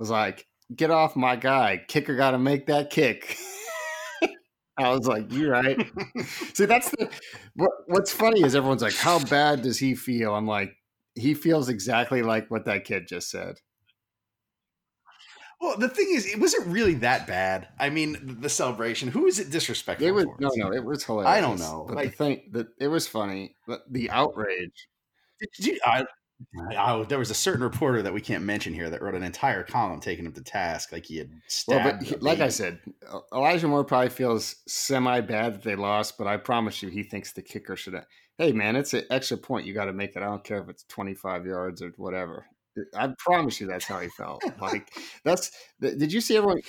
was 0.00 0.10
like, 0.10 0.48
get 0.74 0.90
off 0.90 1.14
my 1.14 1.36
guy. 1.36 1.84
Kicker 1.86 2.16
gotta 2.16 2.40
make 2.40 2.66
that 2.66 2.90
kick. 2.90 3.38
I 4.76 4.88
was 4.90 5.06
like, 5.06 5.32
"You're 5.32 5.52
right." 5.52 5.88
See, 6.54 6.64
that's 6.64 6.90
the 6.90 7.08
what, 7.54 7.70
what's 7.86 8.10
funny 8.10 8.42
is 8.42 8.56
everyone's 8.56 8.82
like, 8.82 8.96
"How 8.96 9.20
bad 9.26 9.62
does 9.62 9.78
he 9.78 9.94
feel?" 9.94 10.34
I'm 10.34 10.48
like, 10.48 10.74
he 11.14 11.34
feels 11.34 11.68
exactly 11.68 12.22
like 12.22 12.50
what 12.50 12.64
that 12.64 12.84
kid 12.84 13.06
just 13.06 13.30
said. 13.30 13.60
Well, 15.60 15.76
the 15.76 15.88
thing 15.88 16.08
is, 16.10 16.26
it 16.26 16.40
wasn't 16.40 16.68
really 16.68 16.94
that 16.94 17.26
bad. 17.26 17.68
I 17.78 17.90
mean, 17.90 18.38
the 18.40 18.48
celebration. 18.48 19.08
Who 19.08 19.26
is 19.26 19.38
it 19.38 19.50
disrespectful? 19.50 20.06
It 20.06 20.12
was 20.12 20.24
towards? 20.24 20.56
no, 20.56 20.68
no. 20.68 20.72
It 20.72 20.84
was 20.84 21.04
hilarious. 21.04 21.30
I 21.30 21.40
don't 21.40 21.58
know. 21.58 21.84
But 21.86 21.96
like, 21.96 22.10
the 22.10 22.16
thing 22.16 22.50
that 22.52 22.68
it 22.78 22.88
was 22.88 23.06
funny, 23.06 23.56
but 23.66 23.82
the 23.90 24.10
outrage. 24.10 24.88
You, 25.58 25.78
I, 25.84 26.06
I, 26.74 27.02
there 27.04 27.18
was 27.18 27.30
a 27.30 27.34
certain 27.34 27.62
reporter 27.62 28.00
that 28.02 28.12
we 28.14 28.22
can't 28.22 28.44
mention 28.44 28.72
here 28.72 28.88
that 28.88 29.02
wrote 29.02 29.14
an 29.14 29.22
entire 29.22 29.62
column 29.62 30.00
taking 30.00 30.24
him 30.24 30.32
to 30.32 30.42
task, 30.42 30.92
like 30.92 31.04
he 31.04 31.18
had 31.18 31.30
stabbed. 31.46 31.84
Well, 31.84 31.96
but 31.98 32.06
he, 32.06 32.16
like 32.16 32.40
I 32.40 32.48
said, 32.48 32.80
Elijah 33.32 33.68
Moore 33.68 33.84
probably 33.84 34.08
feels 34.08 34.56
semi 34.66 35.20
bad 35.20 35.54
that 35.54 35.62
they 35.62 35.76
lost, 35.76 36.16
but 36.16 36.26
I 36.26 36.38
promise 36.38 36.82
you, 36.82 36.88
he 36.88 37.02
thinks 37.02 37.32
the 37.32 37.42
kicker 37.42 37.76
should. 37.76 37.94
have 37.94 38.06
Hey, 38.38 38.52
man, 38.52 38.76
it's 38.76 38.94
an 38.94 39.04
extra 39.10 39.36
point. 39.36 39.66
You 39.66 39.74
got 39.74 39.84
to 39.84 39.92
make 39.92 40.16
it. 40.16 40.22
I 40.22 40.26
don't 40.26 40.42
care 40.42 40.62
if 40.62 40.70
it's 40.70 40.84
twenty 40.84 41.12
five 41.12 41.44
yards 41.44 41.82
or 41.82 41.92
whatever. 41.98 42.46
I 42.94 43.12
promise 43.18 43.60
you, 43.60 43.66
that's 43.66 43.86
how 43.86 44.00
he 44.00 44.08
felt. 44.08 44.42
Like 44.60 44.88
that's. 45.24 45.50
Did 45.80 46.12
you 46.12 46.20
see 46.20 46.36
everyone? 46.36 46.60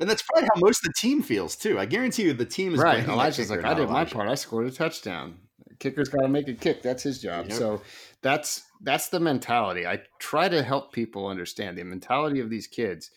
And 0.00 0.10
that's 0.10 0.22
probably 0.22 0.48
how 0.52 0.60
most 0.60 0.84
of 0.84 0.92
the 0.92 0.94
team 0.98 1.22
feels 1.22 1.54
too. 1.54 1.78
I 1.78 1.86
guarantee 1.86 2.24
you, 2.24 2.32
the 2.32 2.44
team 2.44 2.74
is 2.74 2.80
right. 2.80 3.06
Elijah's 3.06 3.50
like, 3.50 3.64
I 3.64 3.74
did 3.74 3.88
my 3.88 4.04
part. 4.04 4.28
I 4.28 4.34
scored 4.34 4.66
a 4.66 4.70
touchdown. 4.70 5.38
Kicker's 5.78 6.08
got 6.08 6.22
to 6.22 6.28
make 6.28 6.48
a 6.48 6.54
kick. 6.54 6.82
That's 6.82 7.02
his 7.02 7.20
job. 7.20 7.46
Yep. 7.48 7.58
So 7.58 7.82
that's 8.20 8.62
that's 8.82 9.08
the 9.08 9.20
mentality. 9.20 9.86
I 9.86 10.00
try 10.18 10.48
to 10.48 10.62
help 10.62 10.92
people 10.92 11.26
understand 11.26 11.78
the 11.78 11.84
mentality 11.84 12.40
of 12.40 12.50
these 12.50 12.66
kids. 12.66 13.10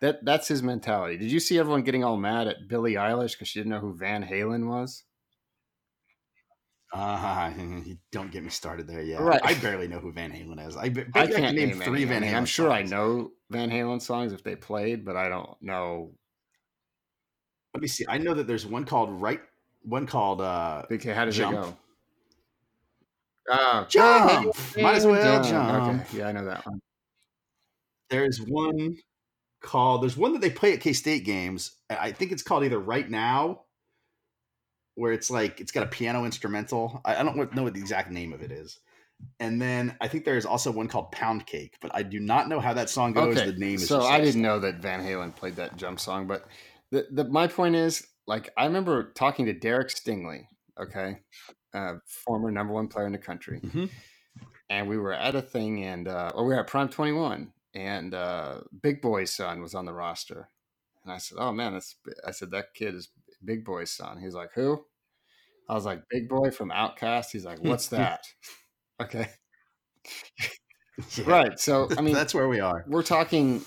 That 0.00 0.24
that's 0.24 0.48
his 0.48 0.62
mentality. 0.62 1.16
Did 1.18 1.30
you 1.30 1.40
see 1.40 1.58
everyone 1.58 1.82
getting 1.82 2.04
all 2.04 2.16
mad 2.16 2.48
at 2.48 2.68
Billie 2.68 2.94
Eilish 2.94 3.32
because 3.32 3.48
she 3.48 3.60
didn't 3.60 3.72
know 3.72 3.80
who 3.80 3.94
Van 3.94 4.24
Halen 4.24 4.68
was? 4.68 5.04
Uh, 6.92 7.52
don't 8.12 8.32
get 8.32 8.42
me 8.42 8.50
started 8.50 8.86
there. 8.86 9.00
Yeah, 9.02 9.18
Right. 9.18 9.40
I 9.44 9.54
barely 9.54 9.86
know 9.88 10.00
who 10.00 10.12
Van 10.12 10.32
Halen 10.32 10.66
is. 10.66 10.76
I, 10.76 10.82
I 10.84 10.86
I 10.86 11.26
can't 11.26 11.34
can 11.34 11.54
name 11.54 11.68
name 11.70 11.80
three. 11.80 12.04
Van 12.04 12.22
Halen. 12.22 12.26
mean, 12.26 12.34
I'm 12.34 12.44
sure 12.46 12.70
I 12.70 12.82
know 12.82 13.30
Van 13.50 13.70
Halen 13.70 14.02
songs 14.02 14.32
if 14.32 14.42
they 14.42 14.56
played, 14.56 15.04
but 15.04 15.16
I 15.16 15.28
don't 15.28 15.50
know. 15.62 16.12
Let 17.74 17.82
me 17.82 17.88
see. 17.88 18.04
I 18.08 18.18
know 18.18 18.34
that 18.34 18.46
there's 18.48 18.66
one 18.66 18.84
called 18.84 19.10
right. 19.10 19.40
One 19.82 20.06
called 20.06 20.40
uh, 20.40 20.82
Okay, 20.90 21.12
how 21.12 21.24
does 21.24 21.36
Jump. 21.36 21.56
it 21.56 21.60
go? 21.62 21.76
Oh, 23.52 23.86
Jump! 23.88 24.54
Might 24.76 24.94
as 24.96 25.06
well 25.06 25.42
jump. 25.42 26.04
Okay, 26.06 26.18
yeah, 26.18 26.28
I 26.28 26.32
know 26.32 26.44
that 26.44 26.66
one. 26.66 26.80
There's 28.08 28.38
one 28.40 28.96
called. 29.62 30.02
There's 30.02 30.16
one 30.16 30.32
that 30.32 30.40
they 30.40 30.50
play 30.50 30.72
at 30.74 30.80
K 30.80 30.92
State 30.92 31.24
games. 31.24 31.76
I 31.88 32.12
think 32.12 32.32
it's 32.32 32.42
called 32.42 32.64
either 32.64 32.78
Right 32.78 33.08
Now, 33.08 33.62
where 34.94 35.12
it's 35.12 35.30
like 35.30 35.60
it's 35.60 35.72
got 35.72 35.82
a 35.82 35.86
piano 35.86 36.24
instrumental. 36.24 37.00
I, 37.04 37.16
I 37.16 37.22
don't 37.22 37.54
know 37.54 37.62
what 37.62 37.74
the 37.74 37.80
exact 37.80 38.10
name 38.10 38.32
of 38.32 38.42
it 38.42 38.52
is. 38.52 38.78
And 39.38 39.60
then 39.60 39.96
I 40.00 40.08
think 40.08 40.24
there's 40.24 40.46
also 40.46 40.70
one 40.70 40.88
called 40.88 41.12
Pound 41.12 41.46
Cake, 41.46 41.76
but 41.82 41.90
I 41.94 42.02
do 42.02 42.20
not 42.20 42.48
know 42.48 42.58
how 42.60 42.72
that 42.74 42.88
song 42.88 43.12
goes. 43.12 43.36
Okay, 43.36 43.50
The 43.50 43.58
name 43.58 43.74
is 43.74 43.86
so 43.88 44.02
I 44.02 44.20
didn't 44.20 44.42
know 44.42 44.58
that 44.60 44.76
Van 44.76 45.00
Halen 45.00 45.34
played 45.36 45.56
that 45.56 45.76
jump 45.76 46.00
song, 46.00 46.26
but 46.26 46.46
the, 46.90 47.06
the 47.10 47.24
my 47.24 47.46
point 47.46 47.76
is, 47.76 48.06
like, 48.26 48.50
I 48.56 48.64
remember 48.64 49.12
talking 49.12 49.46
to 49.46 49.52
Derek 49.52 49.88
Stingley, 49.88 50.46
okay, 50.80 51.18
uh, 51.74 51.96
former 52.06 52.50
number 52.50 52.72
one 52.72 52.88
player 52.88 53.06
in 53.06 53.12
the 53.12 53.18
country, 53.18 53.60
Mhm. 53.60 53.90
and 54.70 54.88
we 54.88 54.96
were 54.96 55.12
at 55.12 55.34
a 55.34 55.42
thing, 55.42 55.84
and 55.84 56.08
uh, 56.08 56.32
or 56.34 56.44
we 56.46 56.54
were 56.54 56.60
at 56.60 56.66
Prime 56.66 56.88
Twenty 56.88 57.12
One, 57.12 57.52
and 57.74 58.14
uh, 58.14 58.60
Big 58.82 59.02
Boi's 59.02 59.32
son 59.34 59.60
was 59.60 59.74
on 59.74 59.84
the 59.84 59.92
roster, 59.92 60.48
and 61.04 61.12
I 61.12 61.18
said, 61.18 61.36
"Oh 61.38 61.52
man, 61.52 61.74
that's," 61.74 61.94
I 62.26 62.30
said, 62.30 62.50
"That 62.52 62.72
kid 62.74 62.94
is 62.94 63.08
Big 63.44 63.64
Boi's 63.64 63.90
son." 63.90 64.20
He's 64.20 64.34
like, 64.34 64.50
"Who?" 64.54 64.84
I 65.68 65.74
was 65.74 65.84
like, 65.86 66.02
"Big 66.10 66.28
Boi 66.28 66.50
from 66.50 66.70
OutKast." 66.70 67.30
He's 67.32 67.44
like, 67.44 67.60
"What's 67.60 67.88
that?" 67.90 68.26
okay, 69.02 69.28
Yeah. 71.16 71.24
right. 71.24 71.58
So 71.58 71.88
I 71.96 72.02
mean, 72.02 72.14
that's 72.14 72.34
where 72.34 72.48
we 72.48 72.60
are. 72.60 72.84
we're 72.88 73.02
talking, 73.02 73.62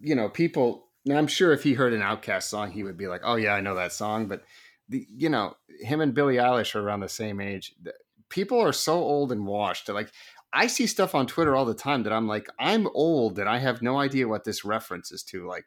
you 0.00 0.14
know, 0.14 0.28
people. 0.28 0.84
Now, 1.04 1.18
I'm 1.18 1.26
sure 1.26 1.52
if 1.52 1.62
he 1.62 1.74
heard 1.74 1.92
an 1.92 2.00
OutKast 2.00 2.44
song, 2.44 2.72
he 2.72 2.82
would 2.82 2.96
be 2.96 3.06
like, 3.08 3.22
"Oh 3.24 3.36
yeah, 3.36 3.54
I 3.54 3.60
know 3.60 3.74
that 3.74 3.92
song." 3.92 4.26
But 4.28 4.42
the, 4.88 5.06
you 5.08 5.28
know, 5.28 5.54
him 5.80 6.00
and 6.00 6.14
Billie 6.14 6.36
Eilish 6.36 6.74
are 6.74 6.80
around 6.80 7.00
the 7.00 7.08
same 7.08 7.40
age. 7.40 7.74
People 8.28 8.60
are 8.60 8.72
so 8.72 8.94
old 8.94 9.32
and 9.32 9.46
washed. 9.46 9.88
Like, 9.88 10.10
I 10.52 10.66
see 10.68 10.86
stuff 10.86 11.14
on 11.14 11.26
Twitter 11.26 11.54
all 11.56 11.64
the 11.64 11.74
time 11.74 12.02
that 12.04 12.12
I'm 12.12 12.26
like, 12.28 12.48
I'm 12.58 12.86
old 12.88 13.38
and 13.38 13.48
I 13.48 13.58
have 13.58 13.82
no 13.82 13.98
idea 13.98 14.28
what 14.28 14.44
this 14.44 14.64
reference 14.64 15.12
is 15.12 15.22
to. 15.24 15.46
Like, 15.46 15.64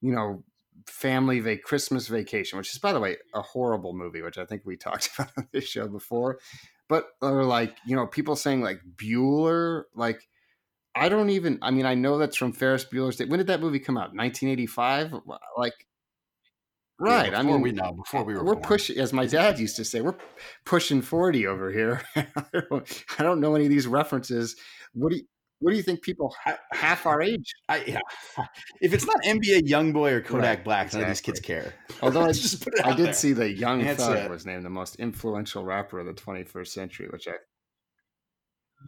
you 0.00 0.12
know, 0.12 0.44
family 0.86 1.40
vac 1.40 1.62
Christmas 1.62 2.08
vacation, 2.08 2.58
which 2.58 2.70
is, 2.70 2.78
by 2.78 2.92
the 2.92 3.00
way, 3.00 3.16
a 3.34 3.42
horrible 3.42 3.92
movie, 3.94 4.22
which 4.22 4.38
I 4.38 4.44
think 4.44 4.62
we 4.64 4.76
talked 4.76 5.10
about 5.14 5.32
on 5.36 5.48
this 5.52 5.64
show 5.64 5.88
before. 5.88 6.38
But 6.88 7.06
or 7.20 7.44
like, 7.44 7.76
you 7.84 7.96
know, 7.96 8.06
people 8.06 8.36
saying 8.36 8.62
like 8.62 8.80
Bueller, 8.96 9.84
like 9.94 10.28
I 10.96 11.08
don't 11.08 11.30
even. 11.30 11.58
I 11.62 11.70
mean, 11.70 11.84
I 11.84 11.94
know 11.94 12.16
that's 12.18 12.36
from 12.36 12.52
Ferris 12.52 12.84
Bueller's 12.84 13.16
Day. 13.16 13.26
When 13.26 13.38
did 13.38 13.48
that 13.48 13.60
movie 13.60 13.78
come 13.78 13.98
out? 13.98 14.14
1985. 14.14 15.14
Like, 15.58 15.74
right? 16.98 17.32
Yeah, 17.32 17.38
I 17.38 17.42
before 17.42 17.54
mean, 17.54 17.60
we 17.60 17.72
know 17.72 17.92
before 17.92 18.24
we 18.24 18.34
were 18.34 18.44
we're 18.44 18.54
born. 18.54 18.64
pushing, 18.64 18.98
as 18.98 19.12
my 19.12 19.26
dad 19.26 19.58
used 19.58 19.76
to 19.76 19.84
say, 19.84 20.00
we're 20.00 20.16
pushing 20.64 21.02
40 21.02 21.46
over 21.46 21.70
here. 21.70 22.02
I, 22.16 22.26
don't, 22.70 23.04
I 23.18 23.22
don't 23.22 23.40
know 23.40 23.54
any 23.54 23.64
of 23.64 23.70
these 23.70 23.86
references. 23.86 24.56
What 24.94 25.10
do 25.10 25.16
you? 25.18 25.24
What 25.60 25.70
do 25.70 25.76
you 25.78 25.82
think 25.82 26.02
people 26.02 26.34
ha- 26.44 26.58
half 26.72 27.06
our 27.06 27.22
age? 27.22 27.54
I, 27.68 27.82
yeah. 27.86 28.00
If 28.82 28.92
it's 28.92 29.06
not 29.06 29.16
NBA 29.24 29.62
YoungBoy 29.68 30.12
or 30.12 30.20
Kodak 30.20 30.44
Right, 30.58 30.64
Black, 30.64 30.92
none 30.92 31.02
of 31.02 31.08
these 31.08 31.22
kids 31.22 31.40
care. 31.40 31.72
Although 32.02 32.22
I, 32.26 32.32
just 32.32 32.62
put 32.62 32.74
it 32.74 32.84
I 32.84 32.94
did 32.94 33.06
there. 33.06 33.12
see 33.14 33.32
that 33.32 33.52
Young 33.52 33.82
That's 33.82 34.04
Thug 34.04 34.16
it. 34.18 34.30
was 34.30 34.44
named 34.44 34.64
the 34.66 34.70
most 34.70 34.96
influential 34.96 35.64
rapper 35.64 35.98
of 35.98 36.06
the 36.06 36.12
21st 36.12 36.66
century, 36.68 37.08
which 37.10 37.26
I 37.26 37.32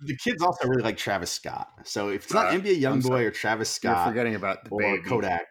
the 0.05 0.17
kids 0.17 0.43
also 0.43 0.69
really 0.69 0.83
like 0.83 0.99
Travis 0.99 1.31
Scott. 1.31 1.71
So 1.85 2.11
if 2.11 2.25
it's 2.25 2.35
not 2.35 2.49
Uh, 2.49 2.59
NBA 2.59 2.87
I'm 2.87 3.01
YoungBoy 3.01 3.25
or 3.25 3.31
Travis 3.31 3.79
you're 3.83 3.91
Scott 3.93 4.09
forgetting 4.09 4.35
about 4.35 4.65
the 4.65 4.71
or 4.71 4.81
baby. 4.81 5.03
Kodak. 5.09 5.47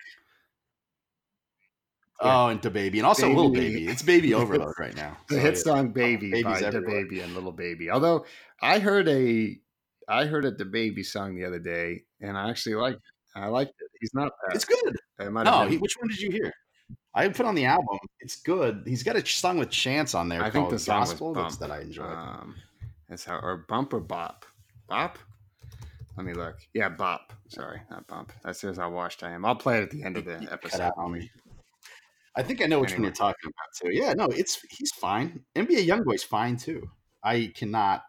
Yeah. 2.22 2.46
Oh, 2.46 2.48
and 2.48 2.60
DaBaby, 2.62 2.98
and 2.98 3.06
also 3.06 3.30
Lil 3.32 3.50
Baby. 3.52 3.76
baby. 3.76 3.88
It's 3.92 4.02
baby 4.02 4.34
overload 4.36 4.74
right 4.80 4.96
now. 4.96 5.18
the 5.30 5.36
So, 5.36 5.42
hit 5.42 5.54
yeah. 5.56 5.60
song 5.62 5.90
"Baby" 5.92 6.32
Babies 6.32 6.44
by 6.44 6.62
DaBaby 6.62 7.24
and 7.24 7.36
Lil 7.36 7.52
Baby. 7.52 7.92
Although 7.92 8.26
I 8.62 8.80
heard 8.80 9.08
a, 9.08 9.60
I 10.08 10.26
heard 10.26 10.46
a 10.46 10.52
DaBaby 10.52 11.06
song 11.06 11.36
the 11.36 11.46
other 11.46 11.60
day, 11.60 12.04
and 12.22 12.38
I 12.38 12.50
actually 12.50 12.76
liked. 12.76 12.98
It. 12.98 13.40
I 13.40 13.48
liked 13.48 13.74
it. 13.80 13.92
He's 14.00 14.14
not 14.14 14.32
bad. 14.46 14.56
It's 14.56 14.66
good. 14.66 14.98
It 15.20 15.32
No, 15.32 15.68
he, 15.68 15.78
which 15.78 15.96
one 16.00 16.08
did 16.08 16.20
you 16.20 16.32
hear? 16.32 16.54
I 17.14 17.28
put 17.30 17.46
on 17.46 17.56
the 17.56 17.66
album. 17.66 17.98
It's 18.20 18.38
good. 18.38 18.84
He's 18.86 19.04
got 19.04 19.16
a 19.16 19.26
song 19.26 19.58
with 19.58 19.70
Chance 19.70 20.14
on 20.14 20.30
there 20.30 20.44
I 20.44 20.50
think 20.50 20.70
the 20.70 20.80
song 20.80 21.02
Gospel 21.02 21.34
that's, 21.34 21.58
that 21.58 21.72
I 21.72 21.82
enjoyed. 21.82 22.06
Um, 22.06 22.56
that's 23.10 23.26
how 23.26 23.40
or 23.40 23.66
bump 23.68 23.94
or 23.94 24.00
bop, 24.00 24.46
bop. 24.88 25.18
Let 26.16 26.26
me 26.26 26.34
look. 26.34 26.58
Yeah, 26.74 26.90
bop. 26.90 27.34
Sorry, 27.48 27.82
not 27.90 28.08
bump. 28.08 28.34
That 28.44 28.56
says 28.56 28.78
how 28.78 28.90
washed 28.92 29.24
I 29.24 29.32
am. 29.32 29.46
I'll 29.46 29.56
play 29.56 29.80
it 29.80 29.84
at 29.84 29.92
the 29.92 30.04
end 30.04 30.18
of 30.18 30.26
the 30.26 30.48
episode. 30.52 30.82
out 30.82 30.94
on 30.98 31.12
me. 31.12 31.30
I 32.36 32.44
think 32.44 32.62
I 32.62 32.66
know 32.66 32.80
which 32.80 32.92
Anyway. 32.92 32.98
one 32.98 33.04
you're 33.06 33.16
talking 33.16 33.52
about 33.52 33.92
too. 33.92 33.98
Yeah, 33.98 34.14
no, 34.14 34.26
it's 34.26 34.64
he's 34.70 34.92
fine. 34.92 35.44
NBA 35.56 35.88
YoungBoy's 35.88 36.24
fine 36.24 36.56
too. 36.56 36.88
I 37.24 37.52
cannot, 37.56 38.04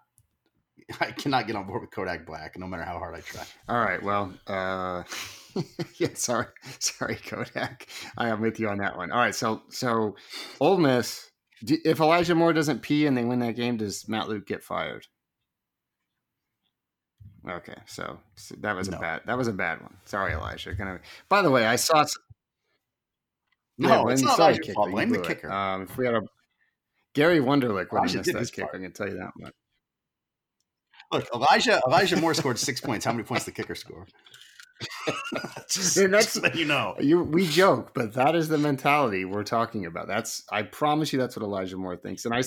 I 1.01 1.11
cannot 1.12 1.46
get 1.46 1.57
on 1.57 1.66
board 1.66 1.83
with 1.83 1.90
Kodak 1.90 2.27
Black, 2.27 2.59
no 2.59 2.66
matter 2.66 2.83
how 2.83 2.98
hard 2.98 3.14
I 3.14 3.20
try. 3.20 3.42
All 3.68 3.81
right. 3.81 4.03
Well, 4.03 4.33
uh, 4.46 5.03
yeah. 5.96 6.09
Sorry, 6.14 6.46
sorry, 6.79 7.16
Kodak. 7.16 7.87
I 8.16 8.29
am 8.29 8.40
with 8.40 8.59
you 8.59 8.68
on 8.68 8.79
that 8.79 8.96
one. 8.96 9.11
All 9.12 9.18
right. 9.18 9.35
So, 9.35 9.62
so 9.68 10.16
Ole 10.61 10.79
Miss. 10.79 11.31
If 11.61 11.98
Elijah 12.01 12.37
Moore 12.37 12.53
doesn't 12.53 12.83
pee 12.83 13.07
and 13.07 13.16
they 13.16 13.24
win 13.24 13.40
that 13.40 13.57
game, 13.57 13.77
does 13.77 14.09
Matt 14.09 14.29
Luke 14.29 14.46
get 14.46 14.62
fired? 14.62 15.07
Okay, 17.48 17.74
so, 17.87 18.18
so 18.37 18.55
that 18.61 18.77
was 18.77 18.88
No. 18.88 18.98
a 18.98 19.01
bad. 19.01 19.22
That 19.27 19.37
was 19.38 19.48
a 19.48 19.53
bad 19.53 19.81
one. 19.81 19.96
Sorry, 20.05 20.33
Elijah. 20.35 20.74
Gonna. 20.74 21.01
By 21.29 21.42
the 21.42 21.51
way, 21.51 21.66
I 21.66 21.77
saw. 21.77 22.05
No, 23.79 23.88
Yeah, 24.07 24.12
it's 24.12 24.22
not 24.22 24.38
Elijah's 24.38 24.74
fault. 24.74 24.90
Blame 24.90 25.11
the 25.11 25.20
kicker. 25.20 25.51
Um, 25.51 25.83
if 25.83 25.96
we 25.96 26.07
had 26.07 26.14
a 26.14 26.22
Gary 27.14 27.40
Wunderlich 27.40 27.90
would 27.90 28.03
have 28.09 28.14
missed 28.14 28.33
that 28.33 28.53
kick. 28.53 28.64
part. 28.64 28.77
I 28.77 28.79
can 28.79 28.92
tell 28.92 29.09
you 29.09 29.16
that 29.18 29.31
much. 29.38 29.55
Look, 31.12 31.26
Elijah 31.34 31.80
Elijah 31.86 32.16
Moore 32.16 32.34
scored 32.34 32.58
six 32.58 32.80
points. 32.80 33.04
How 33.04 33.12
many 33.12 33.24
points 33.24 33.44
the 33.44 33.52
kicker 33.52 33.74
score? 33.74 34.06
just, 35.70 35.96
And 35.96 36.12
that's- 36.14 36.34
just 36.40 36.54
you 36.54 36.64
know. 36.66 36.94
You, 37.00 37.22
we 37.24 37.46
joke, 37.46 37.92
but 37.94 38.12
that 38.14 38.34
is 38.34 38.48
the 38.48 38.58
mentality 38.58 39.24
we're 39.24 39.42
talking 39.44 39.86
about. 39.86 40.06
That's 40.06 40.44
I 40.52 40.62
promise 40.62 41.12
you, 41.12 41.18
that's 41.18 41.36
what 41.36 41.42
Elijah 41.44 41.76
Moore 41.76 41.96
thinks. 41.96 42.24
And 42.24 42.34
I, 42.34 42.42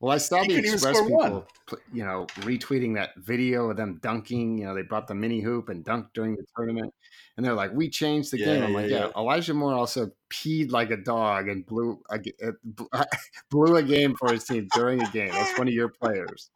well, 0.00 0.12
I 0.12 0.18
saw 0.18 0.42
He 0.44 0.54
the 0.54 0.58
Express 0.60 0.96
score 0.96 1.08
one. 1.08 1.28
people, 1.66 1.78
you 1.92 2.04
know, 2.04 2.26
retweeting 2.42 2.94
that 2.94 3.10
video 3.16 3.68
of 3.70 3.76
them 3.76 3.98
dunking. 4.00 4.56
You 4.58 4.66
know, 4.66 4.74
they 4.74 4.82
brought 4.82 5.08
the 5.08 5.14
mini 5.16 5.40
hoop 5.40 5.68
and 5.70 5.84
dunked 5.84 6.10
during 6.14 6.36
the 6.36 6.44
tournament, 6.56 6.94
and 7.36 7.44
they're 7.44 7.52
like, 7.54 7.72
"We 7.74 7.90
changed 7.90 8.30
the 8.30 8.38
Yeah, 8.38 8.44
game." 8.46 8.62
I'm 8.62 8.70
yeah, 8.70 8.76
like, 8.78 8.90
"Yeah." 8.90 9.06
yeah. 9.06 9.10
Elijah 9.20 9.54
Moore 9.54 9.74
also 9.74 10.10
peed 10.32 10.70
like 10.70 10.90
a 10.92 10.96
dog 10.96 11.48
and 11.48 11.66
blew 11.66 12.00
a, 12.10 12.18
g- 12.20 12.32
uh, 12.92 13.04
blew 13.50 13.74
a 13.76 13.82
game 13.82 14.14
for 14.14 14.32
his 14.32 14.44
team 14.44 14.68
during 14.72 15.02
a 15.02 15.10
game. 15.10 15.32
That's 15.32 15.58
one 15.58 15.66
of 15.66 15.74
your 15.74 15.88
players. 15.88 16.48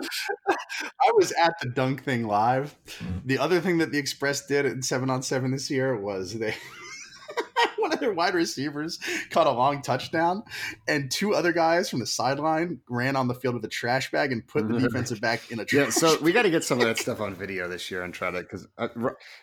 I 0.00 1.12
was 1.14 1.32
at 1.32 1.54
the 1.60 1.68
dunk 1.68 2.02
thing 2.02 2.26
live. 2.26 2.74
The 3.24 3.38
other 3.38 3.60
thing 3.60 3.78
that 3.78 3.92
the 3.92 3.98
Express 3.98 4.46
did 4.46 4.66
in 4.66 4.82
seven 4.82 5.10
on 5.10 5.22
seven 5.22 5.50
this 5.50 5.70
year 5.70 5.96
was 5.96 6.38
they 6.38 6.54
one 7.78 7.92
of 7.92 8.00
their 8.00 8.12
wide 8.12 8.34
receivers 8.34 8.98
caught 9.30 9.46
a 9.46 9.50
long 9.50 9.82
touchdown, 9.82 10.42
and 10.88 11.10
two 11.10 11.34
other 11.34 11.52
guys 11.52 11.90
from 11.90 12.00
the 12.00 12.06
sideline 12.06 12.80
ran 12.88 13.16
on 13.16 13.28
the 13.28 13.34
field 13.34 13.54
with 13.54 13.64
a 13.64 13.68
trash 13.68 14.10
bag 14.10 14.32
and 14.32 14.46
put 14.46 14.68
the 14.68 14.78
defensive 14.80 15.20
back 15.20 15.50
in 15.50 15.60
a 15.60 15.64
trash. 15.64 15.86
Yeah, 15.86 15.90
so 15.90 16.18
we 16.20 16.32
got 16.32 16.42
to 16.42 16.50
get 16.50 16.64
some 16.64 16.80
of 16.80 16.86
that 16.86 16.98
stuff 16.98 17.20
on 17.20 17.34
video 17.34 17.68
this 17.68 17.90
year 17.90 18.02
and 18.02 18.12
try 18.12 18.30
to 18.30 18.40
because 18.40 18.66
uh, 18.78 18.88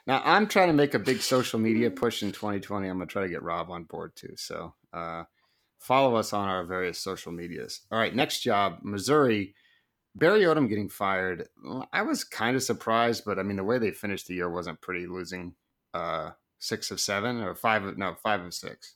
now 0.08 0.22
I'm 0.24 0.48
trying 0.48 0.68
to 0.68 0.74
make 0.74 0.94
a 0.94 1.00
big 1.00 1.22
social 1.22 1.60
media 1.60 1.92
push 1.92 2.24
in 2.24 2.32
2020. 2.32 2.88
I'm 2.88 2.98
gonna 2.98 3.06
try 3.06 3.24
to 3.24 3.30
get 3.30 3.44
Rob 3.44 3.70
on 3.70 3.84
board 3.84 4.16
too. 4.16 4.34
So 4.36 4.74
uh, 4.94 5.24
follow 5.80 6.16
us 6.16 6.34
on 6.34 6.48
our 6.48 6.66
various 6.66 7.00
social 7.00 7.32
medias. 7.32 7.82
All 7.92 8.00
right, 8.00 8.16
next 8.16 8.42
job, 8.42 8.80
Missouri. 8.84 9.56
Barry 10.16 10.42
Odom 10.42 10.68
getting 10.68 10.90
fired. 10.90 11.48
I 11.94 12.02
was 12.02 12.24
kind 12.24 12.56
of 12.56 12.64
surprised, 12.64 13.24
but 13.26 13.40
I 13.40 13.44
mean 13.44 13.58
the 13.58 13.64
way 13.64 13.78
they 13.78 13.92
finished 13.92 14.28
the 14.28 14.36
year 14.36 14.50
wasn't 14.50 14.82
pretty. 14.82 15.08
Losing 15.08 15.56
uh, 15.94 16.32
six 16.60 16.92
of 16.92 17.00
seven 17.00 17.42
or 17.42 17.56
five 17.56 17.84
of 17.84 17.98
no 17.98 18.16
five 18.22 18.42
of 18.42 18.54
six. 18.54 18.96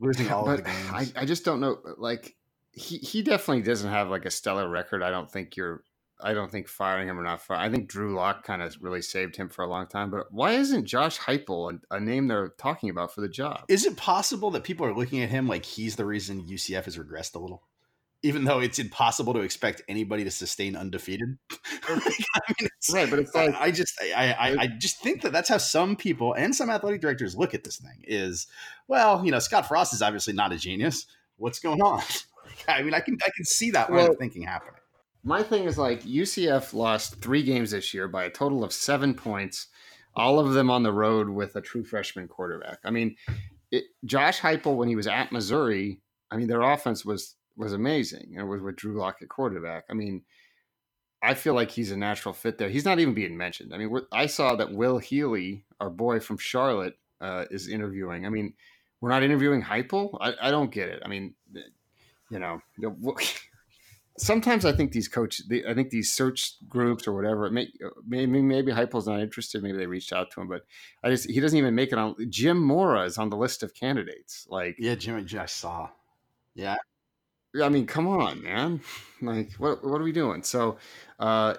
losing 0.00 0.30
all 0.30 0.48
of 0.48 0.64
the 0.64 0.70
I, 0.70 1.04
games. 1.04 1.12
I 1.16 1.24
just 1.24 1.44
don't 1.44 1.60
know. 1.60 1.78
Like 1.98 2.36
he 2.72 2.98
he 2.98 3.22
definitely 3.22 3.62
doesn't 3.62 3.90
have 3.90 4.08
like 4.08 4.24
a 4.24 4.30
stellar 4.30 4.68
record. 4.68 5.02
I 5.02 5.10
don't 5.10 5.30
think 5.30 5.56
you're 5.56 5.82
I 6.22 6.34
don't 6.34 6.50
think 6.50 6.68
firing 6.68 7.08
him 7.08 7.18
or 7.18 7.22
not 7.22 7.42
fire. 7.42 7.58
I 7.58 7.68
think 7.68 7.88
Drew 7.88 8.14
Lock 8.14 8.44
kind 8.44 8.62
of 8.62 8.76
really 8.80 9.02
saved 9.02 9.36
him 9.36 9.48
for 9.48 9.64
a 9.64 9.68
long 9.68 9.86
time. 9.86 10.10
But 10.10 10.32
why 10.32 10.52
isn't 10.52 10.86
Josh 10.86 11.18
Heupel 11.18 11.78
a, 11.90 11.96
a, 11.96 12.00
name 12.00 12.28
they're 12.28 12.54
talking 12.58 12.90
about 12.90 13.12
for 13.12 13.20
the 13.20 13.28
job? 13.28 13.64
Is 13.68 13.84
it 13.84 13.96
possible 13.96 14.50
that 14.52 14.64
people 14.64 14.86
are 14.86 14.94
looking 14.94 15.22
at 15.22 15.30
him 15.30 15.48
like 15.48 15.64
he's 15.64 15.96
the 15.96 16.04
reason 16.04 16.46
UCF 16.46 16.84
has 16.84 16.96
regressed 16.96 17.34
a 17.34 17.40
little? 17.40 17.64
Even 18.22 18.44
though 18.44 18.60
it's 18.60 18.78
impossible 18.78 19.34
to 19.34 19.40
expect 19.40 19.82
anybody 19.88 20.24
to 20.24 20.30
sustain 20.30 20.76
undefeated. 20.76 21.36
I 21.88 21.94
mean, 22.60 22.68
right, 22.92 23.10
but 23.10 23.18
it's 23.18 23.34
like 23.34 23.54
I 23.56 23.70
just 23.70 23.94
I, 24.00 24.32
I, 24.32 24.56
I 24.60 24.66
just 24.66 25.00
think 25.00 25.22
that 25.22 25.32
that's 25.32 25.48
how 25.48 25.58
some 25.58 25.96
people 25.96 26.32
and 26.34 26.54
some 26.54 26.70
athletic 26.70 27.00
directors 27.00 27.36
look 27.36 27.54
at 27.54 27.64
this 27.64 27.78
thing. 27.78 28.02
Is 28.04 28.46
well, 28.86 29.24
you 29.24 29.30
know, 29.30 29.40
Scott 29.40 29.66
Frost 29.66 29.92
is 29.92 30.02
obviously 30.02 30.32
not 30.32 30.52
a 30.52 30.56
genius. 30.56 31.06
What's 31.36 31.58
going 31.58 31.82
on? 31.82 32.02
I 32.68 32.82
mean, 32.82 32.94
I 32.94 33.00
can 33.00 33.16
I 33.24 33.30
can 33.34 33.44
see 33.44 33.70
that 33.72 33.90
well, 33.90 34.02
line 34.02 34.10
of 34.10 34.18
thinking 34.18 34.42
happening. 34.42 34.80
My 35.24 35.42
thing 35.42 35.64
is 35.64 35.78
like 35.78 36.02
UCF 36.02 36.72
lost 36.72 37.20
three 37.20 37.42
games 37.42 37.72
this 37.72 37.92
year 37.92 38.08
by 38.08 38.24
a 38.24 38.30
total 38.30 38.64
of 38.64 38.72
seven 38.72 39.14
points, 39.14 39.68
all 40.14 40.38
of 40.38 40.52
them 40.52 40.70
on 40.70 40.82
the 40.82 40.92
road 40.92 41.28
with 41.28 41.56
a 41.56 41.60
true 41.60 41.84
freshman 41.84 42.28
quarterback. 42.28 42.78
I 42.84 42.90
mean, 42.90 43.16
it, 43.70 43.84
Josh 44.04 44.40
Heupel 44.40 44.76
when 44.76 44.88
he 44.88 44.96
was 44.96 45.06
at 45.06 45.32
Missouri, 45.32 46.00
I 46.30 46.36
mean, 46.36 46.46
their 46.46 46.62
offense 46.62 47.04
was 47.04 47.36
was 47.56 47.72
amazing 47.72 48.34
and 48.36 48.48
was 48.48 48.60
with 48.60 48.76
Drew 48.76 48.98
Lock 48.98 49.18
at 49.22 49.28
quarterback. 49.28 49.84
I 49.90 49.94
mean, 49.94 50.22
I 51.22 51.34
feel 51.34 51.54
like 51.54 51.70
he's 51.70 51.92
a 51.92 51.96
natural 51.96 52.34
fit 52.34 52.58
there. 52.58 52.68
He's 52.68 52.84
not 52.84 52.98
even 52.98 53.14
being 53.14 53.36
mentioned. 53.36 53.72
I 53.72 53.78
mean, 53.78 53.94
I 54.10 54.26
saw 54.26 54.56
that 54.56 54.72
Will 54.72 54.98
Healy, 54.98 55.64
our 55.80 55.90
boy 55.90 56.20
from 56.20 56.38
Charlotte, 56.38 56.98
uh, 57.20 57.44
is 57.50 57.68
interviewing. 57.68 58.26
I 58.26 58.28
mean, 58.28 58.54
we're 59.00 59.10
not 59.10 59.22
interviewing 59.22 59.62
Heupel. 59.62 60.16
I, 60.20 60.34
I 60.40 60.50
don't 60.50 60.72
get 60.72 60.88
it. 60.88 61.02
I 61.04 61.08
mean, 61.08 61.34
you 62.30 62.38
know, 62.38 62.60
sometimes 64.18 64.64
I 64.64 64.72
think 64.72 64.92
these 64.92 65.08
coaches, 65.08 65.50
I 65.68 65.74
think 65.74 65.90
these 65.90 66.12
search 66.12 66.54
groups 66.68 67.06
or 67.06 67.12
whatever, 67.12 67.48
may, 67.50 67.68
maybe 68.06 68.42
maybe 68.42 68.72
not 68.72 69.20
interested. 69.20 69.62
Maybe 69.62 69.78
they 69.78 69.86
reached 69.86 70.12
out 70.12 70.30
to 70.32 70.40
him, 70.40 70.48
but 70.48 70.62
I 71.04 71.10
just 71.10 71.30
he 71.30 71.40
doesn't 71.40 71.58
even 71.58 71.74
make 71.74 71.92
it 71.92 71.98
on. 71.98 72.14
Jim 72.30 72.60
Mora 72.60 73.04
is 73.04 73.18
on 73.18 73.30
the 73.30 73.36
list 73.36 73.62
of 73.62 73.74
candidates. 73.74 74.46
Like, 74.48 74.76
yeah, 74.78 74.94
Jim, 74.94 75.26
I 75.38 75.46
saw. 75.46 75.88
Yeah, 76.54 76.76
I 77.60 77.68
mean, 77.68 77.86
come 77.86 78.06
on, 78.06 78.42
man. 78.42 78.80
Like, 79.24 79.52
what 79.52 79.84
what 79.84 80.00
are 80.00 80.02
we 80.04 80.10
doing? 80.10 80.42
So, 80.42 80.78
uh, 81.20 81.54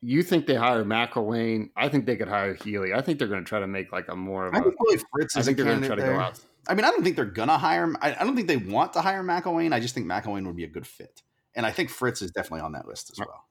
you 0.00 0.24
think 0.24 0.46
they 0.46 0.56
hire 0.56 0.84
McElwain? 0.84 1.70
I 1.76 1.88
think 1.88 2.04
they 2.04 2.16
could 2.16 2.26
hire 2.26 2.54
Healy. 2.54 2.92
I 2.92 3.00
think 3.00 3.20
they're 3.20 3.28
going 3.28 3.44
to 3.44 3.48
try 3.48 3.60
to 3.60 3.68
make 3.68 3.92
like 3.92 4.08
a 4.08 4.16
more 4.16 4.48
of. 4.48 4.54
I 4.56 4.60
think 4.60 4.74
Fritz. 5.12 5.36
I 5.36 5.42
think 5.42 5.56
they're 5.56 5.66
going 5.66 5.82
to 5.82 5.86
try 5.86 5.94
to 5.94 6.02
go 6.02 6.18
out. 6.18 6.40
I 6.66 6.74
mean, 6.74 6.84
I 6.84 6.90
don't 6.90 7.04
think 7.04 7.14
they're 7.14 7.24
going 7.24 7.48
to 7.48 7.58
hire. 7.58 7.84
him. 7.84 7.96
I, 8.02 8.16
I 8.18 8.24
don't 8.24 8.34
think 8.34 8.48
they 8.48 8.56
want 8.56 8.92
to 8.94 9.02
hire 9.02 9.22
McElwain. 9.22 9.72
I 9.72 9.78
just 9.78 9.94
think 9.94 10.08
McElwain 10.08 10.46
would 10.46 10.56
be 10.56 10.64
a 10.64 10.68
good 10.68 10.84
fit, 10.84 11.22
and 11.54 11.64
I 11.64 11.70
think 11.70 11.90
Fritz 11.90 12.22
is 12.22 12.32
definitely 12.32 12.62
on 12.62 12.72
that 12.72 12.88
list 12.88 13.12
as 13.12 13.20
well. 13.20 13.44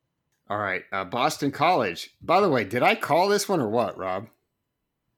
All 0.49 0.57
right, 0.57 0.83
uh, 0.91 1.05
Boston 1.05 1.51
College. 1.51 2.09
By 2.21 2.41
the 2.41 2.49
way, 2.49 2.65
did 2.65 2.83
I 2.83 2.95
call 2.95 3.29
this 3.29 3.47
one 3.47 3.61
or 3.61 3.69
what, 3.69 3.97
Rob? 3.97 4.27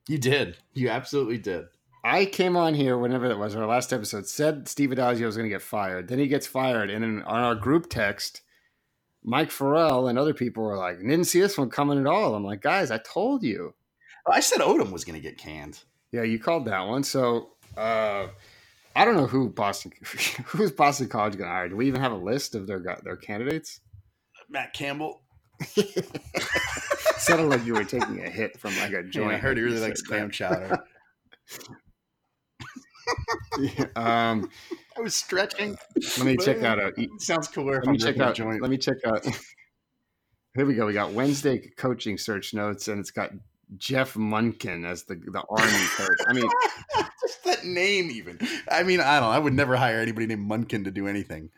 You 0.07 0.19
did. 0.19 0.57
You 0.73 0.89
absolutely 0.89 1.39
did. 1.39 1.65
I 2.03 2.25
came 2.25 2.57
on 2.57 2.73
here 2.73 2.97
whenever 2.97 3.27
that 3.27 3.37
was 3.37 3.55
our 3.55 3.67
last 3.67 3.93
episode, 3.93 4.27
said 4.27 4.67
Steve 4.67 4.89
Addazio 4.89 5.25
was 5.25 5.37
going 5.37 5.47
to 5.47 5.53
get 5.53 5.61
fired. 5.61 6.07
Then 6.07 6.19
he 6.19 6.27
gets 6.27 6.47
fired, 6.47 6.89
and 6.89 7.03
then 7.03 7.21
on 7.23 7.41
our 7.41 7.55
group 7.55 7.89
text, 7.89 8.41
Mike 9.23 9.51
Farrell 9.51 10.07
and 10.07 10.17
other 10.17 10.33
people 10.33 10.63
were 10.63 10.77
like, 10.77 10.99
"Didn't 10.99 11.25
see 11.25 11.39
this 11.39 11.57
one 11.57 11.69
coming 11.69 11.99
at 11.99 12.07
all." 12.07 12.33
I'm 12.33 12.43
like, 12.43 12.61
guys, 12.61 12.89
I 12.89 12.97
told 12.97 13.43
you. 13.43 13.75
I 14.27 14.39
said 14.39 14.59
Odom 14.59 14.91
was 14.91 15.03
going 15.03 15.15
to 15.15 15.21
get 15.21 15.37
canned. 15.37 15.79
Yeah, 16.11 16.23
you 16.23 16.39
called 16.39 16.65
that 16.65 16.87
one. 16.87 17.03
So 17.03 17.51
uh, 17.77 18.27
I 18.95 19.05
don't 19.05 19.15
know 19.15 19.27
who 19.27 19.49
Boston, 19.49 19.91
who's 20.45 20.71
Boston 20.71 21.07
College 21.07 21.37
going 21.37 21.49
to 21.49 21.53
hire. 21.53 21.69
Do 21.69 21.75
we 21.75 21.87
even 21.87 22.01
have 22.01 22.11
a 22.11 22.17
list 22.17 22.55
of 22.55 22.67
their 22.67 22.83
their 23.03 23.17
candidates? 23.17 23.79
Matt 24.49 24.73
Campbell. 24.73 25.21
Sounded 27.17 27.45
like 27.45 27.63
you 27.65 27.75
were 27.75 27.83
taking 27.83 28.25
a 28.25 28.29
hit 28.29 28.59
from 28.59 28.75
like 28.77 28.91
a 28.93 29.03
joint. 29.03 29.29
Yeah, 29.29 29.37
I 29.37 29.39
heard 29.39 29.57
he 29.57 29.63
really 29.63 29.79
likes 29.79 30.01
clam 30.01 30.31
chowder. 30.31 30.79
um, 33.95 34.49
I 34.97 35.01
was 35.01 35.15
stretching. 35.15 35.77
Let 36.17 36.25
me 36.25 36.37
check 36.37 36.63
out 36.63 36.79
a. 36.79 37.07
Sounds 37.19 37.47
cooler. 37.47 37.81
Let 37.83 37.91
me 37.91 37.97
check 37.97 38.19
out. 38.19 38.35
Joint. 38.35 38.61
Let 38.61 38.71
me 38.71 38.77
check 38.77 38.97
out. 39.05 39.25
Here 40.55 40.65
we 40.65 40.75
go. 40.75 40.85
We 40.85 40.93
got 40.93 41.13
Wednesday 41.13 41.71
coaching 41.77 42.17
search 42.17 42.53
notes, 42.53 42.87
and 42.87 42.99
it's 42.99 43.11
got 43.11 43.31
Jeff 43.77 44.15
Monken 44.15 44.85
as 44.85 45.03
the 45.03 45.15
the 45.15 45.43
army 45.49 45.85
coach. 45.95 46.17
I 46.27 46.33
mean, 46.33 46.49
just 47.21 47.43
that 47.45 47.65
name, 47.65 48.11
even. 48.11 48.39
I 48.69 48.83
mean, 48.83 48.99
I 48.99 49.19
don't. 49.19 49.29
I 49.29 49.39
would 49.39 49.53
never 49.53 49.75
hire 49.77 49.99
anybody 49.99 50.27
named 50.27 50.49
Monken 50.49 50.83
to 50.83 50.91
do 50.91 51.07
anything. 51.07 51.49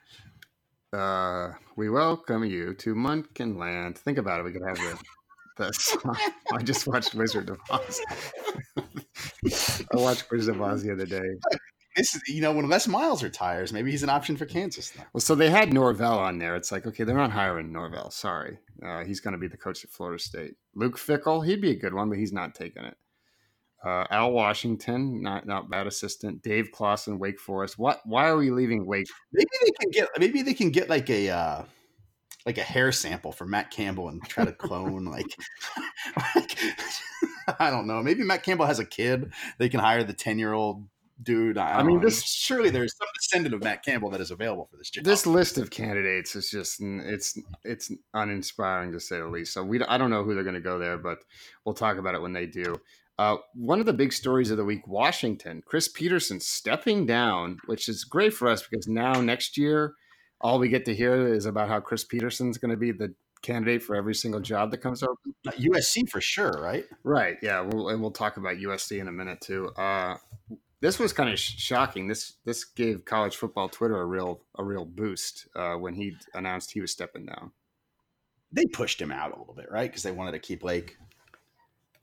Uh, 0.93 1.53
we 1.75 1.89
welcome 1.89 2.43
you 2.45 2.75
to 2.75 2.93
Munkin 2.93 3.57
Land. 3.57 3.97
Think 3.97 4.19
about 4.19 4.41
it. 4.41 4.43
We 4.43 4.51
could 4.51 4.61
have 4.61 4.77
the 5.55 5.65
this. 5.65 5.97
I 6.53 6.61
just 6.63 6.87
watched 6.87 7.15
Wizard 7.15 7.49
of 7.49 7.59
Oz. 7.69 8.01
I 9.93 9.97
watched 9.97 10.29
Wizard 10.31 10.55
of 10.55 10.61
Oz 10.61 10.83
the 10.83 10.91
other 10.91 11.05
day. 11.05 11.21
This 11.95 12.15
is, 12.15 12.21
you 12.27 12.41
know, 12.41 12.51
when 12.51 12.67
Les 12.69 12.87
Miles 12.87 13.21
retires, 13.21 13.71
maybe 13.71 13.91
he's 13.91 14.01
an 14.01 14.09
option 14.09 14.35
for 14.35 14.47
Kansas 14.47 14.95
now. 14.97 15.05
Well, 15.13 15.21
so 15.21 15.35
they 15.35 15.51
had 15.51 15.71
Norvell 15.71 16.17
on 16.17 16.39
there. 16.39 16.55
It's 16.55 16.71
like, 16.71 16.87
okay, 16.87 17.03
they're 17.03 17.15
not 17.15 17.31
hiring 17.31 17.71
Norvell. 17.71 18.09
Sorry. 18.09 18.57
Uh, 18.83 19.03
he's 19.03 19.19
going 19.19 19.33
to 19.33 19.37
be 19.37 19.47
the 19.47 19.57
coach 19.57 19.83
at 19.83 19.91
Florida 19.91 20.17
State. 20.17 20.55
Luke 20.73 20.97
Fickell, 20.97 21.45
he'd 21.45 21.61
be 21.61 21.69
a 21.71 21.75
good 21.75 21.93
one, 21.93 22.09
but 22.09 22.17
he's 22.17 22.33
not 22.33 22.55
taking 22.55 22.83
it. 22.83 22.97
Uh, 23.85 24.05
Al 24.09 24.31
Washington, 24.31 25.21
not 25.21 25.45
not 25.45 25.69
bad 25.69 25.87
assistant. 25.87 26.41
Dave 26.41 26.71
Clawson, 26.71 27.19
Wake 27.19 27.39
Forest. 27.39 27.77
What? 27.77 27.99
Why 28.05 28.29
are 28.29 28.37
we 28.37 28.49
leaving 28.49 28.85
Wake? 28.85 29.07
Maybe 29.33 29.49
they 29.61 29.71
can 29.71 29.89
get. 29.91 30.09
Maybe 30.17 30.41
they 30.41 30.53
can 30.53 30.71
get 30.71 30.89
like 30.89 31.09
a. 31.09 31.29
Uh, 31.29 31.63
like 32.45 32.57
a 32.57 32.63
hair 32.63 32.91
sample 32.91 33.31
for 33.31 33.45
Matt 33.45 33.71
Campbell 33.71 34.09
and 34.09 34.21
try 34.23 34.45
to 34.45 34.51
clone 34.51 35.05
like, 35.05 35.25
like 36.35 36.57
I 37.59 37.69
don't 37.69 37.87
know. 37.87 38.01
Maybe 38.01 38.23
Matt 38.23 38.43
Campbell 38.43 38.65
has 38.65 38.79
a 38.79 38.85
kid. 38.85 39.31
They 39.57 39.69
can 39.69 39.79
hire 39.79 40.03
the 40.03 40.13
ten 40.13 40.39
year 40.39 40.53
old 40.53 40.87
dude. 41.21 41.57
I, 41.57 41.79
I 41.79 41.83
mean, 41.83 41.97
know. 41.97 42.03
this 42.03 42.23
surely 42.23 42.69
there's 42.69 42.95
some 42.97 43.07
descendant 43.15 43.55
of 43.55 43.63
Matt 43.63 43.83
Campbell 43.83 44.09
that 44.11 44.21
is 44.21 44.31
available 44.31 44.67
for 44.69 44.77
this 44.77 44.89
job. 44.89 45.03
This 45.03 45.25
list 45.25 45.57
of 45.57 45.69
candidates 45.69 46.35
is 46.35 46.49
just 46.49 46.77
it's 46.81 47.37
it's 47.63 47.91
uninspiring 48.13 48.91
to 48.91 48.99
say 48.99 49.17
the 49.17 49.27
least. 49.27 49.53
So 49.53 49.63
we 49.63 49.81
I 49.83 49.97
don't 49.97 50.09
know 50.09 50.23
who 50.23 50.33
they're 50.35 50.43
going 50.43 50.55
to 50.55 50.61
go 50.61 50.79
there, 50.79 50.97
but 50.97 51.19
we'll 51.65 51.75
talk 51.75 51.97
about 51.97 52.15
it 52.15 52.21
when 52.21 52.33
they 52.33 52.45
do. 52.45 52.79
Uh, 53.19 53.37
one 53.53 53.79
of 53.79 53.85
the 53.85 53.93
big 53.93 54.11
stories 54.11 54.49
of 54.51 54.57
the 54.57 54.65
week: 54.65 54.87
Washington, 54.87 55.61
Chris 55.65 55.87
Petersen 55.87 56.39
stepping 56.39 57.05
down, 57.05 57.57
which 57.67 57.87
is 57.87 58.03
great 58.03 58.33
for 58.33 58.47
us 58.47 58.65
because 58.67 58.87
now 58.87 59.21
next 59.21 59.57
year 59.57 59.95
all 60.43 60.59
we 60.59 60.67
get 60.67 60.85
to 60.85 60.93
hear 60.93 61.33
is 61.33 61.45
about 61.45 61.69
how 61.69 61.79
Chris 61.79 62.03
Petersen's 62.03 62.57
going 62.57 62.71
to 62.71 62.77
be 62.77 62.91
the 62.91 63.15
candidate 63.41 63.81
for 63.81 63.95
every 63.95 64.13
single 64.13 64.41
job 64.41 64.71
that 64.71 64.77
comes 64.79 65.01
open. 65.01 65.33
USC 65.47 66.09
for 66.09 66.21
sure, 66.21 66.51
right? 66.61 66.85
Right. 67.03 67.37
Yeah. 67.41 67.61
We'll, 67.61 67.89
and 67.89 68.01
we'll 68.01 68.11
talk 68.11 68.37
about 68.37 68.57
USC 68.57 68.99
in 68.99 69.07
a 69.07 69.11
minute 69.11 69.41
too. 69.41 69.69
Uh, 69.69 70.17
this 70.81 70.99
was 70.99 71.13
kind 71.13 71.29
of 71.29 71.39
sh- 71.39 71.57
shocking. 71.57 72.07
This 72.07 72.33
this 72.43 72.65
gave 72.65 73.05
college 73.05 73.37
football 73.37 73.69
Twitter 73.69 74.01
a 74.01 74.05
real 74.05 74.41
a 74.57 74.63
real 74.63 74.83
boost 74.83 75.47
uh, 75.55 75.75
when 75.75 75.93
he 75.93 76.17
announced 76.33 76.71
he 76.71 76.81
was 76.81 76.91
stepping 76.91 77.25
down. 77.25 77.51
They 78.51 78.65
pushed 78.65 79.01
him 79.01 79.11
out 79.11 79.33
a 79.33 79.39
little 79.39 79.53
bit, 79.53 79.71
right? 79.71 79.89
Because 79.89 80.03
they 80.03 80.11
wanted 80.11 80.33
to 80.33 80.39
keep 80.39 80.61
Lake. 80.61 80.97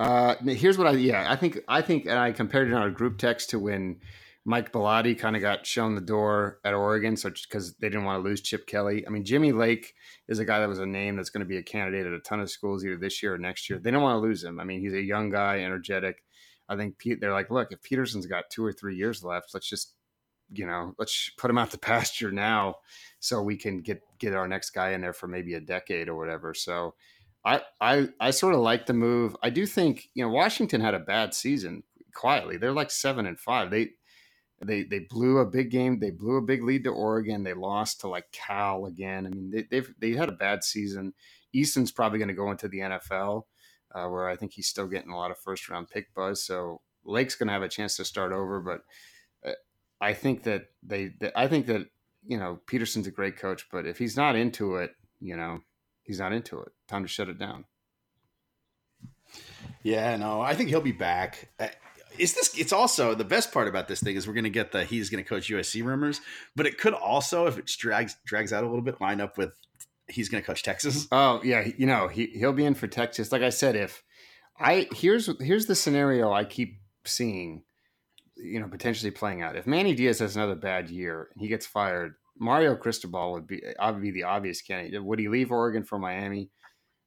Uh, 0.01 0.35
here's 0.47 0.79
what 0.79 0.87
I 0.87 0.93
yeah 0.93 1.31
I 1.31 1.37
think 1.37 1.59
I 1.69 1.83
think 1.83 2.07
and 2.07 2.19
I 2.19 2.33
compared 2.33 2.69
it 2.69 2.71
in 2.71 2.79
our 2.79 2.89
group 2.89 3.19
text 3.19 3.51
to 3.51 3.59
when 3.59 4.01
Mike 4.45 4.73
Bellotti 4.73 5.19
kind 5.19 5.37
of 5.37 5.43
got 5.43 5.67
shown 5.67 5.95
the 5.95 6.01
door 6.01 6.61
at 6.65 6.73
Oregon, 6.73 7.17
so 7.17 7.31
because 7.31 7.75
they 7.75 7.89
didn't 7.89 8.05
want 8.05 8.23
to 8.23 8.29
lose 8.29 8.41
Chip 8.41 8.67
Kelly. 8.67 9.07
I 9.07 9.11
mean, 9.11 9.25
Jimmy 9.25 9.53
Lake 9.53 9.95
is 10.29 10.39
a 10.39 10.45
guy 10.45 10.61
that 10.61 10.69
was 10.69 10.79
a 10.79 10.87
name 10.87 11.17
that's 11.17 11.29
going 11.29 11.45
to 11.45 11.49
be 11.49 11.59
a 11.59 11.63
candidate 11.63 12.07
at 12.07 12.13
a 12.13 12.21
ton 12.21 12.41
of 12.41 12.51
schools 12.51 12.85
either 12.85 12.97
this 12.97 13.23
year 13.23 13.35
or 13.35 13.39
next 13.39 13.69
year. 13.69 13.79
They 13.79 13.91
don't 13.91 14.03
want 14.03 14.17
to 14.17 14.27
lose 14.27 14.43
him. 14.43 14.59
I 14.59 14.65
mean, 14.65 14.81
he's 14.81 14.95
a 14.95 15.03
young 15.03 15.29
guy, 15.29 15.61
energetic. 15.61 16.25
I 16.71 16.77
think 16.77 16.97
Pete, 16.97 17.21
they're 17.21 17.33
like, 17.33 17.51
look, 17.51 17.71
if 17.71 17.83
Petersen's 17.83 18.27
got 18.27 18.49
two 18.49 18.65
or 18.65 18.73
three 18.73 18.97
years 18.97 19.23
left, 19.23 19.53
let's 19.53 19.69
just, 19.69 19.93
you 20.53 20.67
know, 20.67 20.95
let's 20.99 21.31
put 21.37 21.51
him 21.51 21.59
out 21.59 21.71
the 21.71 21.79
pasture 21.79 22.33
now, 22.33 22.77
so 23.19 23.43
we 23.43 23.57
can 23.57 23.83
get 23.83 24.01
get 24.19 24.35
our 24.35 24.49
next 24.49 24.71
guy 24.71 24.93
in 24.93 25.03
there 25.03 25.13
for 25.13 25.29
maybe 25.29 25.55
a 25.55 25.61
decade 25.61 26.09
or 26.09 26.17
whatever. 26.17 26.55
So, 26.55 26.95
I 27.45 27.61
I 27.81 28.09
I 28.21 28.31
sort 28.31 28.55
of 28.55 28.61
like 28.61 28.87
the 28.87 28.95
move. 28.95 29.37
I 29.43 29.51
do 29.51 29.67
think 29.67 30.09
you 30.15 30.25
know 30.25 30.31
Washington 30.31 30.81
had 30.81 30.95
a 30.95 30.99
bad 30.99 31.35
season 31.35 31.83
quietly. 32.15 32.57
They're 32.57 32.73
like 32.73 32.91
seven 32.91 33.27
and 33.27 33.39
five. 33.39 33.71
They 33.71 33.91
they 34.63 34.83
they 34.83 35.01
blew 35.01 35.39
a 35.39 35.47
big 35.47 35.71
game. 35.71 35.99
They 35.99 36.11
blew 36.11 36.37
a 36.37 36.43
big 36.43 36.63
lead 36.63 36.85
to 36.85 36.91
Oregon. 36.91 37.45
They 37.45 37.55
lost 37.55 38.01
to 38.01 38.09
like 38.09 38.31
Cal 38.31 38.87
again. 38.87 39.27
I 39.27 39.31
mean, 39.31 39.51
they, 39.51 39.63
they've 39.71 39.95
they 39.99 40.13
had 40.13 40.29
a 40.29 40.33
bad 40.33 40.65
season. 40.65 41.15
Eason's 41.53 41.91
probably 41.91 42.19
going 42.19 42.29
to 42.29 42.35
go 42.35 42.51
into 42.51 42.69
the 42.69 42.79
NFL, 42.79 43.45
uh, 43.95 44.07
where 44.07 44.29
I 44.29 44.37
think 44.37 44.53
he's 44.53 44.69
still 44.69 44.87
getting 44.87 45.11
a 45.11 45.17
lot 45.17 45.31
of 45.31 45.39
first 45.39 45.69
round 45.69 45.89
pick 45.89 46.13
buzz. 46.15 46.45
So 46.45 46.83
Lake's 47.05 47.35
going 47.35 47.47
to 47.47 47.55
have 47.55 47.63
a 47.63 47.69
chance 47.69 47.97
to 47.97 48.05
start 48.05 48.33
over. 48.33 48.61
But 48.61 48.83
uh, 49.49 49.55
I 50.01 50.13
think 50.13 50.43
that 50.43 50.67
they, 50.83 51.13
they, 51.19 51.33
I 51.35 51.49
think 51.49 51.67
that 51.67 51.87
you 52.27 52.37
know 52.37 52.61
Petersen's 52.67 53.07
a 53.07 53.13
great 53.13 53.39
coach, 53.39 53.67
but 53.73 53.87
if 53.87 53.97
he's 53.97 54.17
not 54.17 54.37
into 54.37 54.77
it, 54.77 54.93
you 55.21 55.37
know, 55.37 55.61
he's 56.03 56.19
not 56.19 56.35
into 56.35 56.61
it. 56.61 56.69
Time 56.87 57.03
to 57.03 57.09
shut 57.09 57.31
it 57.31 57.39
down. 57.39 57.65
Yeah, 59.83 60.17
no, 60.17 60.43
I 60.43 60.55
think 60.55 60.69
he'll 60.69 60.83
be 60.83 60.93
back 60.93 61.49
is 62.19 62.35
this 62.35 62.59
it's 62.59 62.73
also 62.73 63.15
the 63.15 63.25
best 63.25 63.53
part 63.53 63.69
about 63.69 63.89
this 63.89 64.01
thing 64.01 64.17
is 64.17 64.27
we're 64.27 64.35
going 64.35 64.45
to 64.45 64.51
get 64.51 64.73
the 64.73 64.85
he's 64.85 65.11
going 65.11 65.23
to 65.23 65.29
coach 65.29 65.49
USC 65.49 65.85
rumors, 65.85 66.21
but 66.57 66.67
it 66.67 66.79
could 66.79 66.95
also 66.95 67.47
if 67.47 67.59
it 67.59 67.67
drags 67.67 68.17
drags 68.27 68.53
out 68.53 68.65
a 68.65 68.67
little 68.67 68.83
bit 68.83 69.01
line 69.01 69.21
up 69.21 69.39
with 69.39 69.53
he's 70.09 70.29
going 70.29 70.43
to 70.43 70.47
coach 70.47 70.63
Texas. 70.63 71.07
Oh 71.13 71.41
yeah, 71.43 71.69
you 71.77 71.87
know 71.87 72.09
he 72.09 72.27
he'll 72.27 72.53
be 72.53 72.65
in 72.65 72.75
for 72.75 72.87
Texas. 72.87 73.33
Like 73.33 73.43
I 73.43 73.51
said, 73.51 73.77
if 73.77 74.03
I 74.59 74.89
here's 74.95 75.31
here's 75.41 75.67
the 75.67 75.75
scenario 75.75 76.33
I 76.33 76.45
keep 76.45 76.81
seeing, 77.05 77.63
you 78.37 78.61
know, 78.61 78.69
potentially 78.69 79.11
playing 79.11 79.43
out. 79.43 79.57
If 79.57 79.67
Manny 79.67 79.95
Diaz 79.95 80.19
has 80.19 80.37
another 80.37 80.55
bad 80.55 80.91
year 80.91 81.29
and 81.33 81.41
he 81.41 81.49
gets 81.49 81.67
fired, 81.67 82.15
Mario 82.39 82.77
Cristobal 82.77 83.33
would 83.33 83.47
be 83.47 83.63
I 83.79 83.91
would 83.91 84.03
be 84.03 84.11
the 84.11 84.25
obvious 84.25 84.63
candidate. 84.63 85.05
Would 85.05 85.19
he 85.19 85.29
leave 85.29 85.51
Oregon 85.51 85.85
for 85.85 85.99
Miami? 85.99 86.51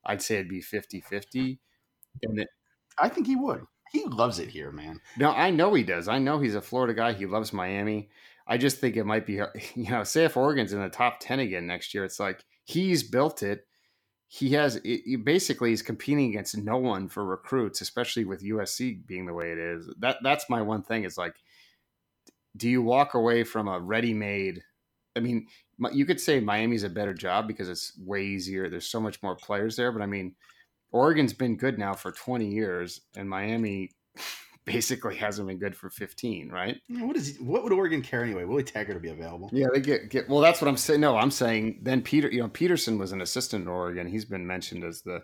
I'd 0.05 0.21
say 0.21 0.35
it'd 0.35 0.49
be 0.49 0.61
50-50. 0.61 1.59
And 2.23 2.39
it, 2.39 2.49
I 2.99 3.07
think 3.07 3.25
he 3.25 3.37
would. 3.37 3.61
He 3.93 4.03
loves 4.05 4.39
it 4.39 4.49
here, 4.49 4.71
man. 4.71 4.99
no, 5.17 5.31
I 5.31 5.51
know 5.51 5.73
he 5.75 5.83
does. 5.83 6.07
I 6.07 6.17
know 6.17 6.39
he's 6.39 6.55
a 6.55 6.61
Florida 6.61 6.95
guy. 6.95 7.13
He 7.13 7.27
loves 7.27 7.53
Miami. 7.53 8.09
I 8.47 8.57
just 8.57 8.79
think 8.79 8.97
it 8.97 9.05
might 9.05 9.25
be, 9.25 9.33
you 9.75 9.89
know, 9.89 10.03
say 10.03 10.25
if 10.25 10.35
Oregon's 10.35 10.73
in 10.73 10.81
the 10.81 10.89
top 10.89 11.19
10 11.19 11.39
again 11.39 11.67
next 11.67 11.93
year, 11.93 12.03
it's 12.03 12.19
like 12.19 12.43
he's 12.65 13.03
built 13.03 13.43
it. 13.43 13.67
He 14.27 14.53
has, 14.53 14.81
it, 14.83 15.23
basically, 15.23 15.69
he's 15.69 15.83
competing 15.83 16.29
against 16.31 16.57
no 16.57 16.77
one 16.77 17.07
for 17.07 17.23
recruits, 17.23 17.81
especially 17.81 18.25
with 18.25 18.43
USC 18.43 19.05
being 19.05 19.27
the 19.27 19.33
way 19.33 19.51
it 19.51 19.59
is. 19.59 19.87
That 19.99 20.17
That's 20.23 20.49
my 20.49 20.63
one 20.63 20.81
thing 20.81 21.03
is 21.03 21.15
like, 21.15 21.35
do 22.57 22.67
you 22.67 22.81
walk 22.81 23.13
away 23.13 23.43
from 23.43 23.67
a 23.67 23.79
ready 23.79 24.13
made? 24.13 24.63
I 25.15 25.19
mean, 25.19 25.45
you 25.91 26.07
could 26.07 26.19
say 26.19 26.39
Miami's 26.39 26.83
a 26.83 26.89
better 26.89 27.13
job 27.13 27.47
because 27.47 27.69
it's 27.69 27.93
way 27.99 28.23
easier. 28.23 28.69
There's 28.69 28.87
so 28.87 28.99
much 28.99 29.21
more 29.21 29.35
players 29.35 29.75
there. 29.75 29.91
But 29.91 30.01
I 30.01 30.07
mean, 30.07 30.33
Oregon's 30.93 31.33
been 31.33 31.57
good 31.57 31.77
now 31.77 31.93
for 31.93 32.11
20 32.11 32.45
years, 32.45 33.01
and 33.17 33.29
Miami 33.29 33.91
basically 34.65 35.15
hasn't 35.15 35.47
been 35.47 35.57
good 35.57 35.75
for 35.75 35.89
15, 35.89 36.49
right? 36.49 36.79
What 36.87 37.17
is 37.17 37.37
what 37.41 37.63
would 37.63 37.73
Oregon 37.73 38.01
care 38.01 38.23
anyway? 38.23 38.45
Willie 38.45 38.63
Taggart 38.63 38.95
to 38.95 39.01
be 39.01 39.09
available. 39.09 39.49
Yeah, 39.51 39.67
they 39.73 39.81
get 39.81 40.09
get 40.09 40.29
well. 40.29 40.39
That's 40.39 40.61
what 40.61 40.69
I'm 40.69 40.77
saying. 40.77 41.01
No, 41.01 41.17
I'm 41.17 41.31
saying 41.31 41.79
then 41.81 42.01
Peter. 42.01 42.29
You 42.31 42.41
know, 42.41 42.47
Petersen 42.47 42.97
was 42.97 43.11
an 43.11 43.21
assistant 43.21 43.63
in 43.63 43.67
Oregon. 43.67 44.07
He's 44.07 44.25
been 44.25 44.47
mentioned 44.47 44.83
as 44.83 45.01
the 45.01 45.23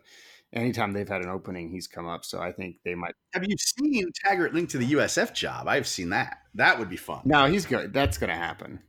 anytime 0.52 0.92
they've 0.92 1.08
had 1.08 1.22
an 1.22 1.30
opening, 1.30 1.70
he's 1.70 1.88
come 1.88 2.08
up. 2.08 2.26
So 2.26 2.40
I 2.42 2.52
think 2.52 2.78
they 2.84 2.96
might. 2.96 3.14
Have 3.34 3.46
you 3.48 3.56
seen 3.58 4.12
Taggart 4.26 4.54
linked 4.54 4.72
to 4.72 4.78
the 4.78 4.92
USF 4.94 5.34
job? 5.34 5.68
I've 5.68 5.88
seen 5.88 6.10
that. 6.10 6.40
That 6.56 6.80
would 6.80 6.90
be 6.90 6.98
fun. 6.98 7.22
No, 7.26 7.46
he's 7.46 7.66
good. 7.66 7.94
That's 7.94 8.18
going 8.18 8.32
to 8.32 8.36
happen. 8.36 8.80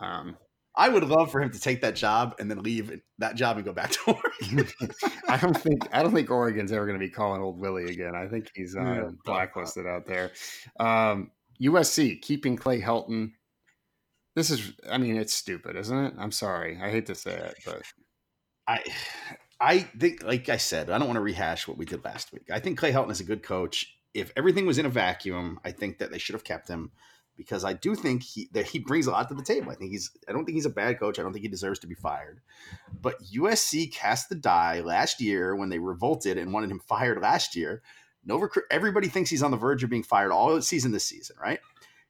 Um, 0.00 0.36
I 0.78 0.88
would 0.88 1.02
love 1.02 1.30
for 1.32 1.42
him 1.42 1.50
to 1.50 1.60
take 1.60 1.80
that 1.82 1.96
job 1.96 2.36
and 2.38 2.48
then 2.50 2.62
leave 2.62 3.00
that 3.18 3.34
job 3.34 3.56
and 3.56 3.66
go 3.66 3.72
back 3.72 3.90
to 3.90 3.98
Oregon. 4.12 4.68
I 5.28 5.36
don't 5.36 5.56
think 5.56 5.88
I 5.92 6.02
don't 6.02 6.14
think 6.14 6.30
Oregon's 6.30 6.70
ever 6.72 6.86
going 6.86 6.98
to 6.98 7.04
be 7.04 7.10
calling 7.10 7.42
old 7.42 7.58
Willie 7.60 7.90
again. 7.90 8.14
I 8.14 8.28
think 8.28 8.50
he's 8.54 8.76
uh, 8.76 8.80
Yeah. 8.82 9.10
blacklisted 9.24 9.86
out 9.86 10.06
there. 10.06 10.30
Um, 10.78 11.32
USC 11.60 12.22
keeping 12.22 12.56
Clay 12.56 12.80
Helton. 12.80 13.32
This 14.36 14.50
is, 14.50 14.72
I 14.88 14.98
mean, 14.98 15.16
it's 15.16 15.34
stupid, 15.34 15.74
isn't 15.74 15.98
it? 16.04 16.14
I'm 16.16 16.30
sorry, 16.30 16.78
I 16.80 16.90
hate 16.90 17.06
to 17.06 17.16
say 17.16 17.32
it, 17.32 17.56
but 17.66 17.82
I 18.68 18.84
I 19.60 19.78
think, 19.80 20.22
like 20.22 20.48
I 20.48 20.58
said, 20.58 20.90
I 20.90 20.98
don't 20.98 21.08
want 21.08 21.16
to 21.16 21.22
rehash 21.22 21.66
what 21.66 21.76
we 21.76 21.84
did 21.84 22.04
last 22.04 22.32
week. 22.32 22.48
I 22.52 22.60
think 22.60 22.78
Clay 22.78 22.92
Helton 22.92 23.10
is 23.10 23.18
a 23.20 23.24
good 23.24 23.42
coach. 23.42 23.96
If 24.14 24.32
everything 24.36 24.64
was 24.66 24.78
in 24.78 24.86
a 24.86 24.90
vacuum, 24.90 25.58
I 25.64 25.72
think 25.72 25.98
that 25.98 26.12
they 26.12 26.18
should 26.18 26.34
have 26.34 26.44
kept 26.44 26.68
him 26.68 26.92
because 27.38 27.64
I 27.64 27.72
do 27.72 27.94
think 27.94 28.22
he 28.22 28.50
that 28.52 28.66
he 28.66 28.80
brings 28.80 29.06
a 29.06 29.12
lot 29.12 29.28
to 29.28 29.34
the 29.34 29.42
table. 29.42 29.70
I 29.70 29.76
think 29.76 29.92
he's 29.92 30.10
I 30.28 30.32
don't 30.32 30.44
think 30.44 30.56
he's 30.56 30.66
a 30.66 30.70
bad 30.70 30.98
coach. 30.98 31.18
I 31.18 31.22
don't 31.22 31.32
think 31.32 31.44
he 31.44 31.48
deserves 31.48 31.78
to 31.78 31.86
be 31.86 31.94
fired. 31.94 32.40
But 33.00 33.22
USC 33.22 33.90
cast 33.90 34.28
the 34.28 34.34
die 34.34 34.80
last 34.80 35.22
year 35.22 35.56
when 35.56 35.70
they 35.70 35.78
revolted 35.78 36.36
and 36.36 36.52
wanted 36.52 36.70
him 36.70 36.80
fired 36.80 37.22
last 37.22 37.56
year. 37.56 37.82
No 38.26 38.36
recruit. 38.36 38.66
Everybody 38.70 39.08
thinks 39.08 39.30
he's 39.30 39.42
on 39.42 39.52
the 39.52 39.56
verge 39.56 39.82
of 39.82 39.88
being 39.88 40.02
fired 40.02 40.32
all 40.32 40.60
season 40.60 40.92
this 40.92 41.04
season, 41.04 41.36
right? 41.40 41.60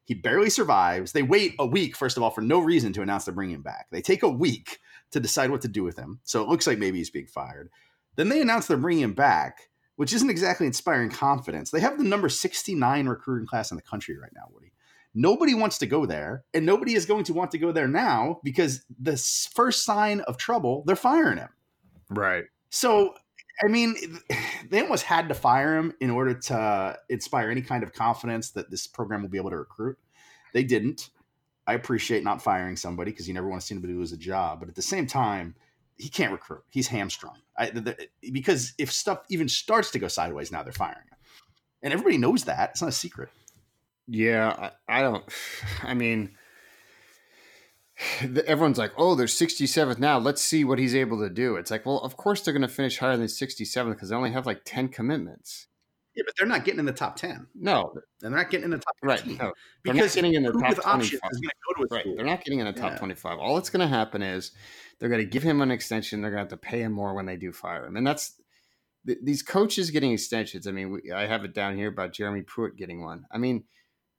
He 0.04 0.14
barely 0.14 0.48
survives. 0.48 1.12
They 1.12 1.22
wait 1.22 1.54
a 1.58 1.66
week, 1.66 1.94
first 1.94 2.16
of 2.16 2.22
all, 2.22 2.30
for 2.30 2.40
no 2.40 2.58
reason 2.58 2.94
to 2.94 3.02
announce 3.02 3.26
they're 3.26 3.34
bringing 3.34 3.56
him 3.56 3.62
back. 3.62 3.88
They 3.92 4.00
take 4.00 4.22
a 4.22 4.28
week 4.28 4.78
to 5.10 5.20
decide 5.20 5.50
what 5.50 5.60
to 5.62 5.68
do 5.68 5.84
with 5.84 5.98
him. 5.98 6.20
So 6.24 6.42
it 6.42 6.48
looks 6.48 6.66
like 6.66 6.78
maybe 6.78 6.96
he's 6.96 7.10
being 7.10 7.26
fired. 7.26 7.68
Then 8.16 8.30
they 8.30 8.40
announce 8.40 8.66
they're 8.66 8.78
bringing 8.78 9.04
him 9.04 9.12
back, 9.12 9.68
which 9.96 10.14
isn't 10.14 10.30
exactly 10.30 10.66
inspiring 10.66 11.10
confidence. 11.10 11.70
They 11.70 11.80
have 11.80 11.98
the 11.98 12.04
number 12.04 12.30
69 12.30 13.06
recruiting 13.06 13.46
class 13.46 13.70
in 13.70 13.76
the 13.76 13.82
country 13.82 14.18
right 14.18 14.32
now, 14.34 14.44
Woody. 14.50 14.72
Nobody 15.14 15.54
wants 15.54 15.78
to 15.78 15.86
go 15.86 16.06
there, 16.06 16.44
and 16.54 16.64
nobody 16.66 16.94
is 16.94 17.06
going 17.06 17.24
to 17.24 17.32
want 17.32 17.50
to 17.52 17.58
go 17.58 17.72
there 17.72 17.88
now 17.88 18.40
because 18.44 18.84
the 19.00 19.16
first 19.54 19.84
sign 19.84 20.20
of 20.20 20.36
trouble, 20.36 20.84
they're 20.86 20.96
firing 20.96 21.38
him. 21.38 21.48
right. 22.10 22.44
So, 22.70 23.14
I 23.62 23.68
mean, 23.68 23.96
they 24.70 24.80
almost 24.82 25.04
had 25.04 25.28
to 25.28 25.34
fire 25.34 25.76
him 25.76 25.94
in 26.00 26.10
order 26.10 26.34
to 26.34 26.98
inspire 27.08 27.50
any 27.50 27.62
kind 27.62 27.82
of 27.82 27.92
confidence 27.92 28.50
that 28.50 28.70
this 28.70 28.86
program 28.86 29.22
will 29.22 29.30
be 29.30 29.38
able 29.38 29.50
to 29.50 29.56
recruit. 29.56 29.98
They 30.52 30.62
didn't. 30.62 31.10
I 31.66 31.74
appreciate 31.74 32.24
not 32.24 32.40
firing 32.42 32.76
somebody 32.76 33.10
because 33.10 33.26
you 33.28 33.34
never 33.34 33.48
want 33.48 33.60
to 33.60 33.66
see 33.66 33.74
anybody 33.74 33.92
lose 33.94 34.12
a 34.12 34.16
job, 34.16 34.60
but 34.60 34.68
at 34.68 34.74
the 34.74 34.82
same 34.82 35.06
time, 35.06 35.54
he 35.96 36.08
can't 36.08 36.32
recruit. 36.32 36.62
He's 36.70 36.86
hamstrung. 36.88 37.38
I, 37.56 37.70
the, 37.70 37.80
the- 37.80 38.08
because 38.32 38.72
if 38.78 38.92
stuff 38.92 39.20
even 39.30 39.48
starts 39.48 39.90
to 39.90 39.98
go 39.98 40.08
sideways, 40.08 40.52
now 40.52 40.62
they're 40.62 40.72
firing 40.72 40.96
him, 41.10 41.16
and 41.82 41.92
everybody 41.92 42.16
knows 42.18 42.44
that. 42.44 42.70
It's 42.70 42.80
not 42.82 42.88
a 42.88 42.92
secret. 42.92 43.30
Yeah, 44.08 44.70
I, 44.88 44.98
I 45.00 45.02
don't. 45.02 45.24
I 45.82 45.94
mean, 45.94 46.34
everyone's 48.46 48.78
like, 48.78 48.92
"Oh, 48.96 49.14
they're 49.14 49.26
67th 49.26 49.98
now. 49.98 50.18
Let's 50.18 50.42
see 50.42 50.64
what 50.64 50.78
he's 50.78 50.94
able 50.94 51.18
to 51.20 51.30
do." 51.30 51.56
It's 51.56 51.70
like, 51.70 51.86
well, 51.86 51.98
of 51.98 52.16
course 52.16 52.40
they're 52.40 52.54
going 52.54 52.62
to 52.62 52.68
finish 52.68 52.98
higher 52.98 53.16
than 53.16 53.26
67th 53.26 53.90
because 53.90 54.08
they 54.08 54.16
only 54.16 54.32
have 54.32 54.46
like 54.46 54.62
10 54.64 54.88
commitments. 54.88 55.66
Yeah, 56.14 56.24
but 56.26 56.34
they're 56.36 56.48
not 56.48 56.64
getting 56.64 56.80
in 56.80 56.84
the 56.84 56.92
top 56.92 57.14
ten, 57.14 57.46
No, 57.54 57.92
and 57.94 58.02
they're 58.18 58.30
not 58.40 58.50
getting 58.50 58.64
in 58.64 58.70
the 58.70 58.78
top 58.78 58.96
right? 59.04 59.24
No, 59.24 59.52
they're 59.84 59.94
not 59.94 60.12
getting 60.12 60.34
in 60.34 60.42
the 60.42 60.50
top 60.50 60.74
25. 60.74 61.30
to 61.30 61.86
Right, 61.92 62.06
they're 62.16 62.26
not 62.26 62.44
getting 62.44 62.58
in 62.58 62.66
the 62.66 62.72
top 62.72 62.92
Yeah. 62.92 62.98
25. 62.98 63.38
All 63.38 63.54
that's 63.54 63.70
going 63.70 63.82
to 63.82 63.86
happen 63.86 64.20
is 64.20 64.50
they're 64.98 65.10
going 65.10 65.20
to 65.20 65.30
give 65.30 65.44
him 65.44 65.60
an 65.60 65.70
extension. 65.70 66.20
They're 66.20 66.32
going 66.32 66.44
to 66.44 66.52
have 66.52 66.60
to 66.60 66.66
pay 66.68 66.80
him 66.80 66.90
more 66.90 67.14
when 67.14 67.26
they 67.26 67.36
do 67.36 67.52
fire 67.52 67.86
him, 67.86 67.96
and 67.96 68.04
that's 68.04 68.32
th- 69.06 69.18
these 69.22 69.44
coaches 69.44 69.92
getting 69.92 70.10
extensions. 70.10 70.66
I 70.66 70.72
mean, 70.72 70.90
we, 70.90 71.12
I 71.12 71.26
have 71.26 71.44
it 71.44 71.54
down 71.54 71.76
here 71.76 71.88
about 71.88 72.12
Jeremy 72.12 72.42
Pruitt 72.42 72.76
getting 72.76 73.00
one. 73.00 73.24
I 73.30 73.38
mean, 73.38 73.62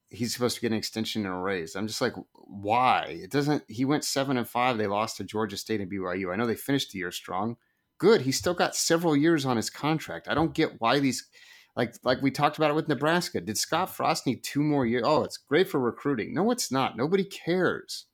he's 0.09 0.33
supposed 0.33 0.55
to 0.55 0.61
get 0.61 0.71
an 0.71 0.77
extension 0.77 1.25
and 1.25 1.33
a 1.33 1.37
raise. 1.37 1.75
I'm 1.75 1.87
just 1.87 2.01
like, 2.01 2.13
why? 2.33 3.05
It 3.21 3.31
doesn't. 3.31 3.63
He 3.67 3.85
went 3.85 4.03
seven 4.03 4.37
and 4.37 4.47
five. 4.47 4.77
They 4.77 4.87
lost 4.87 5.17
to 5.17 5.23
Georgia 5.23 5.57
State 5.57 5.81
and 5.81 5.91
BYU. 5.91 6.33
I 6.33 6.35
know 6.35 6.47
they 6.47 6.55
finished 6.55 6.91
the 6.91 6.99
year 6.99 7.11
strong. 7.11 7.57
Good. 7.97 8.21
He's 8.21 8.37
still 8.37 8.53
got 8.53 8.75
several 8.75 9.15
years 9.15 9.45
on 9.45 9.57
his 9.57 9.69
contract. 9.69 10.27
I 10.27 10.33
don't 10.33 10.53
get 10.53 10.79
why 10.79 10.99
these. 10.99 11.27
Like, 11.75 11.93
like 12.03 12.21
we 12.21 12.31
talked 12.31 12.57
about 12.57 12.71
it 12.71 12.75
with 12.75 12.89
Nebraska. 12.89 13.39
Did 13.39 13.57
Scott 13.57 13.95
Frost 13.95 14.25
need 14.25 14.43
two 14.43 14.61
more 14.61 14.85
years? 14.85 15.03
Oh, 15.05 15.23
it's 15.23 15.37
great 15.37 15.69
for 15.69 15.79
recruiting. 15.79 16.33
No, 16.33 16.51
it's 16.51 16.71
not. 16.71 16.97
Nobody 16.97 17.23
cares. 17.23 18.05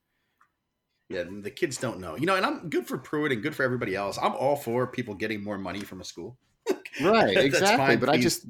Yeah, 1.10 1.24
the 1.24 1.52
kids 1.52 1.78
don't 1.78 2.00
know. 2.00 2.16
You 2.16 2.26
know, 2.26 2.36
and 2.36 2.46
I'm 2.46 2.70
good 2.70 2.88
for 2.88 2.98
Pruitt 2.98 3.32
and 3.32 3.42
good 3.42 3.56
for 3.56 3.64
everybody 3.64 3.96
else. 3.96 4.18
I'm 4.22 4.34
all 4.34 4.56
for 4.56 4.88
people 4.88 5.14
getting 5.14 5.44
more 5.44 5.58
money 5.58 5.82
from 5.82 6.02
a 6.02 6.04
school. 6.04 6.38
Right, 7.02 7.36
exactly. 7.36 7.76
fine, 7.76 8.00
but 8.00 8.08
I 8.08 8.18
just 8.18 8.48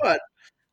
but 0.00 0.20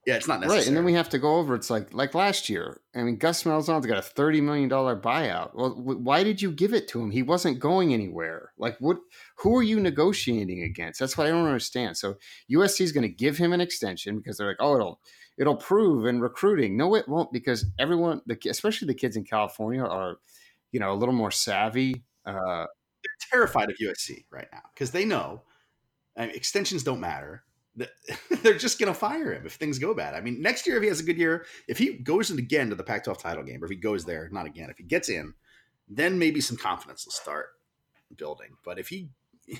yeah, 0.06 0.16
it's 0.16 0.28
not 0.28 0.42
necessary. 0.42 0.60
right, 0.60 0.68
and 0.68 0.76
then 0.76 0.84
we 0.84 0.94
have 0.94 1.10
to 1.10 1.20
go 1.20 1.38
over. 1.38 1.56
It's 1.56 1.70
like 1.70 1.94
like 1.94 2.14
last 2.14 2.50
year. 2.50 2.82
I 2.94 3.04
mean, 3.04 3.18
Gus 3.18 3.44
Malzahn's 3.44 3.86
got 3.86 3.98
a 3.98 4.02
thirty 4.02 4.42
million 4.42 4.68
dollar 4.68 5.00
buyout. 5.00 5.56
Well, 5.56 5.72
why 5.72 6.24
did 6.24 6.42
you 6.42 6.52
give 6.52 6.74
it 6.74 6.88
to 6.90 7.02
him? 7.02 7.12
He 7.12 7.24
wasn't 7.24 7.60
going 7.60 7.94
anywhere. 7.94 8.52
Like, 8.58 8.78
what? 8.80 8.98
Who 9.38 9.56
are 9.56 9.64
you 9.64 9.80
negotiating 9.80 10.64
against? 10.64 11.00
That's 11.00 11.18
what 11.18 11.28
I 11.28 11.30
don't 11.30 11.46
understand. 11.46 11.98
So 11.98 12.16
USC 12.52 12.82
is 12.82 12.92
going 12.92 13.08
to 13.08 13.14
give 13.14 13.38
him 13.38 13.54
an 13.54 13.62
extension 13.62 14.18
because 14.18 14.38
they're 14.38 14.48
like, 14.48 14.58
oh, 14.60 14.76
it'll 14.76 15.00
it'll 15.38 15.56
prove 15.56 16.06
in 16.06 16.20
recruiting. 16.20 16.76
No, 16.76 16.96
it 16.96 17.08
won't 17.08 17.32
because 17.32 17.66
everyone, 17.80 18.22
the, 18.26 18.38
especially 18.50 18.88
the 18.88 18.94
kids 18.94 19.16
in 19.16 19.24
California, 19.24 19.84
are 19.84 20.18
you 20.72 20.80
know 20.80 20.92
a 20.92 20.96
little 20.96 21.16
more 21.16 21.32
savvy. 21.32 22.04
Uh, 22.26 22.66
They're 22.66 23.30
terrified 23.32 23.70
of 23.70 23.78
USC 23.78 24.26
right 24.32 24.48
now 24.52 24.62
because 24.74 24.92
they 24.92 25.06
know 25.06 25.44
I 26.18 26.28
mean, 26.28 26.36
extensions 26.36 26.84
don't 26.84 27.00
matter. 27.00 27.44
The- 27.76 27.90
They're 28.42 28.58
just 28.58 28.80
going 28.80 28.92
to 28.92 29.00
fire 29.00 29.34
him 29.34 29.46
if 29.46 29.54
things 29.54 29.80
go 29.80 29.94
bad. 29.94 30.14
I 30.14 30.22
mean, 30.22 30.42
next 30.42 30.68
year 30.68 30.78
if 30.78 30.84
he 30.84 30.90
has 30.90 31.00
a 31.00 31.04
good 31.04 31.18
year, 31.18 31.46
if 31.68 31.78
he 31.78 31.94
goes 31.94 32.32
in 32.32 32.40
again 32.40 32.70
to 32.70 32.76
the 32.76 32.84
Pac-12 32.84 33.20
title 33.20 33.44
game, 33.44 33.62
or 33.62 33.66
if 33.66 33.72
he 33.72 33.78
goes 33.78 34.06
there, 34.06 34.30
not 34.32 34.46
again, 34.46 34.70
if 34.70 34.78
he 34.78 34.84
gets 34.84 35.10
in, 35.10 35.34
then 35.90 36.20
maybe 36.20 36.42
some 36.42 36.58
confidence 36.58 37.06
will 37.06 37.12
start 37.12 37.48
building. 38.16 38.50
But 38.64 38.80
if 38.80 38.90
he, 38.90 39.10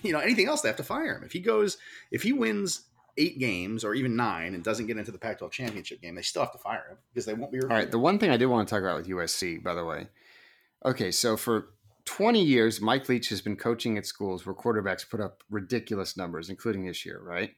you 0.02 0.14
know, 0.14 0.20
anything 0.20 0.48
else, 0.48 0.62
they 0.62 0.70
have 0.70 0.78
to 0.78 0.84
fire 0.84 1.18
him. 1.18 1.24
If 1.24 1.32
he 1.32 1.40
goes, 1.40 1.78
if 2.12 2.24
he 2.24 2.34
wins 2.34 2.86
eight 3.18 3.40
games 3.40 3.84
or 3.84 3.94
even 3.94 4.16
nine 4.16 4.56
and 4.56 4.64
doesn't 4.64 4.88
get 4.88 4.98
into 4.98 5.12
the 5.12 5.18
Pac-12 5.18 5.52
championship 5.52 6.02
game, 6.02 6.16
they 6.16 6.22
still 6.22 6.44
have 6.44 6.52
to 6.52 6.58
fire 6.58 6.86
him 6.90 6.98
because 7.14 7.26
they 7.26 7.34
won't 7.34 7.52
be. 7.52 7.62
All 7.62 7.68
right. 7.68 7.90
The 7.90 8.00
one 8.00 8.20
thing 8.20 8.30
I 8.30 8.38
did 8.38 8.48
want 8.48 8.68
to 8.68 8.74
talk 8.74 8.82
about 8.82 8.98
with 8.98 9.08
USC, 9.08 9.62
by 9.64 9.74
the 9.74 9.86
way. 9.86 10.08
Okay, 10.86 11.12
so 11.12 11.38
for 11.38 11.70
20 12.06 12.44
years, 12.44 12.82
Mike 12.82 13.08
Leach 13.08 13.30
has 13.30 13.42
been 13.42 13.56
coaching 13.56 13.98
at 13.98 14.06
schools 14.06 14.46
where 14.46 14.56
quarterbacks 14.56 15.10
put 15.10 15.22
up 15.22 15.44
ridiculous 15.50 16.18
numbers, 16.18 16.50
including 16.50 16.86
this 16.86 17.06
year, 17.06 17.22
right? 17.24 17.52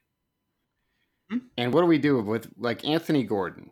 Hmm. 1.30 1.38
And 1.58 1.74
what 1.74 1.82
do 1.82 1.88
we 1.88 1.98
do 1.98 2.22
with 2.22 2.52
like 2.58 2.86
Anthony 2.86 3.24
Gordon? 3.24 3.72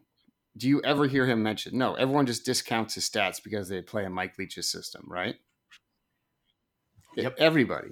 Do 0.55 0.67
you 0.67 0.81
ever 0.83 1.07
hear 1.07 1.25
him 1.25 1.41
mentioned? 1.41 1.77
No, 1.77 1.95
everyone 1.95 2.25
just 2.25 2.45
discounts 2.45 2.95
his 2.95 3.09
stats 3.09 3.43
because 3.43 3.69
they 3.69 3.81
play 3.81 4.05
in 4.05 4.11
Mike 4.11 4.37
Leach's 4.37 4.69
system, 4.69 5.05
right? 5.07 5.35
Yep. 7.15 7.35
Everybody. 7.39 7.89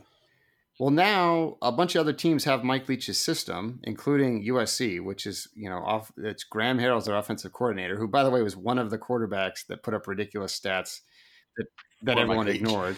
Well, 0.79 0.89
now 0.89 1.57
a 1.61 1.71
bunch 1.71 1.95
of 1.95 1.99
other 1.99 2.13
teams 2.13 2.45
have 2.45 2.63
Mike 2.63 2.89
Leach's 2.89 3.19
system, 3.19 3.79
including 3.83 4.45
USC, 4.47 5.03
which 5.03 5.27
is 5.27 5.47
you 5.53 5.69
know 5.69 5.77
off. 5.77 6.11
It's 6.17 6.43
Graham 6.43 6.79
Harrell's 6.79 7.05
their 7.05 7.15
offensive 7.15 7.53
coordinator, 7.53 7.97
who, 7.97 8.07
by 8.07 8.23
the 8.23 8.31
way, 8.31 8.41
was 8.41 8.57
one 8.57 8.79
of 8.79 8.89
the 8.89 8.97
quarterbacks 8.97 9.65
that 9.67 9.83
put 9.83 9.93
up 9.93 10.07
ridiculous 10.07 10.59
stats 10.59 11.01
that 11.57 11.67
that 12.03 12.17
everyone 12.17 12.47
ignored. 12.47 12.97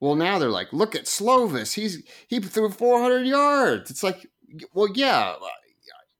well, 0.00 0.14
now 0.14 0.38
they're 0.38 0.48
like, 0.48 0.72
look 0.72 0.94
at 0.94 1.04
Slovis. 1.04 1.74
He's 1.74 2.02
he 2.28 2.40
threw 2.40 2.70
400 2.70 3.26
yards. 3.26 3.90
It's 3.90 4.02
like, 4.02 4.26
well, 4.72 4.88
yeah, 4.94 5.34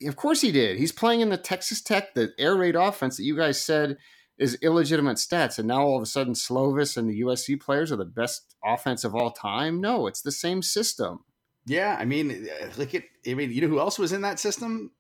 of 0.06 0.16
course 0.16 0.40
he 0.40 0.52
did. 0.52 0.78
He's 0.78 0.92
playing 0.92 1.20
in 1.20 1.28
the 1.28 1.36
Texas 1.36 1.80
Tech, 1.80 2.14
the 2.14 2.32
air 2.38 2.56
raid 2.56 2.76
offense 2.76 3.16
that 3.16 3.24
you 3.24 3.36
guys 3.36 3.60
said 3.60 3.98
is 4.38 4.58
illegitimate 4.62 5.18
stats, 5.18 5.58
and 5.58 5.68
now 5.68 5.82
all 5.82 5.96
of 5.96 6.02
a 6.02 6.06
sudden 6.06 6.32
Slovis 6.32 6.96
and 6.96 7.08
the 7.08 7.20
USC 7.20 7.60
players 7.60 7.92
are 7.92 7.96
the 7.96 8.06
best 8.06 8.56
offense 8.64 9.04
of 9.04 9.14
all 9.14 9.30
time. 9.30 9.80
No, 9.80 10.06
it's 10.06 10.22
the 10.22 10.32
same 10.32 10.62
system. 10.62 11.20
Yeah, 11.66 11.96
I 11.98 12.06
mean, 12.06 12.48
uh, 12.48 12.66
look 12.78 12.94
at. 12.94 13.04
I 13.26 13.34
mean, 13.34 13.52
you 13.52 13.60
know 13.60 13.68
who 13.68 13.78
else 13.78 13.98
was 13.98 14.12
in 14.12 14.22
that 14.22 14.38
system? 14.38 14.92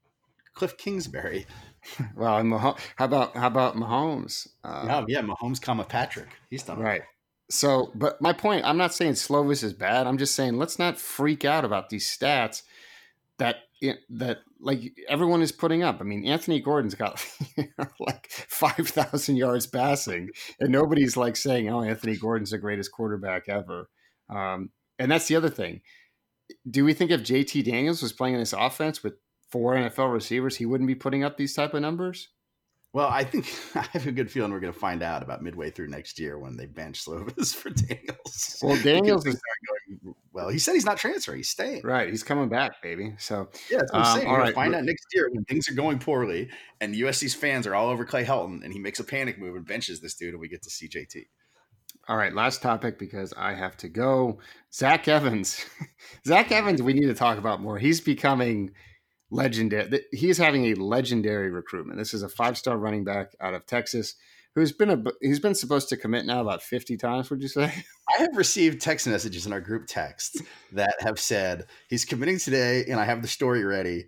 Cliff 0.54 0.76
Kingsbury. 0.76 1.46
well, 2.16 2.36
and 2.36 2.50
Mah- 2.50 2.76
how 2.96 3.04
about 3.04 3.34
how 3.34 3.46
about 3.46 3.76
Mahomes? 3.76 4.46
Uh, 4.62 4.86
oh 4.90 5.04
yeah, 5.08 5.22
Mahomes, 5.22 5.60
comma 5.60 5.84
Patrick. 5.84 6.28
He's 6.50 6.62
done 6.62 6.78
right. 6.78 7.02
So, 7.48 7.90
but 7.94 8.20
my 8.22 8.32
point, 8.32 8.64
I'm 8.64 8.76
not 8.76 8.94
saying 8.94 9.14
Slovis 9.14 9.64
is 9.64 9.72
bad. 9.72 10.06
I'm 10.06 10.18
just 10.18 10.34
saying 10.34 10.56
let's 10.56 10.78
not 10.78 10.98
freak 10.98 11.44
out 11.44 11.64
about 11.64 11.88
these 11.88 12.06
stats 12.06 12.62
that 13.38 13.56
that 14.10 14.38
like 14.60 14.92
everyone 15.08 15.42
is 15.42 15.52
putting 15.52 15.82
up. 15.82 15.98
I 16.00 16.04
mean, 16.04 16.26
Anthony 16.26 16.60
Gordon's 16.60 16.94
got 16.94 17.24
like 18.00 18.30
five 18.30 18.88
thousand 18.88 19.36
yards 19.36 19.66
passing, 19.66 20.30
and 20.58 20.70
nobody's 20.70 21.16
like 21.16 21.36
saying, 21.36 21.68
"Oh, 21.68 21.82
Anthony 21.82 22.16
Gordon's 22.16 22.50
the 22.50 22.58
greatest 22.58 22.92
quarterback 22.92 23.48
ever." 23.48 23.88
Um, 24.28 24.70
and 24.98 25.10
that's 25.10 25.28
the 25.28 25.36
other 25.36 25.50
thing. 25.50 25.80
Do 26.68 26.84
we 26.84 26.94
think 26.94 27.10
if 27.10 27.22
JT 27.22 27.64
Daniels 27.64 28.02
was 28.02 28.12
playing 28.12 28.34
in 28.34 28.40
this 28.40 28.52
offense 28.52 29.02
with 29.02 29.14
four 29.50 29.74
NFL 29.74 30.12
receivers, 30.12 30.56
he 30.56 30.66
wouldn't 30.66 30.88
be 30.88 30.94
putting 30.94 31.24
up 31.24 31.36
these 31.36 31.54
type 31.54 31.74
of 31.74 31.82
numbers? 31.82 32.28
Well, 32.92 33.08
I 33.08 33.24
think 33.24 33.52
I 33.74 33.86
have 33.92 34.06
a 34.06 34.12
good 34.12 34.30
feeling 34.30 34.52
we're 34.52 34.60
going 34.60 34.72
to 34.72 34.78
find 34.78 35.02
out 35.02 35.22
about 35.22 35.42
midway 35.42 35.70
through 35.70 35.88
next 35.88 36.18
year 36.18 36.38
when 36.38 36.56
they 36.56 36.66
bench 36.66 37.04
Slovis 37.04 37.54
for 37.54 37.70
Daniels. 37.86 38.58
Well, 38.62 38.80
Daniels 38.82 39.26
is 39.26 39.34
going 39.34 39.79
well. 40.32 40.48
He 40.48 40.58
said 40.58 40.74
he's 40.74 40.84
not 40.84 40.96
transferring; 40.96 41.38
he's 41.38 41.48
staying. 41.48 41.82
Right, 41.82 42.08
he's 42.08 42.22
coming 42.22 42.48
back, 42.48 42.82
baby. 42.82 43.14
So 43.18 43.48
yeah, 43.70 43.78
that's 43.78 43.92
what 43.92 44.00
I'm 44.00 44.06
um, 44.06 44.18
saying. 44.18 44.34
Going 44.34 44.46
to 44.46 44.52
find 44.52 44.74
out 44.74 44.84
next 44.84 45.06
year 45.12 45.28
when 45.32 45.44
things 45.44 45.68
are 45.68 45.74
going 45.74 45.98
poorly 45.98 46.48
and 46.80 46.94
USC's 46.94 47.34
fans 47.34 47.66
are 47.66 47.74
all 47.74 47.88
over 47.88 48.04
Clay 48.04 48.24
Helton, 48.24 48.64
and 48.64 48.72
he 48.72 48.78
makes 48.78 49.00
a 49.00 49.04
panic 49.04 49.38
move 49.38 49.56
and 49.56 49.66
benches 49.66 50.00
this 50.00 50.14
dude, 50.14 50.32
and 50.32 50.40
we 50.40 50.48
get 50.48 50.62
to 50.62 50.70
see 50.70 50.88
JT. 50.88 51.26
All 52.08 52.16
right, 52.16 52.34
last 52.34 52.62
topic 52.62 52.98
because 52.98 53.32
I 53.36 53.54
have 53.54 53.76
to 53.78 53.88
go. 53.88 54.40
Zach 54.72 55.06
Evans, 55.06 55.64
Zach 56.26 56.50
Evans, 56.50 56.82
we 56.82 56.92
need 56.92 57.06
to 57.06 57.14
talk 57.14 57.38
about 57.38 57.60
more. 57.60 57.78
He's 57.78 58.00
becoming 58.00 58.72
legendary. 59.30 60.00
He's 60.12 60.38
having 60.38 60.66
a 60.66 60.74
legendary 60.74 61.50
recruitment. 61.50 61.98
This 61.98 62.14
is 62.14 62.22
a 62.22 62.28
five 62.28 62.58
star 62.58 62.76
running 62.76 63.04
back 63.04 63.32
out 63.40 63.54
of 63.54 63.66
Texas 63.66 64.14
who's 64.54 64.72
been 64.72 64.90
a 64.90 65.02
he's 65.20 65.40
been 65.40 65.54
supposed 65.54 65.88
to 65.88 65.96
commit 65.96 66.26
now 66.26 66.40
about 66.40 66.62
50 66.62 66.96
times 66.96 67.30
would 67.30 67.42
you 67.42 67.48
say? 67.48 67.64
I 68.18 68.22
have 68.22 68.36
received 68.36 68.80
text 68.80 69.06
messages 69.06 69.46
in 69.46 69.52
our 69.52 69.60
group 69.60 69.86
text 69.86 70.42
that 70.72 70.94
have 71.00 71.18
said 71.18 71.66
he's 71.88 72.04
committing 72.04 72.38
today 72.38 72.84
and 72.88 72.98
i 72.98 73.04
have 73.04 73.22
the 73.22 73.28
story 73.28 73.64
ready. 73.64 74.06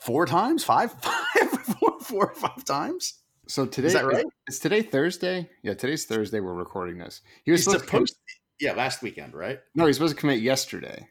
Four 0.00 0.26
times? 0.26 0.64
Five? 0.64 0.92
Five? 1.02 1.50
Four, 1.80 2.00
four 2.00 2.26
or 2.28 2.34
five 2.34 2.64
times? 2.64 3.14
So 3.48 3.66
today 3.66 3.88
is 3.88 3.92
that 3.94 4.06
right? 4.06 4.24
is 4.48 4.58
today 4.58 4.82
thursday? 4.82 5.48
Yeah 5.62 5.74
today's 5.74 6.04
thursday 6.04 6.40
we're 6.40 6.54
recording 6.54 6.98
this. 6.98 7.22
He 7.44 7.52
was 7.52 7.60
he's 7.60 7.64
supposed, 7.64 7.84
supposed 7.86 8.14
to, 8.14 8.64
yeah 8.66 8.72
last 8.72 9.02
weekend 9.02 9.34
right? 9.34 9.60
No 9.74 9.86
he's 9.86 9.96
supposed 9.96 10.14
to 10.14 10.20
commit 10.20 10.40
yesterday. 10.40 11.08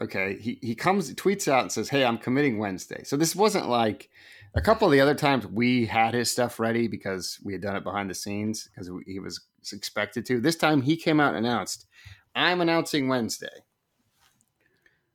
Okay. 0.00 0.36
He, 0.38 0.58
he 0.62 0.74
comes, 0.74 1.12
tweets 1.14 1.48
out 1.48 1.62
and 1.62 1.72
says, 1.72 1.88
Hey, 1.88 2.04
I'm 2.04 2.18
committing 2.18 2.58
Wednesday. 2.58 3.02
So 3.04 3.16
this 3.16 3.34
wasn't 3.34 3.68
like 3.68 4.10
a 4.56 4.60
couple 4.62 4.88
of 4.88 4.92
the 4.92 5.00
other 5.00 5.14
times 5.14 5.46
we 5.46 5.84
had 5.84 6.14
his 6.14 6.30
stuff 6.30 6.58
ready 6.58 6.88
because 6.88 7.38
we 7.44 7.52
had 7.52 7.60
done 7.60 7.76
it 7.76 7.84
behind 7.84 8.08
the 8.08 8.14
scenes 8.14 8.68
because 8.68 8.90
he 9.06 9.18
was 9.18 9.46
expected 9.72 10.24
to. 10.26 10.40
This 10.40 10.56
time 10.56 10.80
he 10.80 10.96
came 10.96 11.20
out 11.20 11.34
and 11.34 11.44
announced, 11.44 11.86
I'm 12.34 12.62
announcing 12.62 13.08
Wednesday. 13.08 13.48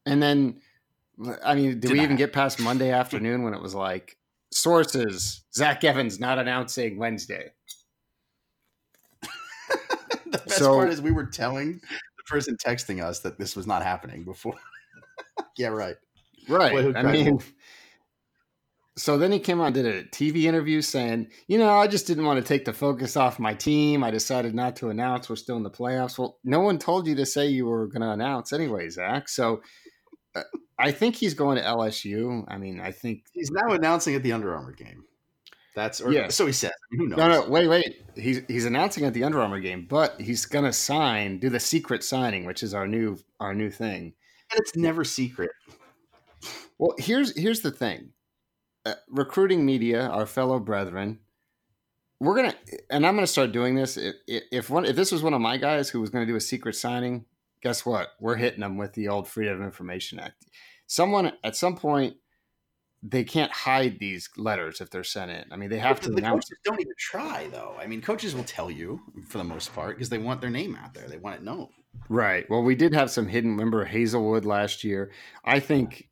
And 0.05 0.21
then, 0.21 0.61
I 1.43 1.55
mean, 1.55 1.71
did, 1.71 1.81
did 1.81 1.91
we 1.91 1.99
I? 2.01 2.03
even 2.03 2.17
get 2.17 2.33
past 2.33 2.59
Monday 2.59 2.91
afternoon 2.91 3.41
when 3.41 3.53
it 3.53 3.61
was 3.61 3.73
like, 3.73 4.17
sources, 4.51 5.43
Zach 5.53 5.83
Evans 5.83 6.19
not 6.19 6.37
announcing 6.37 6.97
Wednesday? 6.97 7.51
the 10.25 10.37
best 10.37 10.57
so, 10.59 10.75
part 10.75 10.89
is 10.89 11.01
we 11.01 11.11
were 11.11 11.25
telling 11.25 11.73
the 11.73 12.23
person 12.27 12.55
texting 12.63 13.03
us 13.03 13.19
that 13.21 13.39
this 13.39 13.55
was 13.55 13.65
not 13.65 13.81
happening 13.81 14.23
before. 14.23 14.55
yeah, 15.57 15.67
right. 15.69 15.95
Right. 16.47 16.95
I 16.95 17.03
mean, 17.03 17.39
so 18.97 19.17
then 19.17 19.31
he 19.31 19.39
came 19.39 19.61
on, 19.61 19.73
did 19.73 19.85
a 19.85 20.03
TV 20.03 20.43
interview 20.43 20.81
saying, 20.81 21.29
you 21.47 21.57
know, 21.57 21.77
I 21.77 21.87
just 21.87 22.07
didn't 22.07 22.25
want 22.25 22.39
to 22.39 22.47
take 22.47 22.65
the 22.65 22.73
focus 22.73 23.15
off 23.15 23.39
my 23.39 23.53
team. 23.53 24.03
I 24.03 24.11
decided 24.11 24.53
not 24.53 24.75
to 24.77 24.89
announce 24.89 25.29
we're 25.29 25.37
still 25.37 25.57
in 25.57 25.63
the 25.63 25.69
playoffs. 25.69 26.17
Well, 26.17 26.39
no 26.43 26.59
one 26.59 26.77
told 26.77 27.07
you 27.07 27.15
to 27.15 27.25
say 27.25 27.47
you 27.47 27.65
were 27.65 27.87
going 27.87 28.01
to 28.01 28.11
announce 28.11 28.51
anyway, 28.51 28.89
Zach. 28.89 29.29
So 29.29 29.61
uh, 30.35 30.43
I 30.77 30.91
think 30.91 31.15
he's 31.15 31.33
going 31.33 31.57
to 31.57 31.63
LSU. 31.63 32.43
I 32.49 32.57
mean, 32.57 32.81
I 32.81 32.91
think 32.91 33.23
he's 33.31 33.51
now 33.51 33.73
announcing 33.73 34.15
at 34.15 34.23
the 34.23 34.33
Under 34.33 34.53
Armour 34.53 34.73
game. 34.73 35.05
That's 35.73 36.01
or, 36.01 36.11
yeah. 36.11 36.27
So 36.27 36.45
he 36.45 36.51
said. 36.51 36.73
Who 36.91 37.07
knows? 37.07 37.17
No, 37.17 37.27
no, 37.29 37.49
wait, 37.49 37.67
wait. 37.67 38.03
He's 38.15 38.41
he's 38.49 38.65
announcing 38.65 39.05
at 39.05 39.13
the 39.13 39.23
Under 39.23 39.41
Armour 39.41 39.61
game, 39.61 39.87
but 39.89 40.19
he's 40.19 40.45
gonna 40.45 40.73
sign, 40.73 41.39
do 41.39 41.49
the 41.49 41.61
secret 41.61 42.03
signing, 42.03 42.45
which 42.45 42.61
is 42.61 42.73
our 42.73 42.87
new 42.87 43.17
our 43.39 43.53
new 43.53 43.69
thing 43.71 44.13
And 44.51 44.59
it's 44.59 44.75
never 44.75 45.05
secret. 45.05 45.51
Well, 46.77 46.95
here's 46.97 47.37
here's 47.37 47.61
the 47.61 47.71
thing. 47.71 48.09
Uh, 48.85 48.93
recruiting 49.09 49.65
media, 49.65 50.07
our 50.07 50.25
fellow 50.25 50.59
brethren, 50.59 51.19
we're 52.19 52.35
gonna, 52.35 52.55
and 52.89 53.05
I'm 53.05 53.15
gonna 53.15 53.27
start 53.27 53.51
doing 53.51 53.75
this. 53.75 53.97
If, 53.97 54.15
if 54.27 54.69
one, 54.69 54.85
if 54.85 54.95
this 54.95 55.11
was 55.11 55.23
one 55.23 55.33
of 55.33 55.41
my 55.41 55.57
guys 55.57 55.89
who 55.89 56.01
was 56.01 56.09
gonna 56.09 56.25
do 56.25 56.35
a 56.35 56.41
secret 56.41 56.75
signing, 56.75 57.25
guess 57.61 57.85
what? 57.85 58.09
We're 58.19 58.35
hitting 58.35 58.61
them 58.61 58.77
with 58.77 58.93
the 58.93 59.07
old 59.07 59.27
Freedom 59.27 59.61
of 59.61 59.65
Information 59.65 60.19
Act. 60.19 60.45
Someone 60.87 61.33
at 61.43 61.55
some 61.55 61.75
point, 61.75 62.17
they 63.03 63.23
can't 63.23 63.51
hide 63.51 63.97
these 63.99 64.29
letters 64.37 64.81
if 64.81 64.89
they're 64.89 65.03
sent 65.03 65.31
in. 65.31 65.45
I 65.51 65.55
mean, 65.55 65.69
they 65.69 65.79
have 65.79 65.99
to. 66.01 66.09
The 66.09 66.21
coaches 66.21 66.57
don't 66.63 66.79
even 66.79 66.93
try, 66.97 67.47
though. 67.51 67.75
I 67.79 67.87
mean, 67.87 68.01
coaches 68.01 68.35
will 68.35 68.43
tell 68.43 68.69
you 68.69 69.01
for 69.27 69.37
the 69.37 69.43
most 69.43 69.73
part 69.73 69.95
because 69.95 70.09
they 70.09 70.19
want 70.19 70.41
their 70.41 70.49
name 70.49 70.75
out 70.75 70.93
there. 70.93 71.07
They 71.07 71.17
want 71.17 71.37
it 71.37 71.43
known. 71.43 71.69
Right. 72.09 72.49
Well, 72.49 72.61
we 72.61 72.75
did 72.75 72.93
have 72.93 73.09
some 73.09 73.27
hidden. 73.27 73.51
Remember 73.51 73.85
Hazelwood 73.85 74.45
last 74.45 74.83
year? 74.83 75.11
I 75.43 75.59
think 75.59 76.09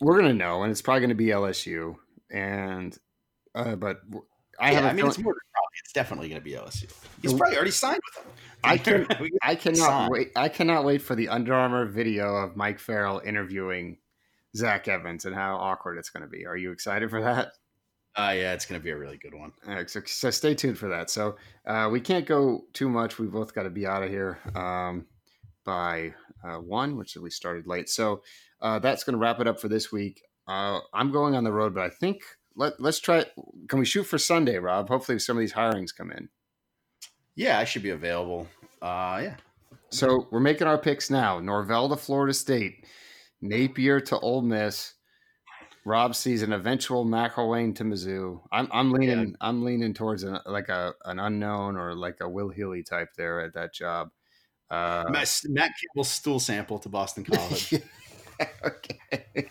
we're 0.00 0.20
gonna 0.20 0.34
know, 0.34 0.62
and 0.62 0.70
it's 0.70 0.82
probably 0.82 1.00
gonna 1.02 1.14
be 1.14 1.26
LSU. 1.26 1.96
And 2.30 2.96
uh, 3.54 3.76
but 3.76 4.00
I 4.58 4.72
yeah, 4.72 4.80
have. 4.80 4.84
I 4.84 4.92
mean, 4.94 5.06
it's 5.06 5.18
more. 5.18 5.34
It's 5.84 5.92
definitely 5.92 6.28
gonna 6.28 6.40
be 6.40 6.52
LSU. 6.52 6.92
He's 7.22 7.32
probably 7.32 7.56
already 7.56 7.70
signed 7.70 8.00
with 8.14 8.24
them. 8.24 8.32
I 8.64 8.78
can. 8.78 9.06
I 9.42 9.54
cannot 9.54 9.76
sign. 9.76 10.08
wait. 10.10 10.32
I 10.36 10.48
cannot 10.48 10.84
wait 10.84 11.02
for 11.02 11.14
the 11.14 11.28
Under 11.28 11.54
Armour 11.54 11.86
video 11.86 12.36
of 12.36 12.56
Mike 12.56 12.78
Farrell 12.78 13.20
interviewing 13.24 13.98
Zach 14.56 14.88
Evans 14.88 15.24
and 15.24 15.34
how 15.34 15.56
awkward 15.56 15.98
it's 15.98 16.10
going 16.10 16.22
to 16.22 16.28
be. 16.28 16.46
Are 16.46 16.56
you 16.56 16.72
excited 16.72 17.10
for 17.10 17.22
that? 17.22 17.52
Uh, 18.16 18.32
yeah, 18.34 18.52
it's 18.52 18.66
going 18.66 18.80
to 18.80 18.84
be 18.84 18.90
a 18.90 18.96
really 18.96 19.16
good 19.16 19.34
one. 19.34 19.52
Right, 19.64 19.88
so, 19.88 20.00
so, 20.04 20.30
stay 20.30 20.54
tuned 20.54 20.76
for 20.76 20.88
that. 20.88 21.10
So 21.10 21.36
uh, 21.64 21.88
we 21.90 22.00
can't 22.00 22.26
go 22.26 22.64
too 22.72 22.88
much. 22.88 23.18
We 23.18 23.26
both 23.28 23.54
got 23.54 23.62
to 23.62 23.70
be 23.70 23.86
out 23.86 24.02
of 24.02 24.10
here 24.10 24.38
um, 24.56 25.06
by 25.64 26.14
uh, 26.42 26.56
one, 26.56 26.96
which 26.96 27.16
we 27.16 27.30
started 27.30 27.68
late. 27.68 27.88
So 27.88 28.22
uh, 28.62 28.78
that's 28.78 29.04
going 29.04 29.14
to 29.14 29.18
wrap 29.18 29.40
it 29.40 29.46
up 29.46 29.60
for 29.60 29.68
this 29.68 29.90
week. 29.90 30.22
Uh, 30.46 30.80
I'm 30.92 31.12
going 31.12 31.34
on 31.34 31.44
the 31.44 31.52
road, 31.52 31.74
but 31.74 31.84
I 31.84 31.90
think 31.90 32.22
let, 32.56 32.80
let's 32.80 33.00
try. 33.00 33.24
Can 33.68 33.78
we 33.78 33.84
shoot 33.84 34.04
for 34.04 34.18
Sunday, 34.18 34.58
Rob? 34.58 34.88
Hopefully, 34.88 35.18
some 35.18 35.36
of 35.36 35.40
these 35.40 35.52
hirings 35.52 35.94
come 35.96 36.10
in. 36.10 36.28
Yeah, 37.34 37.58
I 37.58 37.64
should 37.64 37.82
be 37.82 37.90
available. 37.90 38.48
Uh, 38.82 39.20
yeah. 39.22 39.36
So 39.90 40.28
we're 40.30 40.40
making 40.40 40.66
our 40.66 40.78
picks 40.78 41.10
now. 41.10 41.40
Norvell 41.40 41.88
to 41.88 41.96
Florida 41.96 42.34
State, 42.34 42.86
Napier 43.40 44.00
to 44.00 44.18
Ole 44.18 44.42
Miss. 44.42 44.94
Rob 45.84 46.14
sees 46.14 46.42
an 46.42 46.52
eventual 46.52 47.06
McElwain 47.06 47.74
to 47.76 47.84
Mizzou. 47.84 48.40
I'm 48.52 48.68
I'm 48.70 48.92
leaning 48.92 49.30
yeah. 49.30 49.36
I'm 49.40 49.64
leaning 49.64 49.94
towards 49.94 50.22
an, 50.22 50.38
like 50.46 50.68
a 50.68 50.92
an 51.04 51.18
unknown 51.18 51.76
or 51.76 51.94
like 51.94 52.18
a 52.20 52.28
Will 52.28 52.50
Healy 52.50 52.82
type 52.82 53.08
there 53.16 53.40
at 53.40 53.54
that 53.54 53.72
job. 53.72 54.10
Uh, 54.70 55.04
Matt, 55.08 55.40
Matt 55.48 55.72
Campbell's 55.80 56.10
stool 56.10 56.38
sample 56.38 56.78
to 56.80 56.88
Boston 56.88 57.24
College. 57.24 57.74
okay. 58.64 59.50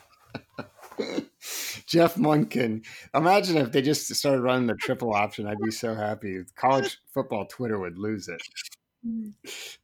Jeff 1.86 2.16
Monken. 2.16 2.86
Imagine 3.16 3.58
if 3.58 3.72
they 3.72 3.82
just 3.82 4.14
started 4.14 4.42
running 4.42 4.68
the 4.68 4.76
triple 4.76 5.14
option. 5.14 5.48
I'd 5.48 5.60
be 5.64 5.72
so 5.72 5.96
happy. 5.96 6.44
College 6.56 7.00
football 7.14 7.46
Twitter 7.46 7.80
would 7.80 7.98
lose 7.98 8.28
it. 8.28 8.42
Mm. 9.08 9.34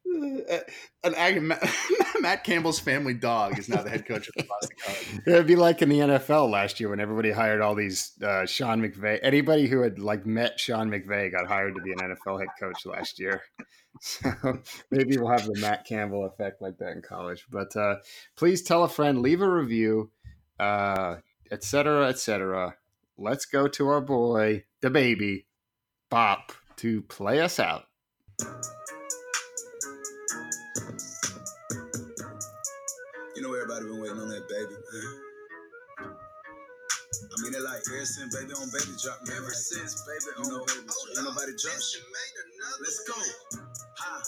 An 0.06 1.54
Matt 2.22 2.44
Campbell's 2.44 2.80
family 2.80 3.14
dog 3.14 3.60
is 3.60 3.70
now 3.70 3.82
the 3.82 3.90
head 3.90 4.06
coach 4.06 4.28
of 4.28 4.34
the 4.36 4.44
Boston 4.44 4.78
College. 4.84 5.22
It'd 5.28 5.48
be 5.48 5.56
like 5.56 5.82
in 5.82 5.90
the 5.90 6.00
NFL 6.00 6.50
last 6.50 6.80
year 6.80 6.90
when 6.90 7.00
everybody 7.00 7.32
hired 7.32 7.62
all 7.62 7.76
these 7.76 8.14
uh, 8.24 8.46
Sean 8.46 8.82
McVay. 8.82 9.20
Anybody 9.22 9.68
who 9.68 9.82
had 9.82 10.00
like 10.00 10.26
met 10.26 10.60
Sean 10.60 10.90
McVay 10.90 11.32
got 11.32 11.48
hired 11.48 11.76
to 11.76 11.82
be 11.82 11.92
an 11.92 12.00
NFL 12.00 12.40
head 12.40 12.50
coach 12.60 12.86
last 12.86 13.20
year. 13.20 13.42
So 14.02 14.60
maybe 14.92 15.16
we'll 15.16 15.32
have 15.32 15.46
the 15.46 15.58
Matt 15.58 15.86
Campbell 15.86 16.26
effect 16.26 16.62
like 16.62 16.78
that 16.80 16.92
in 16.92 17.02
college. 17.02 17.46
But 17.50 17.74
uh, 17.78 17.96
please 18.36 18.62
tell 18.62 18.84
a 18.84 18.90
friend, 18.90 19.22
leave 19.22 19.42
a 19.42 19.50
review, 19.50 20.12
uh, 20.60 21.16
et 21.50 21.64
cetera, 21.64 22.10
et. 22.10 22.76
Let's 23.18 23.46
go 23.46 23.70
to 23.70 23.88
our 23.88 24.02
boy, 24.02 24.66
DaBaby, 24.84 25.46
Bop, 26.10 26.52
to 26.76 27.04
play 27.04 27.40
us 27.40 27.58
out. 27.58 27.86
Everybody 33.76 33.92
been 33.92 34.02
waiting 34.02 34.22
on 34.22 34.30
that 34.30 34.48
baby. 34.48 34.76
I 36.00 37.36
mean, 37.44 37.54
it 37.56 37.64
like 37.64 37.82
ever 37.92 38.06
since 38.06 38.36
baby 38.36 38.54
on 38.54 38.70
baby 38.72 38.96
drop, 39.02 39.20
man. 39.28 39.38
Ever 39.38 39.52
since 39.52 40.04
baby 40.08 40.32
on 40.40 40.46
you 40.46 40.52
know, 40.52 40.66
baby 40.66 40.88
drop. 40.88 41.08
Ain't 41.12 41.26
nobody 41.26 41.52
drop. 41.60 41.76
Let's 42.80 43.00
go. 43.08 43.16
Ha. 44.00 44.24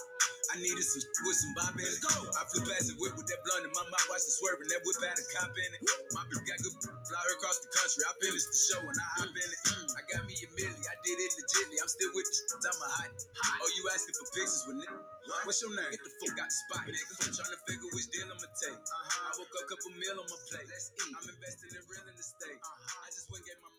I 0.57 0.65
needed 0.65 0.89
some 0.89 1.05
with 1.21 1.37
some 1.37 1.53
bop 1.53 1.77
in 1.77 1.85
it. 1.85 2.01
I 2.01 2.41
flew 2.49 2.65
past 2.65 2.89
the 2.89 2.97
whip 2.97 3.13
with 3.13 3.29
that 3.29 3.45
blunt 3.45 3.69
in 3.69 3.73
my 3.77 3.85
mouth, 3.93 4.07
watched 4.09 4.25
it 4.25 4.33
swerving. 4.41 4.65
That 4.73 4.81
whip 4.81 4.97
had 5.05 5.13
a 5.13 5.25
cop 5.37 5.53
in 5.53 5.69
it. 5.69 5.85
My 6.17 6.25
bitch 6.33 6.41
got 6.49 6.57
good 6.65 6.73
fly 6.81 7.21
her 7.21 7.33
across 7.37 7.61
the 7.61 7.69
country. 7.69 8.01
I 8.01 8.11
finished 8.17 8.49
the 8.49 8.57
show 8.57 8.81
and 8.81 8.97
I 8.97 9.07
hop 9.21 9.29
in 9.37 9.49
it. 9.53 9.61
I 9.93 10.01
got 10.09 10.25
me 10.25 10.33
a 10.33 10.49
milli, 10.57 10.81
I 10.81 10.97
did 11.05 11.21
it 11.21 11.29
legitly. 11.29 11.77
I'm 11.77 11.85
still 11.93 12.09
with 12.17 12.25
the 12.25 12.33
shit, 12.41 12.57
I'm 12.57 12.73
a 12.73 12.89
hot. 12.89 13.13
Oh, 13.61 13.69
you 13.77 13.85
asking 13.93 14.17
for 14.17 14.25
pictures 14.33 14.65
with 14.65 14.81
nigga? 14.81 14.97
What's 15.45 15.61
your 15.61 15.77
name? 15.77 15.93
Get 15.93 16.01
the 16.01 16.13
fuck 16.25 16.41
out 16.41 16.49
the 16.49 16.57
spot, 16.57 16.89
nigga. 16.89 17.13
I'm 17.21 17.33
trying 17.37 17.53
to 17.53 17.61
figure 17.69 17.89
which 17.93 18.09
deal 18.09 18.25
I'ma 18.25 18.49
take. 18.57 18.81
Uh-huh. 18.81 19.29
I 19.29 19.31
woke 19.37 19.53
up, 19.61 19.61
a 19.61 19.77
couple 19.77 19.93
meal 19.93 20.17
on 20.17 20.25
my 20.25 20.41
plate. 20.49 20.65
Let's 20.73 20.89
eat. 20.97 21.13
I'm 21.13 21.27
investing 21.37 21.69
in 21.77 21.85
real 21.85 22.01
estate. 22.17 22.57
Uh-huh. 22.65 23.05
I 23.05 23.13
just 23.13 23.29
went 23.29 23.45
and 23.45 23.53
get 23.53 23.61
my 23.61 23.76